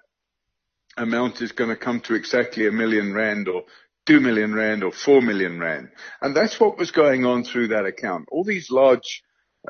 amount 0.96 1.42
is 1.42 1.52
going 1.52 1.70
to 1.70 1.76
come 1.76 2.00
to 2.00 2.14
exactly 2.14 2.66
a 2.66 2.72
million 2.72 3.12
rand 3.12 3.48
or 3.48 3.64
two 4.06 4.20
million 4.20 4.54
rand 4.54 4.82
or 4.82 4.90
four 4.90 5.20
million 5.20 5.60
rand. 5.60 5.90
And 6.22 6.34
that's 6.34 6.58
what 6.58 6.78
was 6.78 6.90
going 6.90 7.24
on 7.24 7.44
through 7.44 7.68
that 7.68 7.84
account. 7.84 8.26
All 8.32 8.44
these 8.44 8.70
large 8.70 9.22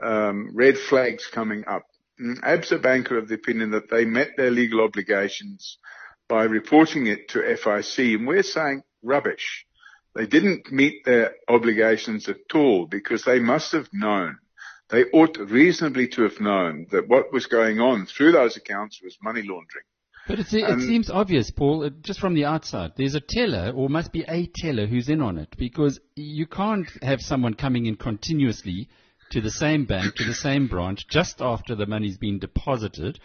um, 0.03 0.51
red 0.55 0.77
flags 0.77 1.27
coming 1.27 1.65
up. 1.67 1.85
Mm, 2.21 2.41
ABSA 2.41 2.83
Bank 2.83 3.13
are 3.13 3.19
of 3.19 3.29
the 3.29 3.35
opinion 3.35 3.71
that 3.71 3.91
they 3.91 4.05
met 4.05 4.31
their 4.37 4.51
legal 4.51 4.81
obligations 4.81 5.79
by 6.29 6.45
reporting 6.45 7.07
it 7.07 7.29
to 7.31 7.39
FIC, 7.41 8.15
and 8.17 8.27
we're 8.27 8.43
saying 8.43 8.83
rubbish. 9.03 9.65
They 10.15 10.27
didn't 10.27 10.73
meet 10.73 11.05
their 11.05 11.35
obligations 11.49 12.29
at 12.29 12.55
all 12.55 12.87
because 12.87 13.25
they 13.25 13.39
must 13.39 13.73
have 13.73 13.89
known. 13.93 14.39
They 14.91 15.05
ought 15.13 15.39
reasonably 15.39 16.09
to 16.09 16.23
have 16.23 16.41
known 16.41 16.87
that 16.91 17.09
what 17.09 17.33
was 17.33 17.47
going 17.47 17.79
on 17.79 18.07
through 18.07 18.33
those 18.33 18.57
accounts 18.57 19.01
was 19.03 19.17
money 19.23 19.43
laundering. 19.43 19.85
But 20.27 20.41
it's, 20.41 20.53
it 20.53 20.65
Um, 20.65 20.81
seems 20.81 21.09
obvious, 21.09 21.51
Paul, 21.51 21.89
just 22.03 22.21
from 22.21 22.35
the 22.35 22.45
outside. 22.45 22.93
There's 22.97 23.15
a 23.15 23.21
teller, 23.21 23.73
or 23.75 23.89
must 23.89 24.13
be 24.13 24.25
a 24.29 24.47
teller, 24.47 24.87
who's 24.87 25.09
in 25.09 25.23
on 25.23 25.39
it, 25.39 25.55
because 25.57 26.01
you 26.17 26.47
can't 26.47 26.89
have 27.03 27.21
someone 27.21 27.55
coming 27.55 27.87
in 27.87 27.97
continuously 27.97 28.89
to 29.31 29.41
the 29.41 29.51
same 29.51 29.85
bank, 29.85 30.15
to 30.17 30.25
the 30.25 30.35
same 30.35 30.67
branch, 30.67 31.07
just 31.09 31.41
after 31.41 31.75
the 31.75 31.87
money's 31.87 32.19
been 32.19 32.39
deposited, 32.39 33.19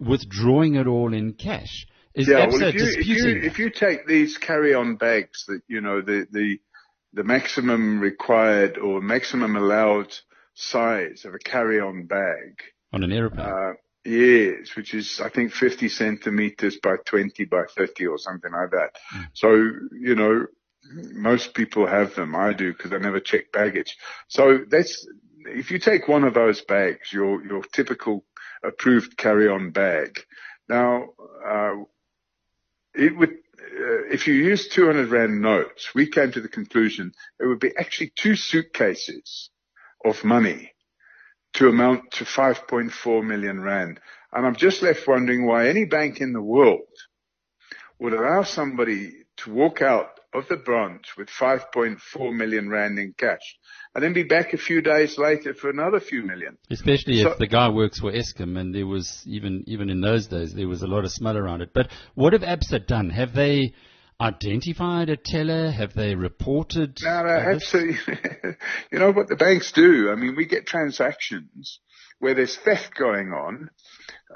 withdrawing 0.00 0.74
it 0.76 0.86
all 0.86 1.12
in 1.14 1.32
cash. 1.32 1.86
Is 2.14 2.28
Yeah, 2.28 2.46
well, 2.46 2.62
if 2.62 2.74
you, 2.74 2.84
if 2.84 3.06
you, 3.06 3.40
if 3.42 3.58
you 3.58 3.70
take 3.70 4.06
these 4.06 4.38
carry-on 4.38 4.96
bags 4.96 5.44
that, 5.46 5.60
you 5.68 5.80
know, 5.80 6.00
the, 6.00 6.26
the, 6.30 6.58
the 7.12 7.24
maximum 7.24 8.00
required 8.00 8.78
or 8.78 9.00
maximum 9.00 9.56
allowed 9.56 10.14
size 10.54 11.24
of 11.24 11.34
a 11.34 11.38
carry-on 11.38 12.06
bag, 12.06 12.60
on 12.92 13.04
an 13.04 13.12
aeroplane? 13.12 13.46
uh, 13.46 13.72
yes, 14.04 14.74
which 14.74 14.94
is, 14.94 15.20
I 15.20 15.28
think 15.28 15.52
50 15.52 15.88
centimeters 15.88 16.78
by 16.82 16.96
20 17.04 17.44
by 17.44 17.64
30 17.76 18.06
or 18.06 18.18
something 18.18 18.50
like 18.50 18.70
that. 18.70 18.96
So, 19.34 19.52
you 19.52 20.14
know, 20.14 20.46
most 20.92 21.54
people 21.54 21.86
have 21.86 22.14
them. 22.14 22.34
I 22.34 22.52
do 22.52 22.72
because 22.72 22.92
I 22.92 22.98
never 22.98 23.20
check 23.20 23.52
baggage. 23.52 23.96
So 24.28 24.60
that's, 24.68 25.06
if 25.48 25.70
you 25.70 25.78
take 25.78 26.08
one 26.08 26.24
of 26.24 26.34
those 26.34 26.60
bags, 26.62 27.12
your, 27.12 27.44
your 27.44 27.62
typical 27.62 28.24
approved 28.62 29.16
carry-on 29.16 29.70
bag, 29.70 30.20
now, 30.68 31.08
uh, 31.46 31.76
it 32.94 33.16
would, 33.16 33.30
uh, 33.30 34.04
if 34.12 34.26
you 34.26 34.34
use 34.34 34.68
200 34.68 35.08
rand 35.08 35.40
notes, 35.40 35.94
we 35.94 36.08
came 36.08 36.30
to 36.32 36.40
the 36.40 36.48
conclusion 36.48 37.12
it 37.40 37.46
would 37.46 37.60
be 37.60 37.72
actually 37.76 38.12
two 38.14 38.36
suitcases 38.36 39.50
of 40.04 40.24
money 40.24 40.72
to 41.54 41.68
amount 41.68 42.10
to 42.12 42.24
5.4 42.24 43.24
million 43.24 43.60
rand. 43.60 43.98
And 44.32 44.46
I'm 44.46 44.56
just 44.56 44.82
left 44.82 45.08
wondering 45.08 45.46
why 45.46 45.68
any 45.68 45.86
bank 45.86 46.20
in 46.20 46.32
the 46.32 46.42
world 46.42 46.82
would 47.98 48.12
allow 48.12 48.42
somebody 48.42 49.24
to 49.38 49.52
walk 49.52 49.80
out 49.80 50.17
of 50.34 50.46
the 50.48 50.56
branch 50.56 51.06
with 51.16 51.28
5.4 51.28 52.36
million 52.36 52.68
rand 52.68 52.98
in 52.98 53.14
cash 53.16 53.56
and 53.94 54.04
then 54.04 54.12
be 54.12 54.24
back 54.24 54.52
a 54.52 54.58
few 54.58 54.82
days 54.82 55.16
later 55.16 55.54
for 55.54 55.70
another 55.70 56.00
few 56.00 56.22
million. 56.22 56.58
Especially 56.70 57.22
So- 57.22 57.30
if 57.32 57.38
the 57.38 57.46
guy 57.46 57.68
works 57.70 58.00
for 58.00 58.12
Eskom, 58.12 58.58
and 58.58 58.74
there 58.74 58.86
was 58.86 59.22
even 59.26 59.64
even 59.66 59.88
in 59.90 60.00
those 60.00 60.26
days 60.26 60.54
there 60.54 60.68
was 60.68 60.82
a 60.82 60.86
lot 60.86 61.04
of 61.04 61.10
smell 61.10 61.36
around 61.36 61.62
it. 61.62 61.70
But 61.72 61.90
what 62.14 62.32
have 62.34 62.42
ABSA 62.42 62.86
done? 62.86 63.10
Have 63.10 63.34
they 63.34 63.74
identified 64.20 65.08
a 65.08 65.16
teller? 65.16 65.70
Have 65.70 65.94
they 65.94 66.14
reported? 66.14 66.98
No, 67.02 67.22
no, 67.22 67.30
absolutely. 67.30 68.18
you 68.92 68.98
know 68.98 69.12
what 69.12 69.28
the 69.28 69.36
banks 69.36 69.72
do? 69.72 70.10
I 70.10 70.16
mean, 70.16 70.34
we 70.36 70.44
get 70.46 70.66
transactions 70.66 71.80
where 72.18 72.34
there's 72.34 72.56
theft 72.56 72.94
going 72.96 73.28
on. 73.28 73.70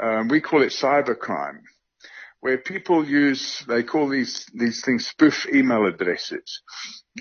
Um, 0.03 0.29
we 0.29 0.41
call 0.41 0.63
it 0.63 0.73
cybercrime, 0.73 1.61
where 2.43 2.59
people 2.59 3.09
use, 3.09 3.65
they 3.69 3.85
call 3.85 4.09
these, 4.09 4.47
these 4.53 4.85
things 4.85 5.07
spoof 5.07 5.47
email 5.55 5.87
addresses. 5.87 6.63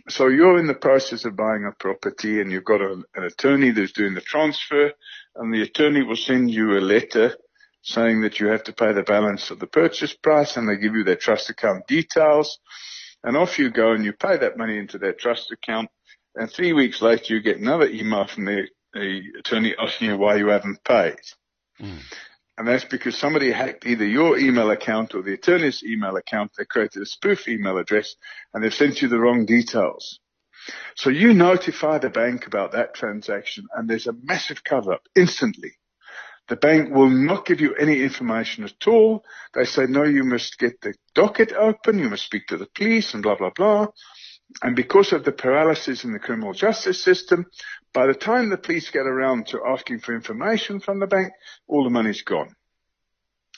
So 0.09 0.27
you're 0.27 0.57
in 0.57 0.65
the 0.65 0.73
process 0.73 1.25
of 1.25 1.35
buying 1.35 1.63
a 1.63 1.75
property 1.79 2.41
and 2.41 2.51
you've 2.51 2.65
got 2.65 2.81
a, 2.81 2.93
an 3.13 3.23
attorney 3.23 3.69
that's 3.69 3.91
doing 3.91 4.15
the 4.15 4.21
transfer 4.21 4.91
and 5.35 5.53
the 5.53 5.61
attorney 5.61 6.01
will 6.01 6.15
send 6.15 6.49
you 6.49 6.71
a 6.71 6.81
letter 6.81 7.35
saying 7.83 8.21
that 8.21 8.39
you 8.39 8.47
have 8.47 8.63
to 8.63 8.73
pay 8.73 8.93
the 8.93 9.03
balance 9.03 9.51
of 9.51 9.59
the 9.59 9.67
purchase 9.67 10.15
price 10.15 10.57
and 10.57 10.67
they 10.67 10.75
give 10.75 10.95
you 10.95 11.03
their 11.03 11.17
trust 11.17 11.51
account 11.51 11.85
details. 11.85 12.57
And 13.23 13.37
off 13.37 13.59
you 13.59 13.69
go 13.69 13.91
and 13.91 14.03
you 14.03 14.13
pay 14.13 14.37
that 14.37 14.57
money 14.57 14.79
into 14.79 14.97
their 14.97 15.13
trust 15.13 15.51
account. 15.51 15.91
And 16.33 16.51
three 16.51 16.73
weeks 16.73 16.99
later, 16.99 17.35
you 17.35 17.41
get 17.41 17.59
another 17.59 17.85
email 17.85 18.25
from 18.25 18.45
the, 18.45 18.63
the 18.93 19.21
attorney 19.37 19.75
asking 19.77 20.09
you 20.09 20.17
why 20.17 20.37
you 20.37 20.47
haven't 20.47 20.83
paid. 20.83 21.19
Hmm. 21.77 21.97
And 22.57 22.67
that's 22.67 22.85
because 22.85 23.17
somebody 23.17 23.51
hacked 23.51 23.85
either 23.85 24.05
your 24.05 24.37
email 24.37 24.69
account 24.71 25.15
or 25.15 25.21
the 25.21 25.33
attorney's 25.33 25.83
email 25.83 26.15
account. 26.17 26.51
They 26.57 26.65
created 26.65 27.01
a 27.01 27.05
spoof 27.05 27.47
email 27.47 27.77
address 27.77 28.15
and 28.53 28.63
they've 28.63 28.73
sent 28.73 29.01
you 29.01 29.07
the 29.07 29.19
wrong 29.19 29.45
details. 29.45 30.19
So 30.95 31.09
you 31.09 31.33
notify 31.33 31.97
the 31.97 32.09
bank 32.09 32.45
about 32.45 32.73
that 32.73 32.93
transaction 32.93 33.65
and 33.75 33.89
there's 33.89 34.07
a 34.07 34.13
massive 34.23 34.63
cover 34.63 34.93
up 34.93 35.07
instantly. 35.15 35.71
The 36.49 36.55
bank 36.55 36.93
will 36.93 37.09
not 37.09 37.45
give 37.45 37.61
you 37.61 37.73
any 37.75 38.03
information 38.03 38.65
at 38.65 38.87
all. 38.87 39.23
They 39.53 39.65
say, 39.65 39.85
no, 39.85 40.03
you 40.03 40.23
must 40.23 40.59
get 40.59 40.81
the 40.81 40.93
docket 41.15 41.53
open. 41.53 41.97
You 41.97 42.09
must 42.09 42.25
speak 42.25 42.47
to 42.47 42.57
the 42.57 42.67
police 42.75 43.13
and 43.13 43.23
blah, 43.23 43.37
blah, 43.37 43.51
blah. 43.55 43.87
And 44.61 44.75
because 44.75 45.13
of 45.13 45.23
the 45.23 45.31
paralysis 45.31 46.03
in 46.03 46.11
the 46.11 46.19
criminal 46.19 46.53
justice 46.53 47.01
system, 47.01 47.45
by 47.93 48.07
the 48.07 48.13
time 48.13 48.49
the 48.49 48.57
police 48.57 48.89
get 48.89 49.05
around 49.05 49.47
to 49.47 49.65
asking 49.65 49.99
for 49.99 50.15
information 50.15 50.79
from 50.79 50.99
the 50.99 51.07
bank, 51.07 51.33
all 51.67 51.83
the 51.83 51.89
money's 51.89 52.21
gone. 52.21 52.55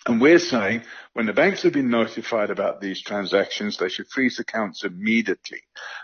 And 0.05 0.19
we're 0.19 0.39
saying 0.39 0.84
when 1.13 1.27
the 1.27 1.34
banks 1.34 1.63
have 1.63 1.73
been 1.73 1.89
notified 1.89 2.49
about 2.49 2.81
these 2.81 3.01
transactions, 3.01 3.77
they 3.77 3.89
should 3.89 4.09
freeze 4.09 4.39
accounts 4.39 4.84
immediately. 4.84 5.61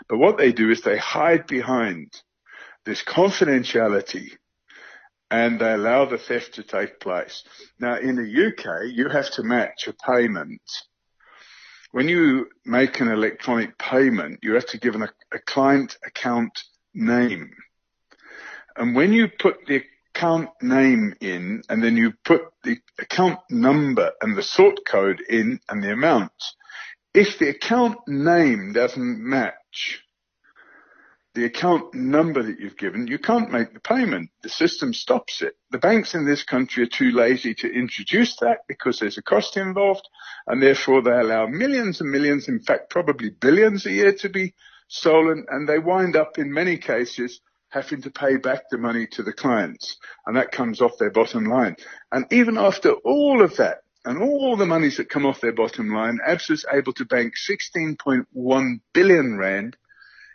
But 0.08 0.18
what 0.18 0.38
they 0.38 0.52
do 0.52 0.70
is 0.70 0.80
they 0.80 0.96
hide 0.96 1.46
behind 1.46 2.12
this 2.84 3.02
confidentiality 3.02 4.30
and 5.30 5.60
they 5.60 5.72
allow 5.72 6.06
the 6.06 6.18
theft 6.18 6.54
to 6.54 6.62
take 6.62 6.98
place. 6.98 7.44
Now 7.78 7.98
in 7.98 8.16
the 8.16 8.46
UK, 8.46 8.92
you 8.94 9.08
have 9.08 9.30
to 9.32 9.42
match 9.42 9.86
a 9.86 9.92
payment. 9.92 10.62
When 11.92 12.08
you 12.08 12.48
make 12.64 13.00
an 13.00 13.08
electronic 13.08 13.76
payment, 13.76 14.38
you 14.42 14.54
have 14.54 14.66
to 14.66 14.78
give 14.78 14.94
an, 14.94 15.08
a 15.32 15.38
client 15.40 15.98
account 16.06 16.58
name. 16.94 17.50
And 18.80 18.96
when 18.96 19.12
you 19.12 19.28
put 19.28 19.66
the 19.66 19.82
account 20.14 20.48
name 20.62 21.14
in 21.20 21.62
and 21.68 21.84
then 21.84 21.98
you 21.98 22.14
put 22.24 22.44
the 22.64 22.78
account 22.98 23.40
number 23.50 24.12
and 24.22 24.34
the 24.34 24.42
sort 24.42 24.86
code 24.86 25.20
in 25.28 25.60
and 25.68 25.82
the 25.82 25.92
amount, 25.92 26.32
if 27.12 27.38
the 27.38 27.50
account 27.50 27.98
name 28.08 28.72
doesn't 28.72 29.20
match 29.20 30.02
the 31.34 31.44
account 31.44 31.92
number 31.92 32.42
that 32.42 32.58
you've 32.58 32.78
given, 32.78 33.06
you 33.06 33.18
can't 33.18 33.52
make 33.52 33.74
the 33.74 33.80
payment. 33.80 34.30
The 34.42 34.48
system 34.48 34.94
stops 34.94 35.42
it. 35.42 35.56
The 35.70 35.78
banks 35.78 36.14
in 36.14 36.24
this 36.24 36.42
country 36.42 36.84
are 36.84 36.86
too 36.86 37.10
lazy 37.10 37.52
to 37.56 37.70
introduce 37.70 38.36
that 38.36 38.60
because 38.66 38.98
there's 38.98 39.18
a 39.18 39.22
cost 39.22 39.58
involved 39.58 40.08
and 40.46 40.62
therefore 40.62 41.02
they 41.02 41.10
allow 41.10 41.46
millions 41.46 42.00
and 42.00 42.10
millions, 42.10 42.48
in 42.48 42.60
fact 42.60 42.88
probably 42.88 43.28
billions 43.28 43.84
a 43.84 43.92
year 43.92 44.14
to 44.14 44.30
be 44.30 44.54
stolen 44.88 45.44
and 45.50 45.68
they 45.68 45.78
wind 45.78 46.16
up 46.16 46.38
in 46.38 46.50
many 46.50 46.78
cases 46.78 47.42
having 47.70 48.02
to 48.02 48.10
pay 48.10 48.36
back 48.36 48.62
the 48.70 48.78
money 48.78 49.06
to 49.06 49.22
the 49.22 49.32
clients 49.32 49.96
and 50.26 50.36
that 50.36 50.52
comes 50.52 50.80
off 50.80 50.98
their 50.98 51.10
bottom 51.10 51.44
line. 51.44 51.76
And 52.12 52.26
even 52.32 52.58
after 52.58 52.92
all 52.92 53.42
of 53.42 53.56
that 53.56 53.78
and 54.04 54.20
all 54.22 54.56
the 54.56 54.66
monies 54.66 54.96
that 54.96 55.08
come 55.08 55.24
off 55.24 55.40
their 55.40 55.52
bottom 55.52 55.92
line, 55.92 56.18
ABSA 56.26 56.50
is 56.50 56.66
able 56.72 56.92
to 56.94 57.04
bank 57.04 57.34
16.1 57.48 58.80
billion 58.92 59.38
rand 59.38 59.76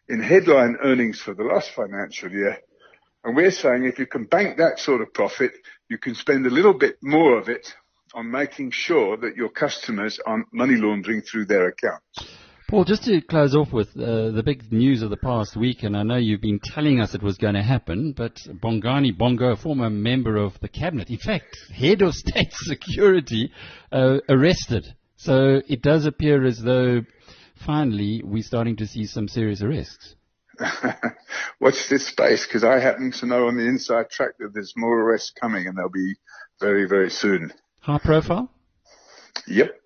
in 0.08 0.22
headline 0.22 0.78
earnings 0.84 1.20
for 1.20 1.34
the 1.34 1.44
last 1.44 1.72
financial 1.72 2.32
year. 2.32 2.58
And 3.24 3.36
we're 3.36 3.52
saying 3.52 3.86
if 3.86 4.00
you 4.00 4.06
can 4.06 4.26
bank 4.26 4.58
that 4.58 4.80
sort 4.80 5.02
of 5.02 5.14
profit, 5.14 5.54
you 5.90 5.98
can 5.98 6.16
spend 6.16 6.46
a 6.46 6.52
little 6.52 6.76
bit 6.76 6.98
more 7.02 7.38
of 7.38 7.50
it 7.50 7.74
on 8.14 8.32
making 8.32 8.72
sure 8.72 9.18
that 9.18 9.36
your 9.36 9.50
customers 9.50 10.20
aren't 10.26 10.54
money 10.54 10.76
laundering 10.76 11.22
through 11.22 11.46
their 11.46 11.68
accounts. 11.68 12.45
Paul, 12.68 12.84
just 12.84 13.04
to 13.04 13.22
close 13.22 13.56
off 13.56 13.72
with 13.72 13.90
uh, 13.96 14.32
the 14.32 14.42
big 14.44 14.72
news 14.72 15.04
of 15.04 15.12
the 15.12 15.18
past 15.18 15.56
week, 15.56 15.84
and 15.84 15.96
I 15.96 16.02
know 16.02 16.18
you've 16.18 16.42
been 16.42 16.60
telling 16.60 17.00
us 17.00 17.14
it 17.14 17.22
was 17.22 17.38
going 17.38 17.54
to 17.54 17.62
happen, 17.62 18.12
but 18.12 18.38
Bongani 18.48 19.16
Bongo, 19.16 19.52
a 19.52 19.56
former 19.56 19.92
member 19.92 20.36
of 20.38 20.60
the 20.62 20.68
cabinet, 20.68 21.12
in 21.12 21.20
fact, 21.20 21.56
head 21.72 22.02
of 22.02 22.16
state 22.16 22.52
security, 22.54 23.52
uh, 23.92 24.18
arrested. 24.30 24.88
So 25.16 25.62
it 25.68 25.84
does 25.84 26.08
appear 26.08 26.44
as 26.44 26.60
though 26.60 27.02
finally 27.64 28.24
we're 28.26 28.42
starting 28.42 28.78
to 28.78 28.88
see 28.88 29.06
some 29.06 29.28
serious 29.28 29.62
arrests. 29.62 30.16
Watch 31.60 31.88
this 31.88 32.08
space 32.08 32.48
because 32.48 32.64
I 32.64 32.80
happen 32.80 33.12
to 33.12 33.28
know 33.28 33.48
on 33.48 33.58
the 33.58 33.68
inside 33.68 34.10
track 34.10 34.40
that 34.40 34.56
there's 34.56 34.74
more 34.76 35.02
arrests 35.02 35.32
coming 35.40 35.68
and 35.68 35.78
they'll 35.78 35.90
be 35.90 36.16
very, 36.60 36.88
very 36.88 37.12
soon. 37.12 37.54
High 37.82 38.00
profile? 38.00 38.50
Yep. 39.46 39.80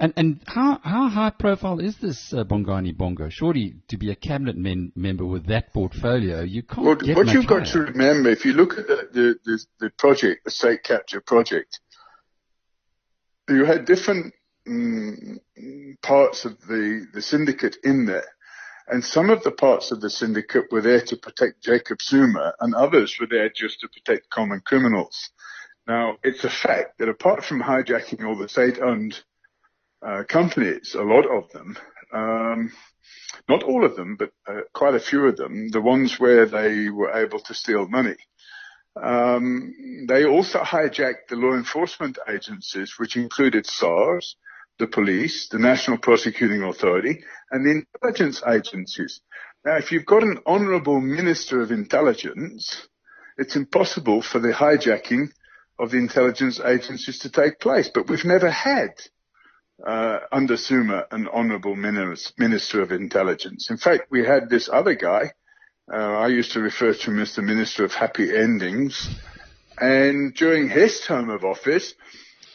And 0.00 0.12
and 0.16 0.40
how 0.46 0.78
how 0.82 1.08
high 1.08 1.30
profile 1.30 1.80
is 1.80 1.96
this 1.98 2.32
uh, 2.32 2.44
Bongani 2.44 2.96
Bongo? 2.96 3.28
Surely 3.28 3.74
to 3.88 3.96
be 3.96 4.12
a 4.12 4.14
cabinet 4.14 4.56
men, 4.56 4.92
member 4.94 5.24
with 5.24 5.46
that 5.46 5.72
portfolio, 5.72 6.42
you 6.42 6.62
can't 6.62 6.86
Well, 6.86 6.94
get 6.94 7.16
what 7.16 7.26
much 7.26 7.34
you've 7.34 7.48
got 7.48 7.66
to 7.66 7.80
remember, 7.80 8.30
if 8.30 8.44
you 8.44 8.52
look 8.52 8.78
at 8.78 8.86
the, 8.86 9.08
the, 9.12 9.38
the, 9.44 9.64
the 9.80 9.90
project, 9.90 10.44
the 10.44 10.52
state 10.52 10.84
capture 10.84 11.20
project, 11.20 11.80
you 13.48 13.64
had 13.64 13.86
different 13.86 14.34
mm, 14.68 15.38
parts 16.00 16.44
of 16.44 16.60
the, 16.68 17.06
the 17.12 17.22
syndicate 17.22 17.76
in 17.82 18.06
there. 18.06 18.26
And 18.86 19.04
some 19.04 19.30
of 19.30 19.42
the 19.42 19.50
parts 19.50 19.90
of 19.90 20.00
the 20.00 20.10
syndicate 20.10 20.70
were 20.70 20.80
there 20.80 21.00
to 21.00 21.16
protect 21.16 21.62
Jacob 21.62 22.00
Zuma 22.00 22.54
and 22.60 22.74
others 22.74 23.16
were 23.20 23.26
there 23.26 23.50
just 23.54 23.80
to 23.80 23.88
protect 23.88 24.30
common 24.30 24.62
criminals. 24.64 25.30
Now, 25.86 26.16
it's 26.22 26.44
a 26.44 26.50
fact 26.50 26.98
that 26.98 27.08
apart 27.08 27.44
from 27.44 27.60
hijacking 27.60 28.24
all 28.24 28.36
the 28.36 28.48
state-owned 28.48 29.18
uh, 30.02 30.24
companies, 30.28 30.94
a 30.94 31.02
lot 31.02 31.26
of 31.26 31.50
them, 31.52 31.76
um, 32.12 32.72
not 33.48 33.62
all 33.62 33.84
of 33.84 33.96
them, 33.96 34.16
but 34.16 34.30
uh, 34.46 34.60
quite 34.72 34.94
a 34.94 35.00
few 35.00 35.26
of 35.26 35.36
them, 35.36 35.68
the 35.70 35.80
ones 35.80 36.18
where 36.18 36.46
they 36.46 36.88
were 36.88 37.12
able 37.12 37.40
to 37.40 37.54
steal 37.54 37.88
money. 37.88 38.16
Um, 39.00 40.06
they 40.08 40.24
also 40.24 40.60
hijacked 40.60 41.28
the 41.28 41.36
law 41.36 41.54
enforcement 41.54 42.18
agencies, 42.28 42.94
which 42.98 43.16
included 43.16 43.66
SARS, 43.66 44.36
the 44.78 44.86
police, 44.86 45.48
the 45.48 45.58
National 45.58 45.98
Prosecuting 45.98 46.62
Authority, 46.62 47.22
and 47.50 47.64
the 47.64 47.82
intelligence 47.82 48.42
agencies. 48.46 49.20
Now, 49.64 49.76
if 49.76 49.92
you've 49.92 50.06
got 50.06 50.22
an 50.22 50.38
honourable 50.46 51.00
Minister 51.00 51.60
of 51.60 51.72
Intelligence, 51.72 52.88
it's 53.36 53.56
impossible 53.56 54.22
for 54.22 54.38
the 54.38 54.52
hijacking 54.52 55.28
of 55.78 55.90
the 55.90 55.98
intelligence 55.98 56.60
agencies 56.60 57.20
to 57.20 57.30
take 57.30 57.60
place. 57.60 57.90
But 57.92 58.08
we've 58.08 58.24
never 58.24 58.50
had 58.50 58.90
uh, 59.86 60.20
under 60.32 60.56
Zuma 60.56 61.06
an 61.10 61.28
honourable 61.28 61.76
Minister 61.76 62.82
of 62.82 62.92
Intelligence. 62.92 63.70
In 63.70 63.76
fact, 63.76 64.10
we 64.10 64.24
had 64.24 64.48
this 64.48 64.68
other 64.72 64.94
guy. 64.94 65.32
Uh, 65.92 65.96
I 65.96 66.28
used 66.28 66.52
to 66.52 66.60
refer 66.60 66.92
to 66.92 67.10
him 67.10 67.20
as 67.20 67.34
the 67.34 67.42
Minister 67.42 67.84
of 67.84 67.92
Happy 67.92 68.36
Endings. 68.36 69.08
And 69.80 70.34
during 70.34 70.68
his 70.68 71.00
term 71.00 71.30
of 71.30 71.44
office, 71.44 71.94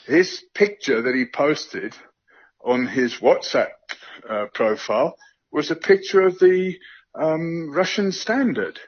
his 0.06 0.44
picture 0.54 1.02
that 1.02 1.16
he 1.16 1.26
posted 1.26 1.96
on 2.64 2.88
his 2.88 3.16
WhatsApp 3.16 3.72
uh, 4.30 4.46
profile 4.54 5.16
was 5.52 5.72
a 5.72 5.76
picture 5.76 6.22
of 6.22 6.40
the 6.40 6.78
um, 7.16 7.72
Russian 7.72 8.12
standard. 8.12 8.80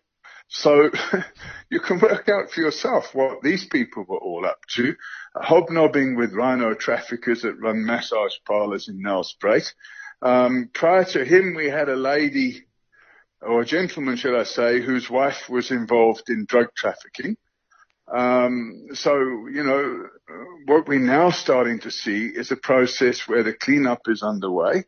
So 0.57 0.89
you 1.69 1.81
can 1.81 1.99
work 1.99 2.29
out 2.29 2.49
for 2.49 2.61
yourself 2.61 3.13
what 3.13 3.41
these 3.41 3.65
people 3.65 4.05
were 4.07 4.17
all 4.17 4.45
up 4.45 4.59
to, 4.75 4.95
hobnobbing 5.35 6.15
with 6.15 6.33
rhino 6.33 6.73
traffickers 6.73 7.41
that 7.41 7.59
run 7.59 7.85
massage 7.85 8.35
parlors 8.47 8.87
in 8.87 9.03
Nelspruit. 9.03 9.73
Um, 10.21 10.69
prior 10.73 11.03
to 11.03 11.25
him, 11.25 11.55
we 11.55 11.69
had 11.69 11.89
a 11.89 11.95
lady, 11.97 12.67
or 13.41 13.61
a 13.61 13.65
gentleman, 13.65 14.15
should 14.15 14.39
I 14.39 14.45
say, 14.45 14.81
whose 14.81 15.09
wife 15.09 15.49
was 15.49 15.71
involved 15.71 16.29
in 16.29 16.45
drug 16.45 16.67
trafficking. 16.73 17.35
Um, 18.07 18.87
so, 18.93 19.13
you 19.51 19.63
know, 19.63 20.07
what 20.67 20.87
we're 20.87 20.99
now 20.99 21.31
starting 21.31 21.79
to 21.81 21.91
see 21.91 22.27
is 22.27 22.51
a 22.51 22.55
process 22.55 23.27
where 23.27 23.43
the 23.43 23.53
cleanup 23.53 24.03
is 24.07 24.23
underway. 24.23 24.85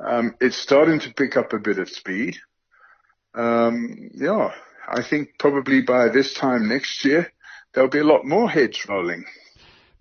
Um, 0.00 0.34
it's 0.40 0.56
starting 0.56 0.98
to 1.00 1.14
pick 1.14 1.36
up 1.36 1.52
a 1.52 1.60
bit 1.60 1.78
of 1.78 1.88
speed. 1.88 2.36
Um, 3.34 4.10
yeah, 4.14 4.52
I 4.88 5.02
think 5.02 5.38
probably 5.38 5.82
by 5.82 6.08
this 6.08 6.34
time 6.34 6.68
next 6.68 7.04
year, 7.04 7.32
there'll 7.72 7.90
be 7.90 8.00
a 8.00 8.04
lot 8.04 8.24
more 8.24 8.48
heads 8.48 8.86
rolling. 8.88 9.24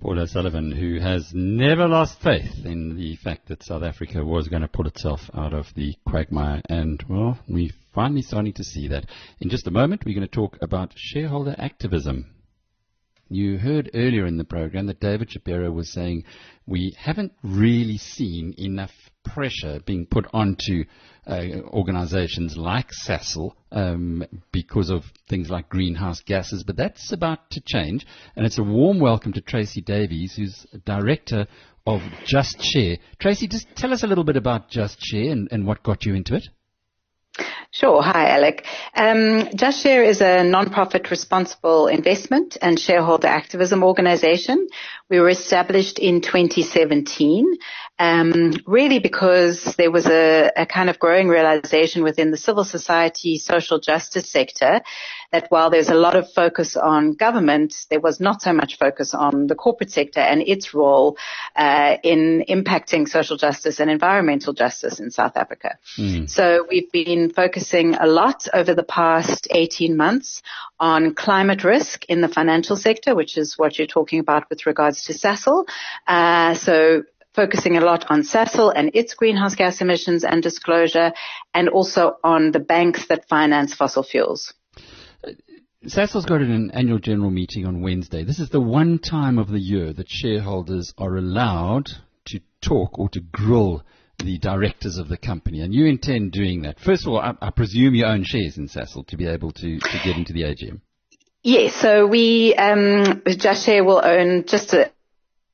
Paul 0.01 0.19
O'Sullivan, 0.19 0.71
who 0.71 0.99
has 0.99 1.31
never 1.31 1.87
lost 1.87 2.21
faith 2.21 2.65
in 2.65 2.97
the 2.97 3.15
fact 3.17 3.47
that 3.49 3.61
South 3.61 3.83
Africa 3.83 4.25
was 4.25 4.47
going 4.47 4.63
to 4.63 4.67
pull 4.67 4.87
itself 4.87 5.29
out 5.35 5.53
of 5.53 5.67
the 5.75 5.93
quagmire. 6.07 6.63
And, 6.67 7.03
well, 7.07 7.37
we're 7.47 7.69
finally 7.93 8.23
starting 8.23 8.53
to 8.53 8.63
see 8.63 8.87
that. 8.87 9.05
In 9.39 9.49
just 9.49 9.67
a 9.67 9.71
moment, 9.71 10.03
we're 10.03 10.15
going 10.15 10.27
to 10.27 10.33
talk 10.33 10.57
about 10.61 10.93
shareholder 10.95 11.53
activism. 11.59 12.25
You 13.33 13.59
heard 13.59 13.89
earlier 13.93 14.25
in 14.25 14.35
the 14.35 14.43
program 14.43 14.87
that 14.87 14.99
David 14.99 15.31
Shapiro 15.31 15.71
was 15.71 15.89
saying 15.89 16.25
we 16.67 16.93
haven't 16.97 17.31
really 17.41 17.97
seen 17.97 18.53
enough 18.57 18.91
pressure 19.23 19.79
being 19.85 20.05
put 20.05 20.27
onto 20.33 20.83
uh, 21.25 21.61
organizations 21.69 22.57
like 22.57 22.89
Sasol 22.91 23.53
um, 23.71 24.25
because 24.51 24.89
of 24.89 25.05
things 25.29 25.49
like 25.49 25.69
greenhouse 25.69 26.19
gases, 26.19 26.65
but 26.65 26.75
that's 26.75 27.13
about 27.13 27.49
to 27.51 27.61
change. 27.65 28.05
And 28.35 28.45
it's 28.45 28.57
a 28.57 28.63
warm 28.63 28.99
welcome 28.99 29.31
to 29.31 29.41
Tracey 29.41 29.79
Davies, 29.79 30.35
who's 30.35 30.65
director 30.83 31.47
of 31.87 32.01
Just 32.25 32.61
Share. 32.61 32.97
Tracey, 33.17 33.47
just 33.47 33.73
tell 33.77 33.93
us 33.93 34.03
a 34.03 34.07
little 34.07 34.25
bit 34.25 34.35
about 34.35 34.69
Just 34.69 35.01
Share 35.01 35.31
and, 35.31 35.47
and 35.53 35.65
what 35.65 35.83
got 35.83 36.03
you 36.05 36.15
into 36.15 36.35
it. 36.35 36.49
Sure. 37.71 38.01
Hi, 38.01 38.29
Alec. 38.29 38.65
Um, 38.95 39.47
Just 39.55 39.81
Share 39.81 40.03
is 40.03 40.21
a 40.21 40.43
non-profit 40.43 41.09
responsible 41.09 41.87
investment 41.87 42.57
and 42.61 42.79
shareholder 42.79 43.27
activism 43.27 43.83
organization. 43.83 44.67
We 45.09 45.19
were 45.19 45.29
established 45.29 45.97
in 45.97 46.21
2017, 46.21 47.57
um, 47.99 48.53
really 48.65 48.99
because 48.99 49.75
there 49.77 49.91
was 49.91 50.07
a, 50.07 50.51
a 50.55 50.65
kind 50.65 50.89
of 50.89 50.97
growing 50.97 51.27
realization 51.27 52.03
within 52.03 52.31
the 52.31 52.37
civil 52.37 52.63
society 52.63 53.37
social 53.37 53.79
justice 53.79 54.29
sector 54.29 54.81
that 55.31 55.45
while 55.49 55.69
there's 55.69 55.89
a 55.89 55.95
lot 55.95 56.15
of 56.15 56.29
focus 56.33 56.75
on 56.75 57.13
government, 57.13 57.73
there 57.89 58.01
was 58.01 58.19
not 58.19 58.41
so 58.41 58.51
much 58.51 58.77
focus 58.77 59.13
on 59.13 59.47
the 59.47 59.55
corporate 59.55 59.91
sector 59.91 60.19
and 60.19 60.41
its 60.41 60.73
role 60.73 61.17
uh, 61.55 61.95
in 62.03 62.43
impacting 62.49 63.07
social 63.07 63.37
justice 63.37 63.79
and 63.79 63.89
environmental 63.89 64.51
justice 64.51 64.99
in 64.99 65.09
South 65.09 65.37
Africa. 65.37 65.77
Mm. 65.97 66.29
So 66.29 66.65
we've 66.69 66.91
been 66.91 67.31
focusing 67.31 67.95
a 67.95 68.07
lot 68.07 68.47
over 68.53 68.73
the 68.73 68.83
past 68.83 69.47
18 69.51 69.95
months 69.95 70.41
on 70.79 71.13
climate 71.13 71.63
risk 71.63 72.05
in 72.05 72.19
the 72.19 72.27
financial 72.27 72.75
sector, 72.75 73.15
which 73.15 73.37
is 73.37 73.57
what 73.57 73.77
you're 73.77 73.87
talking 73.87 74.19
about 74.19 74.49
with 74.49 74.65
regards 74.65 75.05
to 75.05 75.13
Sasol. 75.13 75.65
Uh, 76.07 76.55
so 76.55 77.03
focusing 77.33 77.77
a 77.77 77.81
lot 77.81 78.05
on 78.09 78.23
Sasol 78.23 78.73
and 78.75 78.91
its 78.93 79.13
greenhouse 79.13 79.55
gas 79.55 79.81
emissions 79.81 80.23
and 80.23 80.43
disclosure, 80.43 81.13
and 81.53 81.69
also 81.69 82.17
on 82.23 82.51
the 82.51 82.59
banks 82.59 83.07
that 83.07 83.27
finance 83.27 83.73
fossil 83.73 84.03
fuels. 84.03 84.53
Sasol's 85.85 86.25
got 86.25 86.41
an 86.41 86.71
annual 86.71 86.99
general 86.99 87.31
meeting 87.31 87.65
on 87.65 87.81
Wednesday. 87.81 88.23
This 88.23 88.39
is 88.39 88.49
the 88.49 88.61
one 88.61 88.99
time 88.99 89.39
of 89.39 89.49
the 89.49 89.59
year 89.59 89.93
that 89.93 90.09
shareholders 90.09 90.93
are 90.97 91.17
allowed 91.17 91.89
to 92.25 92.39
talk 92.61 92.99
or 92.99 93.09
to 93.09 93.19
grill 93.19 93.83
the 94.19 94.37
directors 94.37 94.97
of 94.97 95.09
the 95.09 95.17
company, 95.17 95.61
and 95.61 95.73
you 95.73 95.85
intend 95.87 96.31
doing 96.31 96.61
that. 96.61 96.79
First 96.79 97.07
of 97.07 97.13
all, 97.13 97.19
I, 97.19 97.33
I 97.41 97.49
presume 97.49 97.95
you 97.95 98.05
own 98.05 98.23
shares 98.23 98.57
in 98.57 98.67
Sasol 98.67 99.07
to 99.07 99.17
be 99.17 99.25
able 99.25 99.51
to, 99.53 99.79
to 99.79 99.99
get 100.03 100.17
into 100.17 100.33
the 100.33 100.43
AGM. 100.43 100.81
Yes, 101.41 101.73
so 101.73 102.05
we, 102.05 102.53
um, 102.53 103.23
will 103.25 104.01
own 104.03 104.45
just 104.45 104.73
a, 104.73 104.91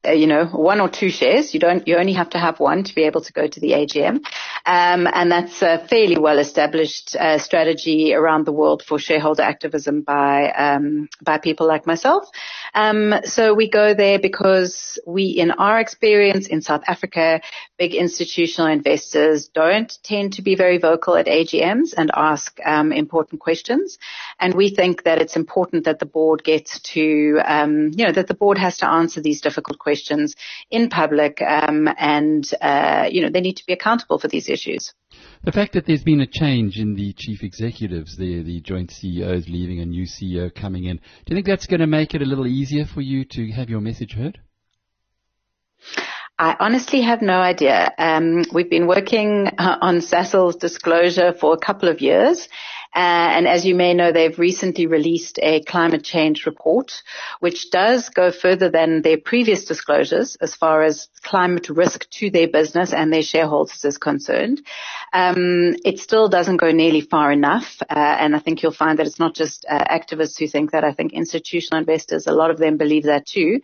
you 0.05 0.27
know, 0.27 0.45
one 0.45 0.79
or 0.79 0.89
two 0.89 1.09
shares. 1.09 1.53
You 1.53 1.59
don't, 1.59 1.87
you 1.87 1.97
only 1.97 2.13
have 2.13 2.29
to 2.31 2.39
have 2.39 2.59
one 2.59 2.83
to 2.83 2.95
be 2.95 3.03
able 3.03 3.21
to 3.21 3.33
go 3.33 3.47
to 3.47 3.59
the 3.59 3.71
AGM. 3.71 4.17
Um, 4.65 5.07
and 5.11 5.31
that's 5.31 5.61
a 5.61 5.85
fairly 5.87 6.17
well 6.17 6.39
established 6.39 7.15
uh, 7.15 7.37
strategy 7.37 8.13
around 8.13 8.45
the 8.45 8.51
world 8.51 8.83
for 8.83 8.99
shareholder 8.99 9.43
activism 9.43 10.01
by, 10.01 10.51
um, 10.51 11.09
by 11.21 11.37
people 11.37 11.67
like 11.67 11.85
myself. 11.85 12.29
Um, 12.77 13.15
so 13.23 13.55
we 13.55 13.71
go 13.71 13.95
there 13.95 14.19
because 14.19 14.99
we, 15.07 15.25
in 15.25 15.49
our 15.49 15.79
experience 15.79 16.45
in 16.45 16.61
South 16.61 16.83
Africa, 16.85 17.41
big 17.79 17.95
institutional 17.95 18.69
investors 18.69 19.47
don't 19.47 19.91
tend 20.03 20.33
to 20.33 20.43
be 20.43 20.53
very 20.53 20.77
vocal 20.77 21.15
at 21.15 21.25
AGMs 21.25 21.95
and 21.97 22.11
ask 22.13 22.59
um, 22.63 22.91
important 22.91 23.41
questions. 23.41 23.97
And 24.39 24.53
we 24.53 24.69
think 24.69 25.05
that 25.05 25.19
it's 25.19 25.35
important 25.35 25.85
that 25.85 25.97
the 25.97 26.05
board 26.05 26.43
gets 26.43 26.79
to, 26.93 27.41
um, 27.43 27.93
you 27.95 28.05
know, 28.05 28.11
that 28.11 28.27
the 28.27 28.35
board 28.35 28.59
has 28.59 28.77
to 28.77 28.87
answer 28.87 29.21
these 29.21 29.41
difficult 29.41 29.79
questions 29.79 30.35
in 30.69 30.89
public, 30.89 31.41
um, 31.41 31.89
and 31.97 32.47
uh, 32.61 33.09
you 33.11 33.23
know, 33.23 33.29
they 33.31 33.41
need 33.41 33.57
to 33.57 33.65
be 33.65 33.73
accountable 33.73 34.19
for 34.19 34.27
these 34.27 34.49
issues. 34.49 34.93
The 35.43 35.51
fact 35.51 35.73
that 35.73 35.85
there's 35.85 36.03
been 36.03 36.21
a 36.21 36.27
change 36.27 36.77
in 36.77 36.95
the 36.95 37.13
chief 37.13 37.43
executives, 37.43 38.17
the, 38.17 38.43
the 38.43 38.59
joint 38.61 38.91
CEOs 38.91 39.47
leaving, 39.47 39.79
a 39.79 39.85
new 39.85 40.05
CEO 40.05 40.53
coming 40.53 40.85
in, 40.85 40.97
do 40.97 41.03
you 41.29 41.35
think 41.35 41.45
that's 41.45 41.67
going 41.67 41.79
to 41.79 41.87
make 41.87 42.13
it 42.13 42.21
a 42.21 42.25
little 42.25 42.47
easier 42.47 42.85
for 42.85 43.01
you 43.01 43.23
to 43.25 43.51
have 43.51 43.69
your 43.69 43.81
message 43.81 44.13
heard? 44.13 44.39
I 46.39 46.55
honestly 46.59 47.01
have 47.01 47.21
no 47.23 47.39
idea. 47.39 47.91
Um, 47.97 48.43
we've 48.53 48.69
been 48.69 48.85
working 48.85 49.47
uh, 49.57 49.77
on 49.81 50.01
Sasol's 50.01 50.55
disclosure 50.55 51.33
for 51.33 51.53
a 51.53 51.57
couple 51.57 51.89
of 51.89 51.99
years. 51.99 52.47
Uh, 52.95 52.99
and 53.37 53.47
as 53.47 53.65
you 53.65 53.75
may 53.75 53.93
know, 53.93 54.11
they've 54.11 54.39
recently 54.39 54.87
released 54.87 55.39
a 55.41 55.61
climate 55.61 56.03
change 56.03 56.45
report, 56.45 57.03
which 57.39 57.69
does 57.69 58.09
go 58.09 58.31
further 58.31 58.69
than 58.69 59.01
their 59.01 59.17
previous 59.17 59.65
disclosures 59.65 60.35
as 60.37 60.55
far 60.55 60.83
as 60.83 61.09
climate 61.21 61.69
risk 61.69 62.09
to 62.09 62.29
their 62.29 62.47
business 62.47 62.93
and 62.93 63.11
their 63.11 63.21
shareholders 63.21 63.85
is 63.85 63.97
concerned. 63.97 64.61
Um, 65.13 65.75
it 65.85 65.99
still 65.99 66.29
doesn't 66.29 66.57
go 66.57 66.71
nearly 66.71 67.01
far 67.01 67.31
enough. 67.31 67.81
Uh, 67.81 67.93
and 67.95 68.35
I 68.35 68.39
think 68.39 68.63
you'll 68.63 68.71
find 68.71 68.99
that 68.99 69.07
it's 69.07 69.19
not 69.19 69.35
just 69.35 69.65
uh, 69.69 69.83
activists 69.85 70.39
who 70.39 70.47
think 70.47 70.71
that. 70.71 70.83
I 70.83 70.93
think 70.93 71.13
institutional 71.13 71.79
investors, 71.79 72.27
a 72.27 72.31
lot 72.31 72.51
of 72.51 72.57
them 72.57 72.77
believe 72.77 73.03
that 73.03 73.25
too. 73.25 73.61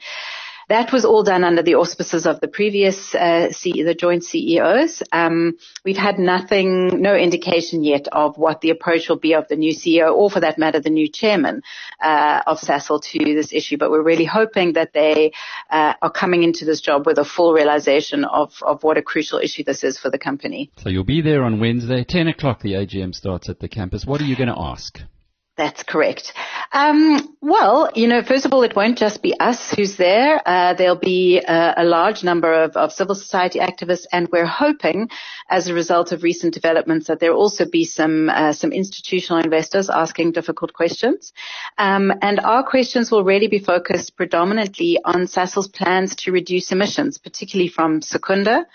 That 0.74 0.92
was 0.92 1.06
all 1.06 1.22
done 1.22 1.44
under 1.44 1.62
the 1.62 1.76
auspices 1.76 2.26
of 2.26 2.40
the 2.40 2.48
previous 2.48 3.14
uh, 3.14 3.52
C- 3.52 3.84
the 3.84 3.94
joint 3.94 4.24
CEOs. 4.24 5.04
Um, 5.12 5.60
we've 5.86 6.04
had 6.10 6.18
nothing, 6.18 7.00
no 7.00 7.16
indication 7.16 7.84
yet 7.84 8.08
of 8.12 8.40
what 8.40 8.62
the 8.62 8.72
approach 8.72 9.08
will 9.08 9.20
be 9.20 9.36
of 9.36 9.48
the 9.48 9.56
new 9.56 9.72
CEO, 9.72 10.12
or 10.12 10.32
for 10.32 10.40
that 10.40 10.58
matter, 10.58 10.80
the 10.80 10.90
new 10.90 11.08
chairman 11.08 11.62
uh, 12.02 12.42
of 12.48 12.58
Sasol 12.60 13.04
to 13.04 13.20
this 13.36 13.54
issue. 13.54 13.78
But 13.78 13.92
we're 13.92 14.02
really 14.02 14.26
hoping 14.26 14.74
that 14.74 14.94
they 14.94 15.34
uh, 15.70 15.94
are 16.02 16.12
coming 16.12 16.42
into 16.42 16.66
this 16.66 16.82
job 16.82 17.06
with 17.06 17.20
a 17.20 17.24
full 17.24 17.54
realization 17.54 18.26
of, 18.26 18.56
of 18.64 18.84
what 18.84 18.98
a 18.98 19.04
crucial 19.04 19.38
issue 19.38 19.64
this 19.64 19.84
is 19.84 20.00
for 20.00 20.10
the 20.10 20.18
company. 20.18 20.72
So 20.78 20.90
you'll 20.90 21.04
be 21.04 21.22
there 21.22 21.44
on 21.44 21.60
Wednesday, 21.60 22.04
10 22.04 22.30
o'clock. 22.30 22.64
The 22.64 22.74
AGM 22.74 23.14
starts 23.14 23.48
at 23.48 23.60
the 23.60 23.70
campus. 23.70 24.08
What 24.08 24.22
are 24.22 24.26
you 24.26 24.36
going 24.36 24.50
to 24.50 24.60
ask? 24.60 24.98
That's 25.56 25.84
correct. 25.84 26.34
Um, 26.72 27.38
well, 27.40 27.92
you 27.94 28.08
know, 28.08 28.24
first 28.24 28.46
of 28.46 28.54
all, 28.54 28.64
it 28.64 28.76
won't 28.76 28.98
just 28.98 29.22
be 29.22 29.40
us 29.40 29.72
who's 29.72 29.98
there. 29.98 30.42
Uh, 30.44 30.74
there'll 30.74 30.96
be 30.96 31.38
a, 31.38 31.76
a 31.78 31.84
large 31.84 32.24
number 32.24 32.52
of, 32.52 32.76
of, 32.76 32.92
civil 32.92 33.14
society 33.14 33.60
activists, 33.60 34.08
and 34.12 34.28
we're 34.32 34.48
hoping, 34.48 35.10
as 35.48 35.68
a 35.68 35.76
result 35.76 36.12
of 36.12 36.24
recent 36.24 36.56
developments, 36.56 37.06
that 37.06 37.20
there'll 37.20 37.38
also 37.38 37.66
be 37.70 37.86
some 37.86 38.30
uh, 38.30 38.52
some 38.52 38.72
institutional 38.72 39.44
investors 39.44 39.92
asking 39.92 40.32
difficult 40.32 40.74
questions. 40.74 41.34
Um, 41.78 42.12
and 42.24 42.40
our 42.40 42.64
questions 42.64 43.12
will 43.12 43.24
really 43.24 43.48
be 43.48 43.60
focused 43.60 44.18
predominantly 44.18 44.98
on 45.06 45.28
Sasol's 45.28 45.68
plans 45.68 46.16
to 46.16 46.32
reduce 46.32 46.72
emissions, 46.72 47.20
particularly 47.20 47.70
from 47.70 48.02
Secunda. 48.02 48.66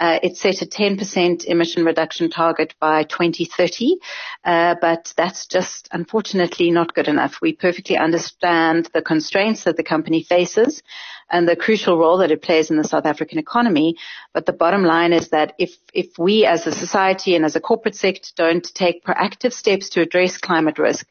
Uh, 0.00 0.18
it 0.22 0.36
set 0.36 0.60
a 0.60 0.66
10% 0.66 1.44
emission 1.44 1.84
reduction 1.84 2.28
target 2.28 2.74
by 2.80 3.04
2030, 3.04 3.96
uh, 4.44 4.74
but 4.80 5.12
that's 5.16 5.46
just 5.46 5.88
unfortunately 5.92 6.70
not 6.70 6.94
good 6.94 7.06
enough. 7.06 7.40
We 7.40 7.52
perfectly 7.52 7.96
understand 7.96 8.90
the 8.92 9.02
constraints 9.02 9.64
that 9.64 9.76
the 9.76 9.84
company 9.84 10.22
faces 10.22 10.82
and 11.30 11.48
the 11.48 11.56
crucial 11.56 11.98
role 11.98 12.18
that 12.18 12.30
it 12.30 12.42
plays 12.42 12.70
in 12.70 12.76
the 12.76 12.84
South 12.84 13.06
African 13.06 13.38
economy. 13.38 13.96
But 14.32 14.46
the 14.46 14.52
bottom 14.52 14.82
line 14.82 15.12
is 15.12 15.28
that 15.28 15.54
if, 15.58 15.76
if 15.92 16.18
we 16.18 16.44
as 16.44 16.66
a 16.66 16.72
society 16.72 17.34
and 17.34 17.44
as 17.44 17.56
a 17.56 17.60
corporate 17.60 17.94
sector 17.94 18.30
don't 18.36 18.64
take 18.74 19.04
proactive 19.04 19.52
steps 19.52 19.88
to 19.90 20.00
address 20.00 20.38
climate 20.38 20.78
risk, 20.78 21.06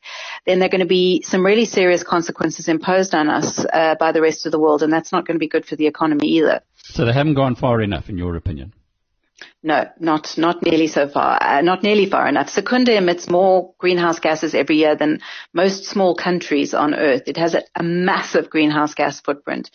then 0.46 0.60
there 0.60 0.68
are 0.68 0.72
going 0.72 0.80
to 0.80 0.86
be 0.86 1.22
some 1.24 1.46
really 1.46 1.66
serious 1.66 2.04
consequences 2.04 2.68
imposed 2.68 3.16
on 3.16 3.30
us 3.30 3.66
uh, 3.74 3.96
by 3.96 4.12
the 4.12 4.22
rest 4.22 4.46
of 4.46 4.52
the 4.52 4.60
world, 4.60 4.84
and 4.84 4.92
that's 4.92 5.12
not 5.12 5.26
going 5.26 5.36
to 5.36 5.40
be 5.40 5.48
good 5.48 5.66
for 5.66 5.76
the 5.76 5.88
economy 5.88 6.28
either. 6.28 6.62
So 6.84 7.06
they 7.06 7.14
haven't 7.14 7.36
gone 7.36 7.56
far 7.56 7.82
enough, 7.82 8.10
in 8.10 8.18
your 8.18 8.36
opinion? 8.36 8.74
No, 9.62 9.90
not 10.00 10.38
not 10.38 10.62
nearly 10.64 10.88
so 10.88 11.08
far. 11.08 11.42
Uh, 11.42 11.62
not 11.62 11.84
nearly 11.84 12.06
far 12.06 12.28
enough. 12.28 12.50
Secunda 12.50 12.96
emits 12.96 13.30
more 13.30 13.74
greenhouse 13.78 14.20
gases 14.20 14.54
every 14.54 14.78
year 14.78 14.96
than 14.96 15.22
most 15.54 15.86
small 15.86 16.16
countries 16.16 16.74
on 16.74 16.94
Earth. 16.94 17.24
It 17.28 17.38
has 17.38 17.56
a, 17.56 17.64
a 17.76 17.84
massive 17.84 18.50
greenhouse 18.50 18.94
gas 18.94 19.22
footprint. 19.22 19.72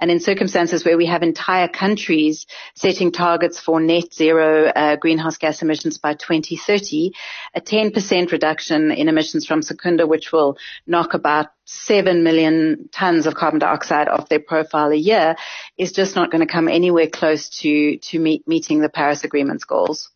And 0.00 0.10
in 0.10 0.18
circumstances 0.18 0.84
where 0.84 0.96
we 0.96 1.06
have 1.06 1.22
entire 1.22 1.68
countries 1.68 2.46
setting 2.74 3.12
targets 3.12 3.60
for 3.60 3.80
net 3.80 4.14
zero 4.14 4.66
uh, 4.68 4.96
greenhouse 4.96 5.36
gas 5.36 5.60
emissions 5.60 5.98
by 5.98 6.14
2030, 6.14 7.12
a 7.54 7.60
10% 7.60 8.32
reduction 8.32 8.90
in 8.90 9.08
emissions 9.08 9.46
from 9.46 9.60
Secunda, 9.60 10.06
which 10.06 10.32
will 10.32 10.56
knock 10.86 11.12
about 11.12 11.48
7 11.66 12.24
million 12.24 12.88
tons 12.90 13.26
of 13.26 13.34
carbon 13.34 13.60
dioxide 13.60 14.08
off 14.08 14.28
their 14.28 14.40
profile 14.40 14.90
a 14.90 14.96
year, 14.96 15.36
is 15.76 15.92
just 15.92 16.16
not 16.16 16.30
going 16.30 16.44
to 16.44 16.52
come 16.52 16.66
anywhere 16.66 17.06
close 17.06 17.50
to, 17.60 17.98
to 17.98 18.18
meet, 18.18 18.48
meeting 18.48 18.80
the 18.80 18.88
Paris 18.88 19.22
Agreement's 19.22 19.64
goals. 19.64 20.10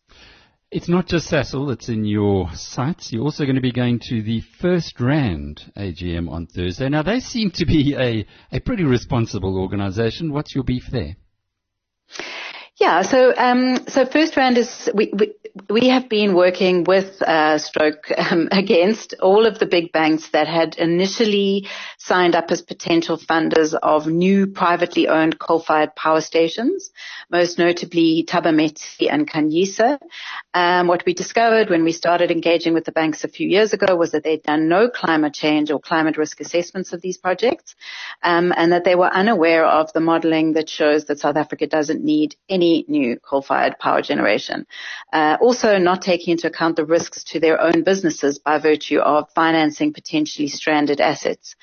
It's 0.71 0.89
not 0.89 1.07
just 1.07 1.29
Sasol 1.31 1.69
that's 1.69 1.89
in 1.89 2.05
your 2.05 2.49
sights. 2.53 3.13
You're 3.13 3.23
also 3.23 3.45
going 3.45 3.55
to 3.55 3.61
be 3.61 3.71
going 3.71 3.99
to 4.09 4.21
the 4.21 4.41
FirstRand 4.59 5.71
AGM 5.77 6.29
on 6.29 6.47
Thursday. 6.47 6.89
Now, 6.89 7.03
they 7.03 7.19
seem 7.19 7.51
to 7.51 7.65
be 7.65 7.95
a, 7.95 8.25
a 8.51 8.59
pretty 8.59 8.83
responsible 8.83 9.57
organization. 9.57 10.33
What's 10.33 10.55
your 10.55 10.63
beef 10.63 10.87
there? 10.91 11.17
Yeah, 12.77 13.03
so 13.03 13.33
um, 13.37 13.87
so 13.87 14.05
FirstRand 14.05 14.57
is 14.57 14.89
we, 14.93 15.09
we 15.13 15.33
we 15.69 15.87
have 15.87 16.09
been 16.09 16.35
working 16.35 16.83
with 16.83 17.21
uh, 17.21 17.57
Stroke 17.57 18.11
um, 18.17 18.49
against 18.51 19.13
all 19.21 19.45
of 19.45 19.57
the 19.59 19.65
big 19.65 19.93
banks 19.93 20.29
that 20.31 20.47
had 20.47 20.75
initially 20.75 21.69
signed 21.97 22.35
up 22.35 22.51
as 22.51 22.61
potential 22.61 23.17
funders 23.17 23.73
of 23.73 24.07
new 24.07 24.47
privately 24.47 25.07
owned 25.07 25.39
coal-fired 25.39 25.95
power 25.95 26.19
stations, 26.19 26.91
most 27.31 27.57
notably 27.57 28.25
Thabametsi 28.27 29.09
and 29.09 29.29
Khanyisa. 29.29 29.97
Um, 30.53 30.87
what 30.87 31.05
we 31.05 31.13
discovered 31.13 31.69
when 31.69 31.85
we 31.85 31.93
started 31.93 32.29
engaging 32.29 32.73
with 32.73 32.83
the 32.83 32.91
banks 32.91 33.23
a 33.23 33.29
few 33.29 33.47
years 33.47 33.71
ago 33.71 33.95
was 33.95 34.11
that 34.11 34.25
they'd 34.25 34.43
done 34.43 34.67
no 34.67 34.89
climate 34.89 35.33
change 35.33 35.71
or 35.71 35.79
climate 35.79 36.17
risk 36.17 36.41
assessments 36.41 36.91
of 36.91 37.01
these 37.01 37.17
projects, 37.17 37.75
um, 38.21 38.53
and 38.57 38.73
that 38.73 38.83
they 38.83 38.95
were 38.95 39.07
unaware 39.07 39.65
of 39.65 39.93
the 39.93 40.01
modelling 40.01 40.53
that 40.53 40.67
shows 40.67 41.05
that 41.05 41.19
South 41.19 41.37
Africa 41.37 41.67
doesn't 41.67 42.03
need 42.03 42.35
any 42.49 42.64
new 42.87 43.19
coal-fired 43.19 43.75
power 43.79 44.01
generation. 44.01 44.65
Uh, 45.11 45.37
also 45.41 45.77
not 45.77 46.01
taking 46.01 46.31
into 46.33 46.47
account 46.47 46.75
the 46.75 46.85
risks 46.85 47.23
to 47.31 47.39
their 47.39 47.59
own 47.59 47.83
businesses 47.83 48.39
by 48.39 48.57
virtue 48.59 48.99
of 48.99 49.29
financing 49.33 49.93
potentially 49.93 50.47
stranded 50.47 50.99
assets. 51.01 51.55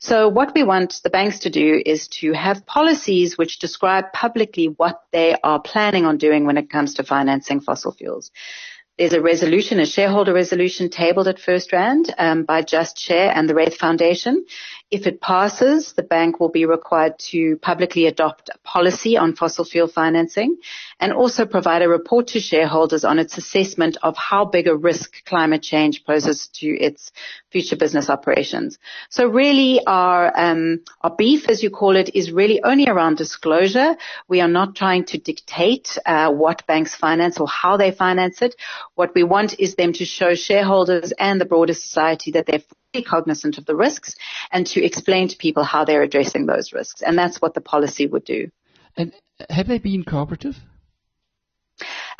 So 0.00 0.28
what 0.28 0.54
we 0.54 0.62
want 0.62 1.00
the 1.02 1.10
banks 1.18 1.38
to 1.40 1.50
do 1.50 1.82
is 1.84 2.08
to 2.20 2.32
have 2.32 2.66
policies 2.66 3.38
which 3.38 3.58
describe 3.58 4.12
publicly 4.12 4.66
what 4.66 5.02
they 5.12 5.36
are 5.42 5.60
planning 5.60 6.04
on 6.04 6.18
doing 6.18 6.46
when 6.46 6.58
it 6.58 6.70
comes 6.70 6.94
to 6.94 7.02
financing 7.04 7.60
fossil 7.60 7.92
fuels. 7.92 8.30
There's 8.98 9.12
a 9.12 9.20
resolution, 9.20 9.78
a 9.78 9.86
shareholder 9.86 10.34
resolution 10.34 10.90
tabled 10.90 11.28
at 11.28 11.38
FirstRand 11.38 12.12
um, 12.18 12.42
by 12.42 12.62
Just 12.62 12.98
Share 12.98 13.30
and 13.32 13.48
the 13.48 13.54
Raith 13.54 13.76
Foundation. 13.76 14.44
If 14.90 15.06
it 15.06 15.20
passes, 15.20 15.92
the 15.92 16.02
bank 16.02 16.40
will 16.40 16.48
be 16.48 16.64
required 16.64 17.18
to 17.30 17.58
publicly 17.58 18.06
adopt 18.06 18.48
a 18.48 18.56
policy 18.64 19.18
on 19.18 19.36
fossil 19.36 19.66
fuel 19.66 19.86
financing 19.86 20.56
and 20.98 21.12
also 21.12 21.44
provide 21.44 21.82
a 21.82 21.88
report 21.90 22.28
to 22.28 22.40
shareholders 22.40 23.04
on 23.04 23.18
its 23.18 23.36
assessment 23.36 23.98
of 24.02 24.16
how 24.16 24.46
big 24.46 24.66
a 24.66 24.74
risk 24.74 25.22
climate 25.26 25.62
change 25.62 26.04
poses 26.06 26.48
to 26.54 26.68
its 26.68 27.12
future 27.50 27.76
business 27.76 28.08
operations. 28.08 28.78
So 29.10 29.26
really 29.28 29.84
our, 29.86 30.32
um, 30.34 30.80
our 31.02 31.14
beef, 31.14 31.50
as 31.50 31.62
you 31.62 31.68
call 31.68 31.94
it, 31.94 32.14
is 32.14 32.32
really 32.32 32.62
only 32.62 32.88
around 32.88 33.18
disclosure. 33.18 33.94
We 34.26 34.40
are 34.40 34.48
not 34.48 34.74
trying 34.74 35.04
to 35.06 35.18
dictate 35.18 35.98
uh, 36.06 36.32
what 36.32 36.66
banks 36.66 36.94
finance 36.94 37.38
or 37.38 37.46
how 37.46 37.76
they 37.76 37.90
finance 37.90 38.40
it. 38.40 38.56
What 38.94 39.14
we 39.14 39.22
want 39.22 39.60
is 39.60 39.74
them 39.74 39.92
to 39.92 40.06
show 40.06 40.34
shareholders 40.34 41.12
and 41.18 41.38
the 41.38 41.44
broader 41.44 41.74
society 41.74 42.30
that 42.30 42.46
they're 42.46 42.62
cognizant 43.06 43.58
of 43.58 43.66
the 43.66 43.76
risks 43.76 44.14
and 44.50 44.66
to 44.66 44.84
explain 44.84 45.28
to 45.28 45.36
people 45.36 45.62
how 45.62 45.84
they're 45.84 46.02
addressing 46.02 46.46
those 46.46 46.72
risks. 46.72 47.02
And 47.02 47.18
that's 47.18 47.40
what 47.40 47.54
the 47.54 47.60
policy 47.60 48.06
would 48.06 48.24
do. 48.24 48.50
And 48.96 49.12
have 49.50 49.68
they 49.68 49.78
been 49.78 50.04
cooperative? 50.04 50.56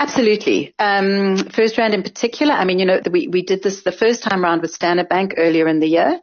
Absolutely. 0.01 0.73
Um, 0.79 1.37
round 1.77 1.93
in 1.93 2.05
particular, 2.05 2.55
I 2.55 2.65
mean, 2.65 2.79
you 2.79 2.87
know, 2.87 3.01
we, 3.11 3.27
we 3.27 3.43
did 3.43 3.65
this 3.65 3.83
the 3.83 3.91
first 3.91 4.23
time 4.23 4.45
around 4.45 4.63
with 4.63 4.71
Standard 4.71 5.09
Bank 5.09 5.35
earlier 5.37 5.67
in 5.67 5.81
the 5.81 5.89
year. 5.89 6.21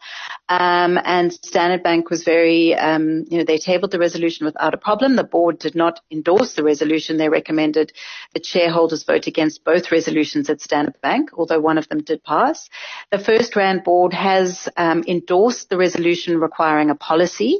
Um, 0.47 0.97
and 1.03 1.34
Standard 1.34 1.84
Bank 1.84 2.09
was 2.09 2.23
very, 2.23 2.73
um, 2.73 3.26
you 3.30 3.38
know, 3.38 3.43
they 3.43 3.57
tabled 3.57 3.91
the 3.91 3.99
resolution 3.99 4.45
without 4.45 4.73
a 4.73 4.78
problem. 4.78 5.17
The 5.17 5.26
board 5.26 5.59
did 5.59 5.76
not 5.76 5.99
endorse 6.09 6.53
the 6.53 6.63
resolution. 6.63 7.17
They 7.17 7.28
recommended 7.28 7.91
that 8.34 8.45
shareholders 8.45 9.03
vote 9.03 9.28
against 9.28 9.65
both 9.65 9.91
resolutions 9.91 10.49
at 10.49 10.61
Standard 10.61 11.01
Bank, 11.01 11.32
although 11.34 11.59
one 11.59 11.78
of 11.78 11.89
them 11.89 12.01
did 12.01 12.23
pass. 12.23 12.69
The 13.11 13.17
FirstRand 13.17 13.84
board 13.84 14.13
has 14.13 14.69
um, 14.78 15.03
endorsed 15.05 15.69
the 15.69 15.78
resolution 15.78 16.39
requiring 16.39 16.91
a 16.91 16.95
policy. 16.95 17.59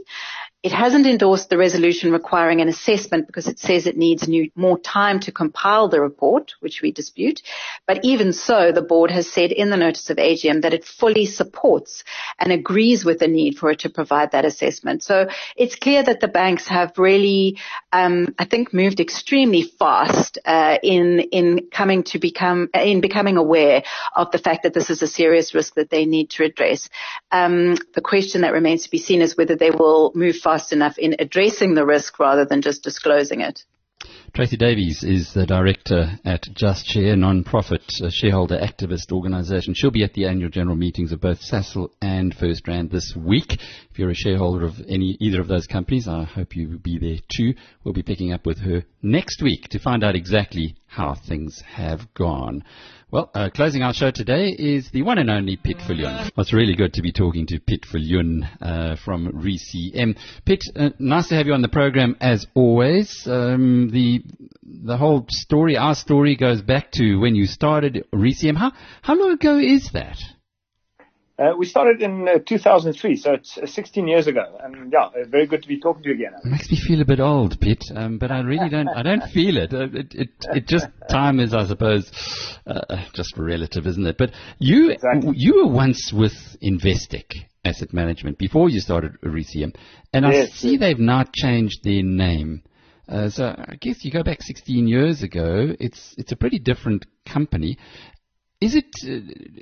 It 0.66 0.72
hasn't 0.72 1.06
endorsed 1.06 1.52
the 1.52 1.60
resolution 1.60 2.12
requiring 2.12 2.60
an 2.60 2.70
assessment 2.70 3.28
because 3.28 3.48
it 3.48 3.60
says 3.60 3.86
it 3.86 3.98
needs 3.98 4.28
new, 4.28 4.50
more 4.56 4.80
time 4.80 5.20
to 5.20 5.32
compile 5.32 5.90
the 5.90 6.02
report, 6.02 6.56
which 6.60 6.82
we 6.82 6.92
dispute. 6.92 7.44
But 7.86 8.00
even 8.04 8.34
so, 8.34 8.72
the 8.72 8.82
board 8.82 9.12
has 9.12 9.32
said 9.32 9.52
in 9.52 9.70
the 9.70 9.78
notice 9.78 10.10
of 10.10 10.18
AGM 10.18 10.64
that 10.64 10.74
it 10.74 10.84
fully 10.84 11.28
supports 11.28 12.04
and 12.40 12.52
agrees 12.52 13.06
with 13.06 13.20
the 13.20 13.28
need 13.28 13.60
for 13.60 13.70
it 13.70 13.82
to 13.82 13.92
provide 13.92 14.32
that 14.32 14.44
assessment. 14.44 15.04
So 15.04 15.28
it's 15.56 15.76
clear 15.76 16.02
that 16.02 16.20
the 16.20 16.28
banks 16.28 16.68
have 16.68 16.98
really, 16.98 17.60
um, 17.94 18.34
I 18.40 18.46
think, 18.46 18.74
moved 18.74 19.00
extremely 19.00 19.62
fast 19.62 20.40
uh, 20.46 20.80
in 20.82 21.20
in 21.32 21.68
coming 21.72 22.02
to 22.06 22.18
become 22.18 22.70
in 22.74 23.02
becoming 23.02 23.38
aware 23.38 23.84
of 24.16 24.32
the 24.32 24.40
fact 24.40 24.64
that 24.64 24.74
this 24.74 24.90
is 24.90 25.04
a 25.04 25.08
serious 25.08 25.54
risk 25.54 25.76
that 25.76 25.92
they 25.92 26.08
need 26.08 26.32
to 26.32 26.44
address. 26.44 26.90
Um, 27.32 27.78
the 27.94 28.02
question 28.02 28.42
that 28.42 28.54
remains 28.54 28.82
to 28.86 28.90
be 28.90 28.98
seen 28.98 29.22
is 29.22 29.38
whether 29.38 29.56
they 29.56 29.70
will 29.70 30.12
move 30.16 30.38
fast 30.38 30.55
fast 30.56 30.72
enough 30.72 30.98
in 30.98 31.18
addressing 31.20 31.74
the 31.74 31.86
risk 31.86 32.18
rather 32.18 32.46
than 32.46 32.62
just 32.62 32.82
disclosing 32.82 33.42
it. 33.42 33.66
Tracey 34.36 34.58
Davies 34.58 35.02
is 35.02 35.34
the 35.34 35.46
director 35.46 36.20
at 36.26 36.44
Just 36.54 36.88
Share, 36.88 37.14
a 37.14 37.16
non-profit 37.16 37.84
uh, 38.04 38.10
shareholder 38.10 38.58
activist 38.58 39.14
organisation. 39.14 39.74
She'll 39.74 39.92
be 39.92 40.04
at 40.04 40.14
the 40.14 40.26
annual 40.26 40.50
general 40.50 40.76
meetings 40.76 41.14
of 41.14 41.22
both 41.22 41.40
Sasol 41.40 41.92
and 42.02 42.36
First 42.36 42.66
FirstRand 42.66 42.92
this 42.92 43.16
week. 43.16 43.54
If 43.54 43.98
you're 43.98 44.10
a 44.10 44.14
shareholder 44.14 44.66
of 44.66 44.74
any 44.90 45.16
either 45.22 45.40
of 45.40 45.48
those 45.48 45.68
companies, 45.68 46.10
I 46.10 46.26
hope 46.26 46.54
you 46.54 46.68
will 46.68 46.80
be 46.80 47.00
there 47.00 47.20
too. 47.34 47.54
We'll 47.86 47.94
be 47.94 48.04
picking 48.04 48.34
up 48.34 48.46
with 48.46 48.60
her 48.60 48.84
next 49.02 49.42
week 49.42 49.70
to 49.70 49.80
find 49.80 50.04
out 50.04 50.18
exactly 50.18 50.76
how 50.86 51.16
things 51.16 51.62
have 51.62 52.14
gone. 52.14 52.66
Well, 53.12 53.30
uh, 53.34 53.50
closing 53.54 53.84
our 53.84 53.94
show 53.94 54.12
today 54.12 54.50
is 54.50 54.90
the 54.92 55.04
one 55.04 55.20
and 55.20 55.30
only 55.30 55.58
Piet 55.58 55.78
Viljoen. 55.78 56.04
Well, 56.04 56.32
it's 56.40 56.52
really 56.52 56.76
good 56.76 56.94
to 56.96 57.02
be 57.02 57.12
talking 57.12 57.46
to 57.48 57.60
Piet 57.60 57.84
Viljoen 57.84 58.46
uh, 58.60 58.96
from 58.98 59.32
ReCM. 59.32 60.18
Piet, 60.44 60.64
uh, 60.76 60.90
nice 61.00 61.30
to 61.30 61.36
have 61.36 61.48
you 61.48 61.54
on 61.54 61.62
the 61.62 61.70
program 61.70 62.18
as 62.20 62.48
always. 62.56 63.26
Um, 63.26 63.90
the 63.92 64.22
the 64.64 64.98
whole 64.98 65.26
story, 65.30 65.78
our 65.78 65.96
story, 65.96 66.36
goes 66.36 66.62
back 66.62 66.92
to 66.94 67.16
when 67.18 67.36
you 67.36 67.46
started 67.46 68.06
ReCM. 68.14 68.56
How 68.56 68.72
how 69.02 69.16
long 69.16 69.32
ago 69.32 69.58
is 69.58 69.90
that? 69.94 70.18
Uh, 71.38 71.52
we 71.58 71.66
started 71.66 72.02
in 72.02 72.26
uh, 72.30 72.40
2003, 72.48 73.18
so 73.18 73.34
it's 73.34 73.58
uh, 73.58 73.66
16 73.66 74.08
years 74.08 74.26
ago, 74.26 74.58
and 74.64 74.90
yeah, 74.94 75.08
uh, 75.08 75.28
very 75.28 75.46
good 75.46 75.62
to 75.62 75.68
be 75.68 75.78
talking 75.82 76.02
to 76.02 76.08
you 76.08 76.16
again. 76.16 76.32
It 76.34 76.46
makes 76.46 76.72
me 76.72 76.78
feel 76.78 77.02
a 77.02 77.06
bit 77.06 77.20
old, 77.20 77.60
Piet, 77.60 77.84
um, 77.94 78.18
but 78.18 78.32
I 78.32 78.40
really 78.40 78.70
don't. 78.70 78.88
I 78.88 79.04
don't 79.04 79.24
feel 79.34 79.58
it. 79.58 79.74
Uh, 79.74 79.88
it. 79.92 80.16
It, 80.16 80.30
it, 80.54 80.68
just 80.68 80.88
time 81.10 81.42
is, 81.42 81.54
I 81.54 81.68
suppose, 81.68 82.10
uh, 82.66 83.04
just 83.14 83.38
relative, 83.38 83.86
isn't 83.86 84.08
it? 84.08 84.18
But 84.18 84.32
you, 84.60 84.92
exactly. 84.92 85.34
you 85.36 85.66
were 85.66 85.74
once 85.74 86.14
with 86.14 86.32
Investec 86.64 87.26
Asset 87.66 87.92
Management 87.92 88.38
before 88.38 88.70
you 88.70 88.80
started 88.80 89.20
ReCM, 89.22 89.76
and 90.14 90.26
yes, 90.26 90.52
I 90.54 90.56
see 90.56 90.78
they've 90.78 90.98
now 90.98 91.26
changed 91.34 91.84
their 91.84 92.02
name. 92.02 92.64
So 93.30 93.56
I 93.58 93.76
guess 93.80 94.04
you 94.04 94.12
go 94.12 94.24
back 94.24 94.42
16 94.42 94.88
years 94.88 95.24
ago. 95.24 95.74
It's 95.80 96.16
it's 96.18 96.32
a 96.32 96.36
pretty 96.36 96.60
different 96.60 97.06
company, 97.26 97.78
is 98.62 98.76
it 98.76 98.96
uh, 99.04 99.20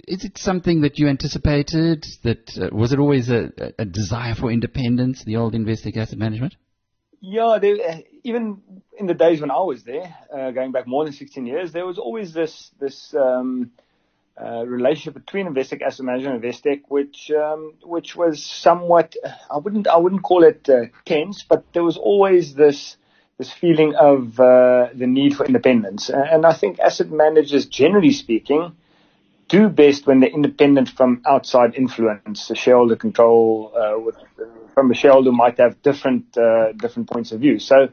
is 0.08 0.24
it 0.24 0.38
something 0.38 0.82
that 0.82 1.00
you 1.00 1.08
anticipated? 1.08 2.06
That 2.24 2.58
uh, 2.58 2.70
was 2.72 2.94
it 2.94 3.00
always 3.00 3.30
a, 3.30 3.52
a, 3.80 3.86
desire 3.86 4.36
for 4.36 4.52
independence, 4.52 5.24
the 5.24 5.38
old 5.38 5.54
Investec 5.54 5.98
Asset 5.98 6.20
Management? 6.20 6.56
Yeah, 7.20 7.58
they, 7.60 7.84
uh, 7.84 7.98
even 8.24 8.62
in 8.98 9.08
the 9.08 9.14
days 9.14 9.42
when 9.42 9.50
I 9.50 9.60
was 9.60 9.84
there, 9.84 10.16
uh, 10.32 10.52
going 10.52 10.72
back 10.72 10.88
more 10.88 11.06
than 11.06 11.14
16 11.14 11.46
years, 11.46 11.72
there 11.72 11.86
was 11.86 11.98
always 11.98 12.34
this 12.34 12.72
this 12.80 13.16
um, 13.16 13.72
uh, 14.40 14.64
relationship 14.66 15.16
between 15.16 15.48
Investec 15.48 15.82
Asset 15.82 16.06
Management 16.06 16.36
and 16.36 16.44
Investec, 16.44 16.82
which 16.88 17.32
um, 17.32 17.74
which 17.84 18.16
was 18.16 18.46
somewhat 18.46 19.16
I 19.50 19.58
wouldn't 19.58 19.88
I 19.88 19.98
wouldn't 19.98 20.24
call 20.24 20.44
it 20.44 20.70
uh, 20.70 20.86
tense, 21.06 21.44
but 21.50 21.66
there 21.74 21.84
was 21.84 21.98
always 21.98 22.54
this 22.54 22.98
this 23.38 23.52
feeling 23.52 23.96
of 23.96 24.36
the 24.36 25.08
need 25.08 25.36
for 25.36 25.46
independence, 25.46 26.10
and 26.10 26.46
I 26.46 26.54
think 26.54 26.80
asset 26.80 27.10
managers, 27.12 27.66
generally 27.66 28.12
speaking 28.12 28.76
do 29.54 29.70
best 29.70 30.08
when 30.08 30.20
they're 30.20 30.30
independent 30.30 30.90
from 30.90 31.22
outside 31.28 31.76
influence, 31.76 32.48
the 32.48 32.56
shareholder 32.56 32.96
control, 32.96 33.72
uh, 33.76 34.00
with, 34.00 34.16
from 34.74 34.90
a 34.90 34.96
shareholder 34.96 35.32
might 35.32 35.60
have 35.60 35.82
different, 35.82 36.36
uh, 36.38 36.72
different 36.74 37.08
points 37.10 37.32
of 37.32 37.40
view. 37.40 37.60
So, 37.60 37.90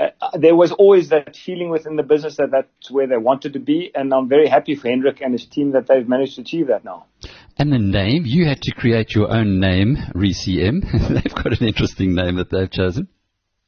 uh, 0.00 0.08
there 0.36 0.56
was 0.56 0.72
always 0.72 1.10
that 1.10 1.36
feeling 1.36 1.70
within 1.70 1.94
the 1.94 2.02
business 2.02 2.36
that 2.38 2.50
that's 2.50 2.90
where 2.90 3.06
they 3.06 3.16
wanted 3.16 3.52
to 3.52 3.60
be, 3.60 3.92
and 3.94 4.12
I'm 4.12 4.28
very 4.28 4.48
happy 4.48 4.74
for 4.74 4.88
Hendrik 4.88 5.20
and 5.20 5.32
his 5.32 5.46
team 5.46 5.70
that 5.72 5.86
they've 5.86 6.08
managed 6.08 6.34
to 6.34 6.40
achieve 6.40 6.66
that 6.66 6.84
now. 6.84 7.06
And 7.56 7.72
the 7.72 7.78
name, 7.78 8.24
you 8.26 8.48
had 8.48 8.60
to 8.62 8.74
create 8.74 9.14
your 9.14 9.32
own 9.32 9.60
name, 9.60 9.96
ReCM. 10.16 10.82
they've 11.14 11.34
got 11.34 11.60
an 11.60 11.68
interesting 11.68 12.16
name 12.16 12.36
that 12.36 12.50
they've 12.50 12.70
chosen. 12.70 13.06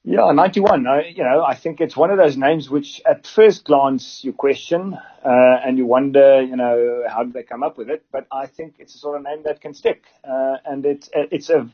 Yeah, 0.08 0.30
91. 0.30 0.86
I, 0.86 1.08
you 1.08 1.24
know, 1.24 1.42
I 1.42 1.56
think 1.56 1.80
it's 1.80 1.96
one 1.96 2.12
of 2.12 2.16
those 2.16 2.36
names 2.36 2.70
which 2.70 3.02
at 3.04 3.26
first 3.26 3.64
glance 3.64 4.20
you 4.22 4.32
question, 4.32 4.94
uh, 4.94 5.56
and 5.64 5.76
you 5.76 5.84
wonder, 5.84 6.40
you 6.40 6.54
know, 6.54 7.02
how 7.08 7.24
did 7.24 7.32
they 7.32 7.42
come 7.42 7.64
up 7.64 7.76
with 7.76 7.90
it? 7.90 8.04
But 8.12 8.28
I 8.30 8.46
think 8.46 8.76
it's 8.78 8.94
a 8.94 8.98
sort 8.98 9.16
of 9.16 9.24
name 9.24 9.42
that 9.46 9.60
can 9.60 9.74
stick. 9.74 10.04
Uh, 10.22 10.58
and 10.64 10.86
it's, 10.86 11.10
it's 11.12 11.50
of, 11.50 11.72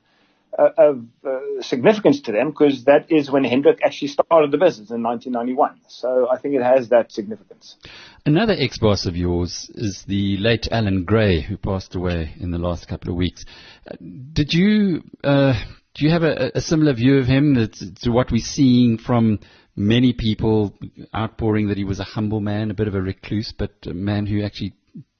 of 0.59 1.05
uh, 1.27 1.41
significance 1.61 2.23
to 2.23 2.33
them 2.33 2.53
because 2.53 2.85
that 2.85 3.13
is 3.13 3.31
when 3.31 3.45
Hendrik 3.45 3.81
actually 3.85 4.09
started 4.09 4.51
the 4.51 4.57
business 4.57 4.91
in 4.91 5.03
1991. 5.03 5.83
So 5.89 6.31
I 6.31 6.39
think 6.39 6.55
it 6.55 6.63
has 6.63 6.89
that 6.89 7.13
significance. 7.13 7.77
Another 8.25 8.55
ex-boss 8.59 9.05
of 9.05 9.15
yours 9.15 9.71
is 9.75 10.05
the 10.07 10.39
late 10.39 10.69
Allan 10.71 11.05
Gray, 11.05 11.43
who 11.43 11.59
passed 11.59 11.95
away 11.95 12.33
in 12.41 12.51
the 12.51 12.59
last 12.59 12.89
couple 12.89 13.11
of 13.11 13.17
weeks. 13.17 13.45
Uh, 13.87 13.97
did 14.33 14.55
you 14.55 15.03
uh, 15.23 15.53
do 15.95 16.05
you 16.05 16.11
have 16.11 16.23
a, 16.23 16.53
a 16.55 16.61
similar 16.61 16.93
view 16.93 17.19
of 17.19 17.27
him 17.27 17.55
to, 17.55 17.95
to 17.95 18.11
what 18.11 18.31
we're 18.31 18.39
seeing 18.39 18.99
from 18.99 19.41
many 19.77 20.13
people 20.13 20.75
outpouring 21.15 21.69
that 21.69 21.77
he 21.77 21.85
was 21.85 22.01
a 22.01 22.05
humble 22.05 22.41
man, 22.41 22.71
a 22.71 22.75
bit 22.75 22.89
of 22.89 22.95
a 22.95 23.01
recluse, 23.01 23.53
but 23.53 23.73
a 23.87 23.95
man 23.95 24.27
who 24.27 24.43
actually 24.43 24.75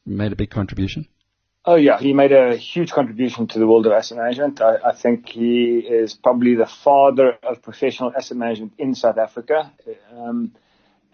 made 0.05 0.33
a 0.33 0.37
big 0.37 0.51
contribution? 0.51 1.07
Oh 1.65 1.77
yeah, 1.77 1.99
he 1.99 2.13
made 2.13 2.33
a 2.33 2.57
huge 2.57 2.91
contribution 2.91 3.47
to 3.49 3.59
the 3.61 3.67
world 3.69 3.87
of 3.87 3.93
asset 3.93 4.19
management. 4.19 4.61
I, 4.61 4.79
I, 4.87 4.93
think 4.93 5.29
he 5.29 5.79
is 5.79 6.13
probably 6.13 6.57
the 6.57 6.67
father 6.67 7.39
of 7.45 7.63
professional 7.63 8.13
asset 8.17 8.37
management 8.37 8.73
in 8.79 8.97
South 8.97 9.17
Africa. 9.17 9.73
Um, 10.13 10.57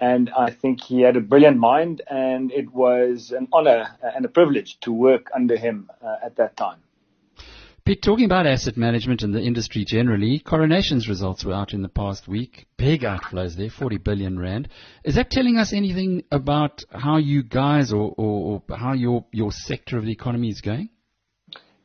and 0.00 0.30
I 0.30 0.50
think 0.50 0.80
he 0.80 1.02
had 1.02 1.16
a 1.16 1.20
brilliant 1.20 1.58
mind 1.58 2.00
and 2.08 2.50
it 2.50 2.72
was 2.72 3.30
an 3.32 3.48
honor 3.52 3.88
and 4.02 4.24
a 4.24 4.28
privilege 4.28 4.80
to 4.80 4.92
work 4.92 5.30
under 5.34 5.56
him 5.56 5.90
uh, 6.00 6.16
at 6.24 6.36
that 6.36 6.56
time. 6.56 6.78
Piet, 7.88 8.02
talking 8.02 8.26
about 8.26 8.46
asset 8.46 8.76
management 8.76 9.22
and 9.22 9.34
the 9.34 9.40
industry 9.40 9.82
generally, 9.82 10.40
Coronation's 10.40 11.08
results 11.08 11.42
were 11.42 11.54
out 11.54 11.72
in 11.72 11.80
the 11.80 11.88
past 11.88 12.28
week. 12.28 12.66
Big 12.76 13.00
outflows 13.00 13.56
there, 13.56 13.70
40 13.70 13.96
billion 13.96 14.38
rand. 14.38 14.68
Is 15.04 15.14
that 15.14 15.30
telling 15.30 15.56
us 15.56 15.72
anything 15.72 16.22
about 16.30 16.84
how 16.90 17.16
you 17.16 17.42
guys 17.42 17.90
or, 17.90 18.12
or, 18.18 18.62
or 18.68 18.76
how 18.76 18.92
your, 18.92 19.24
your 19.32 19.52
sector 19.52 19.96
of 19.96 20.04
the 20.04 20.12
economy 20.12 20.50
is 20.50 20.60
going? 20.60 20.90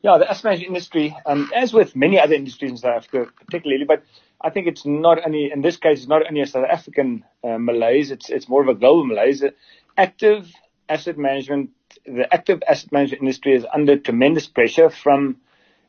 Yeah, 0.02 0.18
the 0.18 0.28
asset 0.28 0.44
management 0.44 0.68
industry, 0.68 1.16
um, 1.24 1.50
as 1.56 1.72
with 1.72 1.96
many 1.96 2.20
other 2.20 2.34
industries 2.34 2.72
in 2.72 2.76
South 2.76 2.96
Africa 2.96 3.32
particularly, 3.46 3.86
but 3.86 4.02
I 4.42 4.50
think 4.50 4.66
it's 4.66 4.84
not 4.84 5.24
only, 5.24 5.50
in 5.50 5.62
this 5.62 5.78
case, 5.78 6.00
it's 6.00 6.06
not 6.06 6.26
only 6.26 6.42
a 6.42 6.46
South 6.46 6.66
African 6.70 7.24
uh, 7.42 7.56
malaise, 7.56 8.10
it's, 8.10 8.28
it's 8.28 8.46
more 8.46 8.60
of 8.60 8.68
a 8.68 8.74
global 8.74 9.06
malaise. 9.06 9.42
Active 9.96 10.52
asset 10.86 11.16
management, 11.16 11.70
the 12.04 12.26
active 12.30 12.62
asset 12.68 12.92
management 12.92 13.22
industry 13.22 13.54
is 13.54 13.64
under 13.72 13.96
tremendous 13.96 14.46
pressure 14.46 14.90
from 14.90 15.38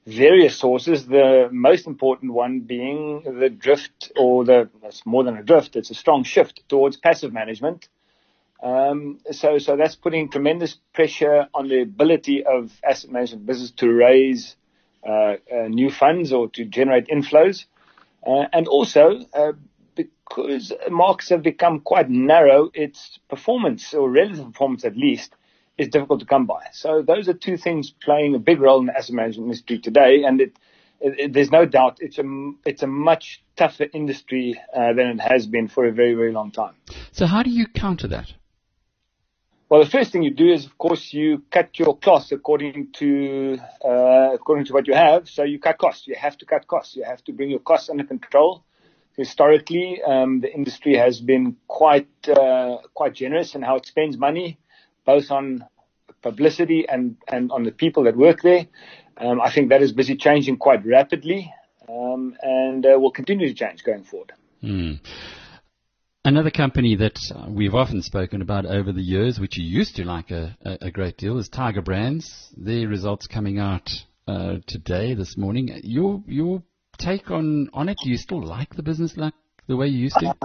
various 0.05 0.55
sources, 0.57 1.07
the 1.07 1.49
most 1.51 1.87
important 1.87 2.31
one 2.31 2.59
being 2.61 3.23
the 3.23 3.49
drift 3.49 4.11
or 4.15 4.45
the, 4.45 4.69
it's 4.83 5.05
more 5.05 5.23
than 5.23 5.37
a 5.37 5.43
drift, 5.43 5.75
it's 5.75 5.89
a 5.89 5.95
strong 5.95 6.23
shift 6.23 6.63
towards 6.69 6.97
passive 6.97 7.33
management. 7.33 7.87
Um, 8.61 9.19
so, 9.31 9.57
so 9.57 9.75
that's 9.75 9.95
putting 9.95 10.29
tremendous 10.29 10.77
pressure 10.93 11.47
on 11.53 11.67
the 11.67 11.81
ability 11.81 12.45
of 12.45 12.71
asset 12.83 13.11
management 13.11 13.45
business 13.45 13.71
to 13.71 13.91
raise 13.91 14.55
uh, 15.05 15.35
uh, 15.53 15.67
new 15.69 15.89
funds 15.89 16.31
or 16.31 16.49
to 16.49 16.65
generate 16.65 17.07
inflows. 17.07 17.65
Uh, 18.25 18.45
and 18.53 18.67
also, 18.67 19.19
uh, 19.33 19.53
because 19.95 20.71
markets 20.89 21.29
have 21.29 21.43
become 21.43 21.79
quite 21.79 22.09
narrow, 22.09 22.69
its 22.73 23.19
performance 23.27 23.93
or 23.93 24.09
relative 24.09 24.45
performance 24.45 24.85
at 24.85 24.95
least 24.95 25.35
is 25.77 25.89
difficult 25.89 26.19
to 26.21 26.25
come 26.25 26.45
by. 26.45 26.67
So 26.71 27.01
those 27.01 27.27
are 27.27 27.33
two 27.33 27.57
things 27.57 27.91
playing 27.91 28.35
a 28.35 28.39
big 28.39 28.61
role 28.61 28.79
in 28.79 28.85
the 28.87 28.97
asset 28.97 29.15
management 29.15 29.47
industry 29.47 29.79
today, 29.79 30.23
and 30.23 30.41
it, 30.41 30.57
it, 30.99 31.19
it, 31.19 31.33
there's 31.33 31.51
no 31.51 31.65
doubt 31.65 31.97
it's 31.99 32.17
a 32.17 32.23
it's 32.65 32.83
a 32.83 32.87
much 32.87 33.43
tougher 33.55 33.87
industry 33.93 34.59
uh, 34.73 34.93
than 34.93 35.07
it 35.07 35.19
has 35.19 35.47
been 35.47 35.67
for 35.67 35.85
a 35.85 35.91
very 35.91 36.13
very 36.13 36.31
long 36.31 36.51
time. 36.51 36.75
So 37.11 37.25
how 37.25 37.43
do 37.43 37.49
you 37.49 37.67
counter 37.67 38.07
that? 38.07 38.33
Well, 39.67 39.83
the 39.83 39.89
first 39.89 40.11
thing 40.11 40.21
you 40.21 40.31
do 40.31 40.53
is, 40.53 40.65
of 40.65 40.77
course, 40.77 41.11
you 41.11 41.41
cut 41.49 41.79
your 41.79 41.97
costs 41.97 42.31
according 42.31 42.91
to 42.93 43.57
uh, 43.83 44.29
according 44.33 44.65
to 44.65 44.73
what 44.73 44.87
you 44.87 44.93
have. 44.93 45.27
So 45.27 45.43
you 45.43 45.59
cut 45.59 45.77
costs. 45.77 46.07
You 46.07 46.15
have 46.15 46.37
to 46.37 46.45
cut 46.45 46.67
costs. 46.67 46.95
You 46.95 47.03
have 47.03 47.23
to 47.25 47.33
bring 47.33 47.49
your 47.49 47.59
costs 47.59 47.89
under 47.89 48.03
control. 48.03 48.63
Historically, 49.17 50.01
um, 50.05 50.41
the 50.41 50.53
industry 50.53 50.95
has 50.95 51.19
been 51.21 51.55
quite 51.67 52.29
uh, 52.29 52.77
quite 52.93 53.13
generous 53.13 53.55
in 53.55 53.61
how 53.61 53.77
it 53.77 53.85
spends 53.85 54.17
money 54.17 54.59
both 55.05 55.31
on 55.31 55.65
publicity 56.21 56.85
and, 56.87 57.17
and 57.27 57.51
on 57.51 57.63
the 57.63 57.71
people 57.71 58.03
that 58.03 58.17
work 58.17 58.41
there. 58.41 58.67
Um, 59.17 59.39
I 59.39 59.51
think 59.53 59.69
that 59.69 59.81
is 59.81 59.93
busy 59.93 60.15
changing 60.15 60.57
quite 60.57 60.85
rapidly 60.85 61.53
um, 61.87 62.35
and 62.41 62.85
uh, 62.85 62.99
will 62.99 63.11
continue 63.11 63.47
to 63.47 63.53
change 63.53 63.83
going 63.83 64.03
forward. 64.03 64.33
Mm. 64.63 64.99
Another 66.25 66.49
company 66.49 66.95
that 66.95 67.19
we've 67.47 67.75
often 67.75 68.01
spoken 68.01 68.41
about 68.41 68.65
over 68.65 68.91
the 68.91 69.01
years, 69.01 69.39
which 69.39 69.57
you 69.57 69.63
used 69.63 69.95
to 69.97 70.03
like 70.03 70.31
a, 70.31 70.57
a, 70.63 70.89
great 70.89 71.17
deal, 71.17 71.37
is 71.37 71.47
Tiger 71.47 71.83
Brands. 71.83 72.49
Their 72.57 72.87
results 72.87 73.27
coming 73.27 73.59
out 73.59 73.87
uh, 74.27 74.55
today, 74.65 75.13
this 75.13 75.37
morning. 75.37 75.69
Your 75.83 76.23
your 76.25 76.63
take 76.97 77.29
on, 77.29 77.69
on 77.73 77.89
it? 77.89 77.97
Do 78.03 78.09
you 78.09 78.17
still 78.17 78.43
like 78.43 78.75
the 78.75 78.81
business 78.81 79.15
like 79.17 79.35
the 79.67 79.75
way 79.75 79.87
you 79.87 79.99
used 79.99 80.17
to? 80.19 80.35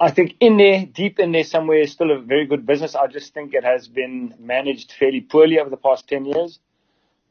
I 0.00 0.10
think 0.10 0.36
in 0.40 0.56
there, 0.56 0.86
deep 0.86 1.18
in 1.18 1.32
there 1.32 1.44
somewhere, 1.44 1.78
is 1.78 1.92
still 1.92 2.10
a 2.10 2.18
very 2.18 2.46
good 2.46 2.66
business. 2.66 2.94
I 2.94 3.06
just 3.06 3.34
think 3.34 3.54
it 3.54 3.64
has 3.64 3.88
been 3.88 4.34
managed 4.38 4.92
fairly 4.92 5.20
poorly 5.20 5.58
over 5.58 5.70
the 5.70 5.76
past 5.76 6.08
10 6.08 6.24
years. 6.26 6.58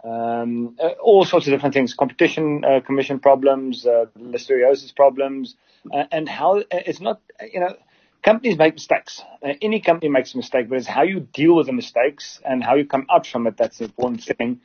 Um, 0.04 0.76
uh, 0.82 0.90
all 1.02 1.26
sorts 1.26 1.46
of 1.48 1.52
different 1.52 1.76
things, 1.76 1.94
competition 1.94 2.66
uh, 2.66 2.80
commission 2.82 3.20
problems, 3.20 3.86
uh, 3.86 4.06
listeriosis 4.20 4.96
problems, 4.96 5.56
uh, 5.94 6.06
and 6.12 6.28
how 6.28 6.58
uh, 6.58 6.64
it's 6.72 7.00
not, 7.00 7.22
you 7.54 7.60
know, 7.60 7.76
companies 8.24 8.58
make 8.58 8.74
mistakes. 8.74 9.22
Uh, 9.46 9.54
any 9.62 9.80
company 9.80 10.10
makes 10.10 10.34
a 10.34 10.38
mistake, 10.38 10.70
but 10.70 10.80
it's 10.80 10.88
how 10.88 11.04
you 11.04 11.20
deal 11.20 11.56
with 11.56 11.68
the 11.68 11.74
mistakes 11.74 12.42
and 12.44 12.64
how 12.64 12.76
you 12.76 12.86
come 12.86 13.06
out 13.12 13.28
from 13.28 13.46
it 13.46 13.58
that's 13.58 13.78
the 13.78 13.86
important 13.86 14.24
thing. 14.24 14.60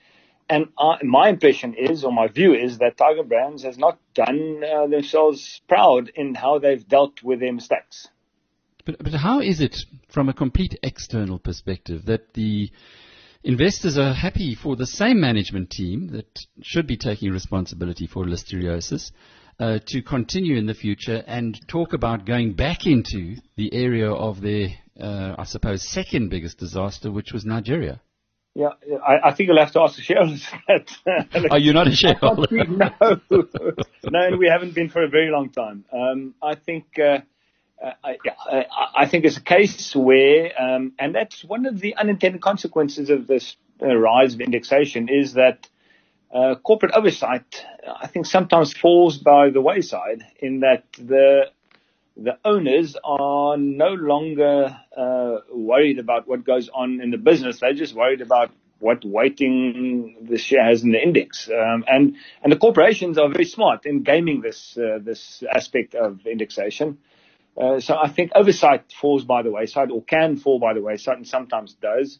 And 0.49 0.69
uh, 0.79 0.97
my 1.03 1.29
impression 1.29 1.75
is, 1.75 2.05
or 2.05 2.13
my 2.13 2.29
view 2.29 2.55
is, 2.55 2.79
that 2.79 2.97
Tiger 2.97 3.25
Brands 3.25 3.65
has 3.65 3.79
not 3.79 3.99
done 4.15 4.63
uh, 4.63 4.87
themselves 4.87 5.61
proud 5.69 6.11
in 6.15 6.35
how 6.35 6.59
they've 6.59 6.87
dealt 6.87 7.23
with 7.23 7.41
their 7.41 7.53
mistakes. 7.53 8.09
But, 8.85 8.99
but 9.03 9.13
how 9.15 9.41
is 9.41 9.61
it, 9.61 9.77
from 10.09 10.29
a 10.29 10.35
complete 10.35 10.79
external 10.85 11.41
perspective, 11.41 12.07
that 12.07 12.35
the 12.35 12.71
investors 13.43 13.99
are 13.99 14.15
happy 14.15 14.55
for 14.55 14.77
the 14.77 14.87
same 14.87 15.21
management 15.21 15.71
team 15.71 16.09
that 16.13 16.47
should 16.63 16.87
be 16.87 16.97
taking 16.97 17.33
responsibility 17.33 18.07
for 18.07 18.25
listeriosis 18.25 19.11
uh, 19.59 19.79
to 19.87 20.03
continue 20.03 20.57
in 20.57 20.67
the 20.67 20.75
future 20.75 21.25
and 21.27 21.59
talk 21.67 21.93
about 21.93 22.25
going 22.25 22.53
back 22.53 22.87
into 22.87 23.37
the 23.57 23.73
area 23.73 24.11
of 24.11 24.41
their, 24.41 24.69
uh, 25.01 25.35
I 25.39 25.45
suppose, 25.45 25.83
second 25.89 26.29
biggest 26.29 26.59
disaster, 26.59 27.11
which 27.11 27.33
was 27.33 27.45
Nigeria? 27.45 28.01
Yeah, 28.57 28.71
I, 29.07 29.29
I 29.29 29.35
think 29.35 29.49
you'll 29.49 29.59
have 29.59 29.73
to 29.73 29.83
ask 29.83 29.97
the 29.97 30.03
shareholders 30.03 30.49
that. 30.67 31.49
Are 31.51 31.59
you 31.59 31.75
not 31.75 31.89
a 31.89 31.91
shareholder? 31.95 32.47
no, 32.51 32.91
no, 33.31 34.21
and 34.27 34.39
we 34.39 34.49
haven't 34.49 34.75
been 34.75 34.89
for 34.89 35.03
a 35.03 35.09
very 35.09 35.31
long 35.31 35.51
time. 35.51 35.85
Um, 35.93 36.35
I 36.43 36.55
think, 36.55 36.87
uh, 36.99 37.19
uh, 37.85 37.91
I, 38.03 38.17
yeah, 38.25 38.63
I, 38.97 39.07
think 39.09 39.27
it's 39.27 39.37
a 39.37 39.43
case 39.43 39.95
where, 39.95 40.59
um, 40.59 40.93
and 40.99 41.15
that's 41.15 41.45
one 41.45 41.67
of 41.67 41.81
the 41.81 41.97
unintended 41.97 42.41
consequences 42.41 43.11
of 43.11 43.27
this 43.27 43.57
uh, 43.83 43.95
rise 43.95 44.33
of 44.33 44.41
indexation 44.41 45.11
is 45.11 45.35
that 45.35 45.69
uh, 46.35 46.55
corporate 46.55 46.93
oversight, 46.93 47.63
I 48.01 48.07
think, 48.07 48.25
sometimes 48.25 48.73
falls 48.73 49.19
by 49.19 49.51
the 49.51 49.61
wayside 49.61 50.23
in 50.41 50.61
that 50.61 50.85
the 50.95 51.51
the 52.17 52.39
owners 52.45 52.97
are 53.05 53.57
no 53.57 53.89
longer 53.89 54.79
uh, 54.97 55.37
worried 55.53 55.99
about 55.99 56.27
what 56.27 56.45
goes 56.45 56.71
on 56.73 57.01
in 57.01 57.11
the 57.11 57.19
business. 57.19 57.61
They're 57.61 57.75
just 57.75 57.95
worried 57.95 58.23
about 58.23 58.51
what 58.79 59.05
weighting 59.05 60.17
the 60.29 60.39
share 60.39 60.65
has 60.65 60.83
in 60.83 60.93
the 60.93 61.03
index. 61.03 61.49
Um, 61.49 61.85
and 61.87 62.17
and 62.43 62.53
the 62.53 62.57
corporations 62.57 63.19
are 63.19 63.29
very 63.29 63.45
smart 63.45 63.87
in 63.87 64.03
gaming 64.03 64.41
this 64.41 64.79
uh, 64.79 64.99
this 65.03 65.43
aspect 65.51 65.95
of 65.95 66.27
indexation. 66.27 66.99
Uh, 67.57 67.81
so 67.81 67.97
I 67.97 68.09
think 68.09 68.33
oversight 68.35 68.93
falls 68.93 69.25
by 69.25 69.43
the 69.43 69.51
wayside, 69.51 69.91
or 69.91 70.03
can 70.03 70.37
fall 70.37 70.59
by 70.59 70.75
the 70.75 70.83
wayside, 70.83 71.17
and 71.17 71.27
sometimes 71.27 71.75
does. 71.75 72.19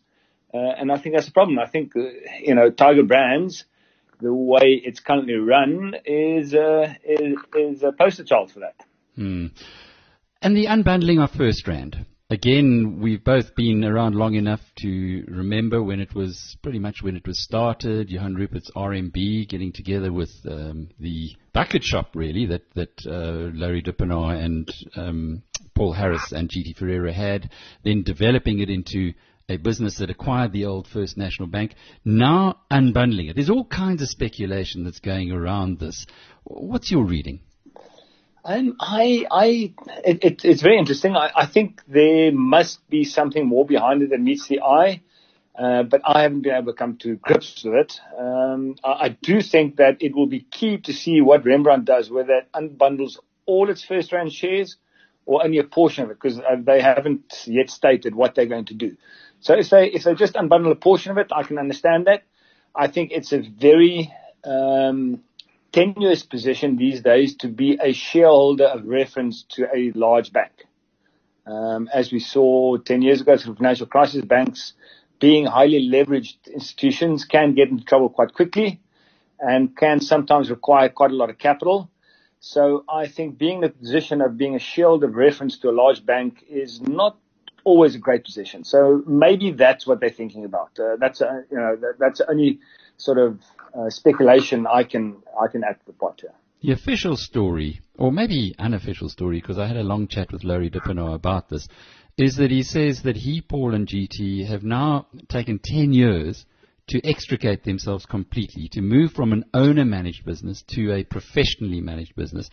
Uh, 0.53 0.59
and 0.59 0.91
I 0.91 0.97
think 0.97 1.15
that's 1.15 1.29
a 1.29 1.33
problem. 1.33 1.59
I 1.59 1.67
think 1.67 1.95
uh, 1.97 2.01
you 2.41 2.55
know 2.55 2.71
Tiger 2.71 3.03
Brands, 3.03 3.65
the 4.21 4.33
way 4.33 4.81
it's 4.83 5.01
currently 5.01 5.35
run, 5.35 5.95
is 6.05 6.55
uh, 6.55 6.95
is 7.05 7.37
is 7.55 7.83
a 7.83 7.93
poster 7.93 8.25
child 8.25 8.51
for 8.51 8.61
that. 8.61 8.77
Hmm. 9.15 9.49
And 10.43 10.57
the 10.57 10.67
unbundling 10.67 11.23
of 11.23 11.33
FirstRand. 11.33 12.05
Again, 12.29 12.99
we've 13.01 13.23
both 13.23 13.55
been 13.55 13.85
around 13.85 14.17
long 14.17 14.35
enough 14.35 14.61
to 14.79 15.25
remember 15.29 15.81
when 15.81 16.01
it 16.01 16.13
was 16.13 16.57
pretty 16.61 16.81
much 16.81 16.97
when 17.01 17.17
it 17.17 17.27
was 17.27 17.43
started. 17.43 18.11
Johann 18.11 18.35
Rupert's 18.35 18.71
RMB 18.75 19.49
getting 19.49 19.73
together 19.73 20.13
with 20.13 20.33
um, 20.51 20.89
the 20.99 21.31
bucket 21.53 21.85
shop, 21.85 22.11
really, 22.15 22.47
that 22.47 22.63
that 22.75 23.07
uh, 23.07 23.57
Larry 23.57 23.81
Dippenaar 23.81 24.45
and 24.45 24.69
um, 24.97 25.43
Paul 25.75 25.93
Harris 25.93 26.33
and 26.33 26.51
GT 26.51 26.77
Ferreira 26.77 27.13
had, 27.13 27.49
then 27.85 28.03
developing 28.03 28.59
it 28.59 28.71
into 28.71 29.13
a 29.49 29.57
business 29.57 29.99
that 29.99 30.11
acquired 30.11 30.53
the 30.53 30.65
old 30.65 30.89
First 30.89 31.17
National 31.17 31.49
Bank, 31.49 31.75
now 32.05 32.57
unbundling 32.71 33.31
it. 33.31 33.37
There's 33.37 33.51
all 33.51 33.65
kinds 33.65 34.03
of 34.03 34.09
speculation 34.09 34.83
that's 34.83 34.99
going 34.99 35.31
around 35.31 35.79
this. 35.79 36.07
What's 36.43 36.91
your 36.91 37.05
reading? 37.05 37.41
Um, 38.47 38.77
I, 38.79 39.27
I, 39.29 39.75
it, 40.05 40.23
it, 40.23 40.45
it's 40.45 40.63
very 40.63 40.79
interesting. 40.79 41.17
I, 41.17 41.33
I 41.35 41.47
think 41.47 41.83
there 41.89 42.31
must 42.31 42.89
be 42.89 43.03
something 43.03 43.45
more 43.45 43.67
behind 43.67 44.03
it 44.03 44.11
than 44.11 44.23
meets 44.23 44.47
the 44.47 44.61
eye. 44.61 45.03
Uh, 45.59 45.83
but 45.83 46.03
I 46.05 46.23
haven't 46.23 46.43
been 46.43 46.55
able 46.55 46.73
to 46.73 46.77
come 46.77 46.97
to 46.99 47.17
grips 47.17 47.65
with 47.65 47.75
it. 47.75 48.01
Um, 48.17 48.77
I, 48.85 48.91
I, 48.91 49.09
do 49.09 49.41
think 49.41 49.77
that 49.77 49.97
it 50.01 50.15
will 50.15 50.27
be 50.27 50.41
key 50.41 50.77
to 50.79 50.93
see 50.93 51.23
what 51.23 51.47
Rembrandt 51.47 51.87
does, 51.87 52.11
whether 52.11 52.35
it 52.35 52.49
unbundles 52.55 53.17
all 53.47 53.71
its 53.71 53.85
FirstRand 53.85 54.33
shares 54.33 54.77
or 55.25 55.43
only 55.43 55.57
a 55.59 55.65
portion 55.65 56.05
of 56.05 56.11
it, 56.11 56.19
because 56.21 56.39
uh, 56.39 56.57
they 56.63 56.83
haven't 56.83 57.45
yet 57.47 57.71
stated 57.71 58.15
what 58.15 58.35
they're 58.35 58.47
going 58.47 58.67
to 58.67 58.75
do. 58.75 58.99
So 59.41 59.55
if 59.55 59.71
they 59.71 59.87
if 59.87 60.05
they 60.05 60.15
just 60.15 60.35
unbundle 60.35 60.71
a 60.71 60.77
portion 60.77 61.11
of 61.11 61.19
it, 61.19 61.29
I 61.35 61.43
can 61.43 61.59
understand 61.59 62.07
that. 62.07 62.25
I 62.75 62.89
think 62.89 63.11
it's 63.13 63.33
a 63.33 63.41
very 63.41 64.13
um, 64.45 65.23
tenuous 65.77 66.23
position 66.23 66.77
these 66.77 67.03
days 67.03 67.37
to 67.37 67.49
be 67.49 67.79
a 67.83 67.93
shareholder 67.93 68.65
of 68.65 68.87
reference 68.87 69.45
to 69.51 69.67
a 69.77 69.93
large 69.93 70.33
bank. 70.33 70.65
Um, 71.47 71.91
as 71.93 72.11
we 72.11 72.19
saw 72.19 72.79
10 72.79 73.03
years 73.03 73.21
ago 73.21 73.37
through 73.37 73.57
financial 73.57 73.87
crisis, 73.87 74.25
banks 74.25 74.73
being 75.21 75.45
highly 75.45 75.87
leveraged 75.87 76.37
institutions 76.51 77.27
can 77.27 77.55
get 77.55 77.69
into 77.69 77.85
trouble 77.85 78.09
quite 78.09 78.33
quickly 78.33 78.81
and 79.39 79.77
can 79.77 80.01
sometimes 80.01 80.49
require 80.49 80.89
quite 80.89 81.11
a 81.11 81.15
lot 81.15 81.29
of 81.29 81.37
capital. 81.37 81.91
So 82.41 82.85
I 82.89 83.07
think 83.07 83.37
being 83.37 83.57
in 83.57 83.61
the 83.61 83.69
position 83.69 84.23
of 84.23 84.39
being 84.39 84.55
a 84.55 84.59
shield 84.59 85.05
of 85.05 85.15
reference 85.15 85.59
to 85.59 85.69
a 85.69 85.73
large 85.73 86.07
bank 86.07 86.43
is 86.49 86.81
not 86.81 87.19
always 87.65 87.95
a 87.95 87.99
great 87.99 88.25
position. 88.25 88.65
So 88.65 89.03
maybe 89.07 89.51
that's 89.51 89.87
what 89.87 90.01
they're 90.01 90.09
thinking 90.09 90.47
about. 90.47 90.71
Uh, 90.81 90.97
that's 90.99 91.21
a, 91.21 91.45
you 91.51 91.59
know 91.59 91.77
that, 91.77 91.95
that's 91.99 92.23
only 92.23 92.61
sort 92.97 93.19
of 93.19 93.41
uh, 93.77 93.91
speculation 93.91 94.67
I 94.67 94.85
can 94.85 95.23
I 95.41 95.49
can 95.49 95.65
add 95.65 95.79
to 95.81 95.87
the 95.87 95.93
pot 95.93 96.21
here. 96.21 96.33
The 96.63 96.73
official 96.73 97.17
story, 97.17 97.81
or 97.97 98.11
maybe 98.11 98.55
unofficial 98.59 99.09
story, 99.09 99.41
because 99.41 99.59
I 99.59 99.67
had 99.67 99.77
a 99.77 99.83
long 99.83 100.09
chat 100.09 100.33
with 100.33 100.43
Larry 100.43 100.71
Dippenaar 100.71 101.15
about 101.15 101.49
this, 101.49 101.69
is 102.17 102.37
that 102.37 102.51
he 102.51 102.63
says 102.63 103.03
that 103.03 103.17
he, 103.17 103.43
Paul, 103.43 103.75
and 103.75 103.87
GT 103.87 104.47
have 104.49 104.63
now 104.63 105.07
taken 105.29 105.61
10 105.63 105.93
years 105.93 106.47
to 106.89 107.05
extricate 107.05 107.65
themselves 107.65 108.07
completely, 108.07 108.69
to 108.73 108.81
move 108.81 109.13
from 109.13 109.33
an 109.33 109.45
owner 109.53 109.85
managed 109.85 110.25
business 110.25 110.63
to 110.69 110.95
a 110.95 111.05
professionally 111.05 111.81
managed 111.81 112.17
business. 112.17 112.49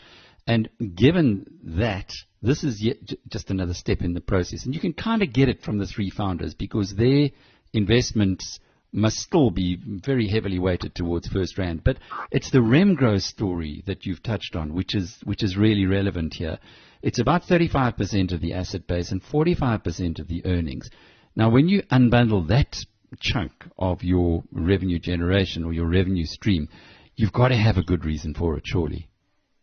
And 0.46 0.70
given 0.96 1.46
that, 1.64 2.12
this 2.42 2.64
is 2.64 2.84
yet 2.84 2.98
just 3.30 3.52
another 3.52 3.74
step 3.74 4.02
in 4.02 4.14
the 4.14 4.22
process. 4.22 4.66
And 4.66 4.74
you 4.74 4.82
can 4.82 4.94
kind 4.94 5.22
of 5.22 5.32
get 5.32 5.48
it 5.48 5.62
from 5.62 5.78
the 5.78 5.88
three 5.88 6.10
founders 6.10 6.56
because 6.56 6.94
their 6.94 7.30
investments 7.74 8.60
must 8.94 9.18
still 9.18 9.50
be 9.50 9.78
very 9.84 10.28
heavily 10.28 10.60
weighted 10.60 10.94
towards 10.94 11.28
FirstRand. 11.28 11.84
But 11.84 11.98
it's 12.32 12.52
the 12.52 12.60
Remgro 12.60 13.20
story 13.20 13.84
that 13.88 14.06
you've 14.06 14.24
touched 14.24 14.56
on, 14.56 14.74
which 14.74 14.96
is, 14.96 15.18
which 15.24 15.44
is 15.44 15.58
really 15.58 15.86
relevant 15.86 16.36
here. 16.36 16.60
It's 17.02 17.20
about 17.20 17.44
35% 17.44 18.32
of 18.32 18.40
the 18.40 18.54
asset 18.54 18.88
base 18.88 19.12
and 19.12 19.22
45% 19.22 20.20
of 20.20 20.28
the 20.28 20.46
earnings. 20.46 20.90
Now, 21.36 21.50
when 21.50 21.68
you 21.68 21.82
unbundle 21.84 22.48
that 22.48 22.78
chunk 23.20 23.52
of 23.78 24.04
your 24.04 24.44
revenue 24.52 25.00
generation 25.00 25.64
or 25.64 25.74
your 25.74 25.88
revenue 25.88 26.26
stream, 26.26 26.70
you've 27.16 27.34
got 27.34 27.50
to 27.50 27.56
have 27.56 27.78
a 27.78 27.84
good 27.84 28.06
reason 28.06 28.34
for 28.34 28.58
it, 28.58 28.66
surely. 28.66 29.10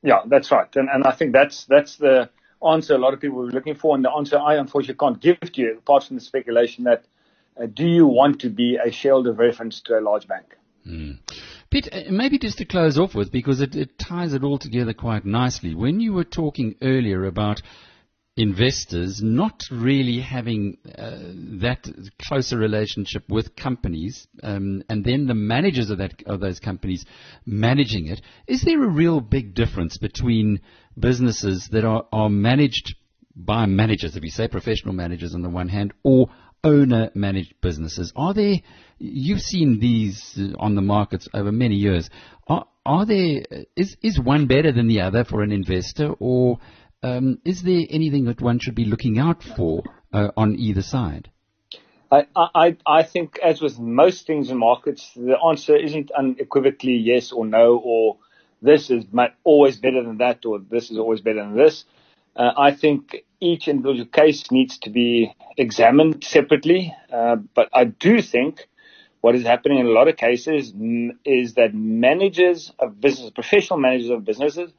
Yeah, 0.02 0.20
that's 0.26 0.50
right. 0.50 0.68
And, 0.74 0.88
and 0.88 1.04
I 1.04 1.12
think 1.12 1.32
that's, 1.32 1.66
that's 1.66 1.96
the 1.96 2.30
answer 2.66 2.94
a 2.94 2.98
lot 2.98 3.14
of 3.14 3.20
people 3.20 3.38
were 3.38 3.46
looking 3.46 3.74
for. 3.74 3.94
And 3.94 4.04
the 4.04 4.10
answer 4.10 4.38
I 4.38 4.56
unfortunately 4.56 4.96
can't 4.98 5.20
give 5.20 5.40
to 5.40 5.60
you, 5.60 5.78
apart 5.78 6.04
from 6.04 6.16
the 6.16 6.22
speculation 6.22 6.84
that 6.84 7.04
do 7.66 7.86
you 7.86 8.06
want 8.06 8.40
to 8.40 8.50
be 8.50 8.78
a 8.82 8.90
shareholder 8.90 9.32
reference 9.32 9.80
to 9.82 9.98
a 9.98 10.00
large 10.00 10.26
bank? 10.26 10.56
Mm. 10.86 11.18
Piet, 11.70 11.88
uh, 11.92 12.10
maybe 12.10 12.38
just 12.38 12.58
to 12.58 12.64
close 12.64 12.98
off 12.98 13.14
with, 13.14 13.30
because 13.30 13.60
it, 13.60 13.74
it 13.76 13.98
ties 13.98 14.32
it 14.32 14.42
all 14.42 14.58
together 14.58 14.92
quite 14.92 15.24
nicely. 15.24 15.74
When 15.74 16.00
you 16.00 16.12
were 16.12 16.24
talking 16.24 16.74
earlier 16.82 17.24
about 17.24 17.62
investors 18.36 19.20
not 19.22 19.64
really 19.70 20.20
having 20.20 20.78
uh, 20.96 21.18
that 21.60 21.86
closer 22.22 22.56
relationship 22.56 23.24
with 23.28 23.54
companies, 23.54 24.26
um, 24.42 24.82
and 24.88 25.04
then 25.04 25.26
the 25.26 25.34
managers 25.34 25.90
of 25.90 25.98
that 25.98 26.14
of 26.26 26.40
those 26.40 26.58
companies 26.58 27.04
managing 27.44 28.06
it. 28.06 28.20
Is 28.46 28.62
there 28.62 28.82
a 28.82 28.88
real 28.88 29.20
big 29.20 29.54
difference 29.54 29.98
between 29.98 30.60
businesses 30.98 31.68
that 31.72 31.84
are, 31.84 32.06
are 32.12 32.30
managed 32.30 32.94
by 33.36 33.66
managers, 33.66 34.16
if 34.16 34.24
you 34.24 34.30
say 34.30 34.48
professional 34.48 34.94
managers 34.94 35.34
on 35.34 35.42
the 35.42 35.48
one 35.48 35.68
hand, 35.68 35.92
or 36.02 36.30
owner 36.62 37.10
managed 37.14 37.54
businesses? 37.60 38.12
Are 38.16 38.34
there, 38.34 38.56
you've 38.98 39.40
seen 39.40 39.78
these 39.80 40.38
uh, 40.38 40.56
on 40.58 40.74
the 40.74 40.82
markets 40.82 41.28
over 41.32 41.52
many 41.52 41.76
years. 41.76 42.10
Are, 42.48 42.66
are 42.84 43.06
there, 43.06 43.42
is, 43.76 43.96
is 44.02 44.20
one 44.20 44.46
better 44.46 44.72
than 44.72 44.88
the 44.88 45.00
other 45.00 45.24
for 45.24 45.42
an 45.42 45.52
investor 45.52 46.12
or 46.18 46.58
um, 47.02 47.38
is 47.44 47.62
there 47.62 47.82
anything 47.88 48.24
that 48.26 48.40
one 48.40 48.58
should 48.58 48.74
be 48.74 48.84
looking 48.84 49.18
out 49.18 49.42
for 49.42 49.82
uh, 50.12 50.28
on 50.36 50.56
either 50.56 50.82
side? 50.82 51.30
I, 52.12 52.26
I, 52.34 52.76
I 52.84 53.02
think, 53.04 53.38
as 53.38 53.60
with 53.60 53.78
most 53.78 54.26
things 54.26 54.50
in 54.50 54.58
markets, 54.58 55.10
the 55.14 55.36
answer 55.38 55.76
isn't 55.76 56.10
unequivocally 56.10 56.96
yes 56.96 57.30
or 57.30 57.46
no, 57.46 57.80
or 57.82 58.18
this 58.60 58.90
is 58.90 59.04
always 59.44 59.76
better 59.76 60.02
than 60.02 60.18
that, 60.18 60.44
or 60.44 60.58
this 60.58 60.90
is 60.90 60.98
always 60.98 61.20
better 61.20 61.40
than 61.40 61.56
this. 61.56 61.84
Uh, 62.34 62.50
I 62.56 62.74
think 62.74 63.24
each 63.40 63.68
individual 63.68 64.06
case 64.06 64.50
needs 64.50 64.78
to 64.78 64.90
be 64.90 65.34
examined 65.56 66.24
separately. 66.24 66.94
Uh, 67.12 67.36
but 67.54 67.68
I 67.72 67.84
do 67.84 68.22
think 68.22 68.68
what 69.20 69.34
is 69.34 69.44
happening 69.44 69.78
in 69.80 69.86
a 69.86 69.90
lot 69.90 70.08
of 70.08 70.16
cases 70.16 70.72
is 71.24 71.54
that 71.54 71.74
managers 71.74 72.72
of 72.78 73.00
business, 73.00 73.30
professional 73.30 73.78
managers 73.78 74.10
of 74.10 74.24
businesses, 74.24 74.72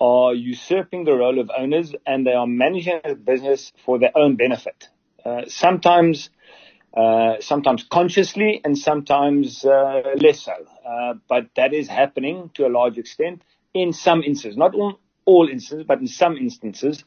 are 0.00 0.34
usurping 0.34 1.04
the 1.04 1.12
role 1.12 1.38
of 1.38 1.50
owners 1.56 1.94
and 2.06 2.26
they 2.26 2.32
are 2.32 2.46
managing 2.46 3.00
a 3.04 3.14
business 3.14 3.72
for 3.84 3.98
their 3.98 4.16
own 4.16 4.36
benefit. 4.36 4.88
Uh, 5.24 5.42
sometimes, 5.48 6.30
uh, 6.96 7.34
sometimes 7.40 7.84
consciously 7.90 8.60
and 8.64 8.76
sometimes 8.76 9.64
uh, 9.64 10.02
less 10.16 10.42
so. 10.42 10.52
Uh, 10.86 11.14
but 11.28 11.46
that 11.56 11.72
is 11.72 11.88
happening 11.88 12.50
to 12.54 12.66
a 12.66 12.68
large 12.68 12.98
extent 12.98 13.42
in 13.74 13.92
some 13.92 14.22
instances, 14.22 14.56
not 14.56 14.74
all, 14.74 14.98
all 15.24 15.48
instances, 15.48 15.84
but 15.86 16.00
in 16.00 16.06
some 16.06 16.36
instances. 16.36 17.04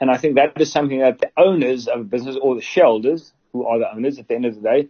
And 0.00 0.10
I 0.10 0.18
think 0.18 0.36
that 0.36 0.60
is 0.60 0.70
something 0.70 1.00
that 1.00 1.18
the 1.18 1.30
owners 1.36 1.88
of 1.88 2.00
a 2.00 2.04
business 2.04 2.36
or 2.40 2.54
the 2.54 2.60
shareholders, 2.60 3.32
who 3.52 3.66
are 3.66 3.78
the 3.78 3.90
owners 3.90 4.18
at 4.18 4.28
the 4.28 4.34
end 4.34 4.44
of 4.44 4.54
the 4.54 4.60
day, 4.60 4.88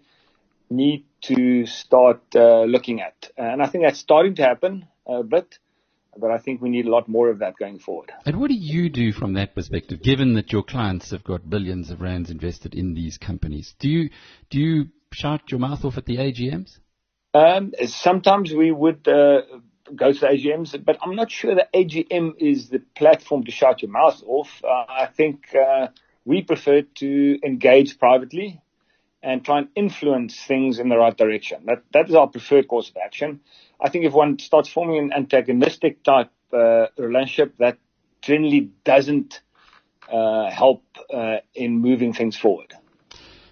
need 0.69 1.05
to 1.23 1.67
start 1.67 2.23
uh, 2.35 2.63
looking 2.63 3.01
at. 3.01 3.31
And 3.37 3.63
I 3.63 3.67
think 3.67 3.85
that's 3.85 4.01
starting 4.01 4.35
to 4.37 4.43
happen 4.43 4.89
a 5.07 5.23
bit, 5.23 5.59
but 6.19 6.31
I 6.31 6.39
think 6.39 6.61
we 6.61 6.71
need 6.71 6.87
a 6.87 6.91
lot 6.91 7.09
more 7.09 7.31
of 7.31 7.39
that 7.39 7.57
going 7.57 7.79
forward. 7.79 8.13
And 8.25 8.41
what 8.41 8.49
do 8.49 8.57
you 8.57 8.89
do 8.89 9.13
from 9.13 9.35
that 9.35 9.55
perspective, 9.55 10.03
given 10.03 10.35
that 10.35 10.53
your 10.53 10.65
clients 10.65 11.11
have 11.11 11.23
got 11.23 11.49
billions 11.49 11.91
of 11.91 12.01
rands 12.01 12.31
invested 12.31 12.75
in 12.75 12.95
these 12.95 13.19
companies? 13.19 13.75
Do 13.79 13.89
you, 13.89 14.11
do 14.51 14.59
you 14.59 14.87
shout 15.13 15.51
your 15.51 15.61
mouth 15.61 15.85
off 15.85 15.99
at 15.99 16.07
the 16.07 16.17
AGMs? 16.17 16.79
Um, 17.35 17.73
sometimes 17.87 18.53
we 18.53 18.73
would 18.73 19.07
uh, 19.07 19.43
go 19.95 20.13
to 20.13 20.27
AGMs, 20.27 20.85
but 20.85 20.99
I'm 21.03 21.15
not 21.15 21.31
sure 21.31 21.55
the 21.55 21.69
AGM 21.75 22.35
is 22.39 22.69
the 22.69 22.81
platform 22.97 23.45
to 23.45 23.51
shout 23.51 23.83
your 23.83 23.91
mouth 23.91 24.23
off. 24.27 24.63
Uh, 24.65 24.85
I 24.89 25.07
think 25.07 25.55
uh, 25.55 25.89
we 26.25 26.43
prefer 26.43 26.83
to 26.83 27.39
engage 27.45 27.99
privately 27.99 28.61
and 29.23 29.45
try 29.45 29.59
and 29.59 29.69
influence 29.75 30.39
things 30.41 30.79
in 30.79 30.89
the 30.89 30.97
right 30.97 31.17
direction. 31.17 31.63
That 31.67 31.83
that 31.93 32.09
is 32.09 32.15
our 32.15 32.27
preferred 32.27 32.69
course 32.69 32.91
of 32.91 32.97
action. 33.05 33.41
I 33.81 33.89
think 33.89 34.05
if 34.05 34.13
one 34.13 34.39
starts 34.39 34.69
forming 34.69 34.99
an 34.99 35.13
antagonistic 35.13 36.03
type 36.03 36.31
uh, 36.53 36.87
relationship, 36.97 37.57
that 37.59 37.79
generally 38.23 38.71
doesn't 38.85 39.41
uh, 40.11 40.51
help 40.51 40.85
uh, 41.13 41.39
in 41.55 41.79
moving 41.79 42.13
things 42.13 42.37
forward. 42.37 42.75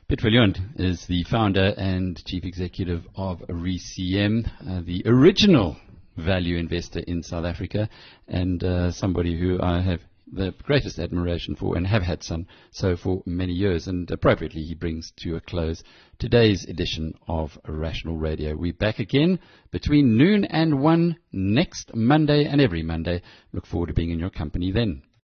Piet 0.07 0.21
Viljoen 0.21 0.55
is 0.77 1.07
the 1.07 1.25
founder 1.25 1.73
and 1.77 2.23
chief 2.25 2.45
executive 2.45 3.07
of 3.17 3.41
ReCM, 3.49 4.47
uh, 4.47 4.83
the 4.85 5.03
original 5.07 5.77
value 6.17 6.57
investor 6.57 7.01
in 7.01 7.23
South 7.23 7.45
Africa 7.45 7.89
and 8.29 8.63
uh, 8.63 8.91
somebody 8.93 9.39
who 9.39 9.61
I 9.61 9.81
have 9.81 10.01
the 10.33 10.55
greatest 10.63 10.99
admiration 10.99 11.55
for 11.55 11.77
and 11.77 11.87
have 11.87 12.03
had 12.03 12.23
some 12.23 12.47
so 12.71 12.97
for 12.97 13.23
many 13.27 13.53
years. 13.53 13.87
And 13.87 14.11
appropriately, 14.11 14.63
he 14.63 14.75
brings 14.75 15.13
to 15.19 15.37
a 15.37 15.41
close 15.41 15.83
today's 16.19 16.65
edition 16.65 17.15
of 17.29 17.59
Rational 17.67 18.17
Radio. 18.17 18.57
We're 18.57 18.73
back 18.73 18.99
again 18.99 19.39
between 19.71 20.17
noon 20.17 20.45
and 20.45 20.81
one 20.81 21.17
next 21.33 21.95
Monday 21.95 22.45
and 22.45 22.61
every 22.61 22.83
Monday. 22.83 23.23
Look 23.53 23.67
forward 23.67 23.89
to 23.89 23.95
being 23.95 24.11
in 24.11 24.19
your 24.19 24.31
company 24.31 24.73
then. 24.73 25.03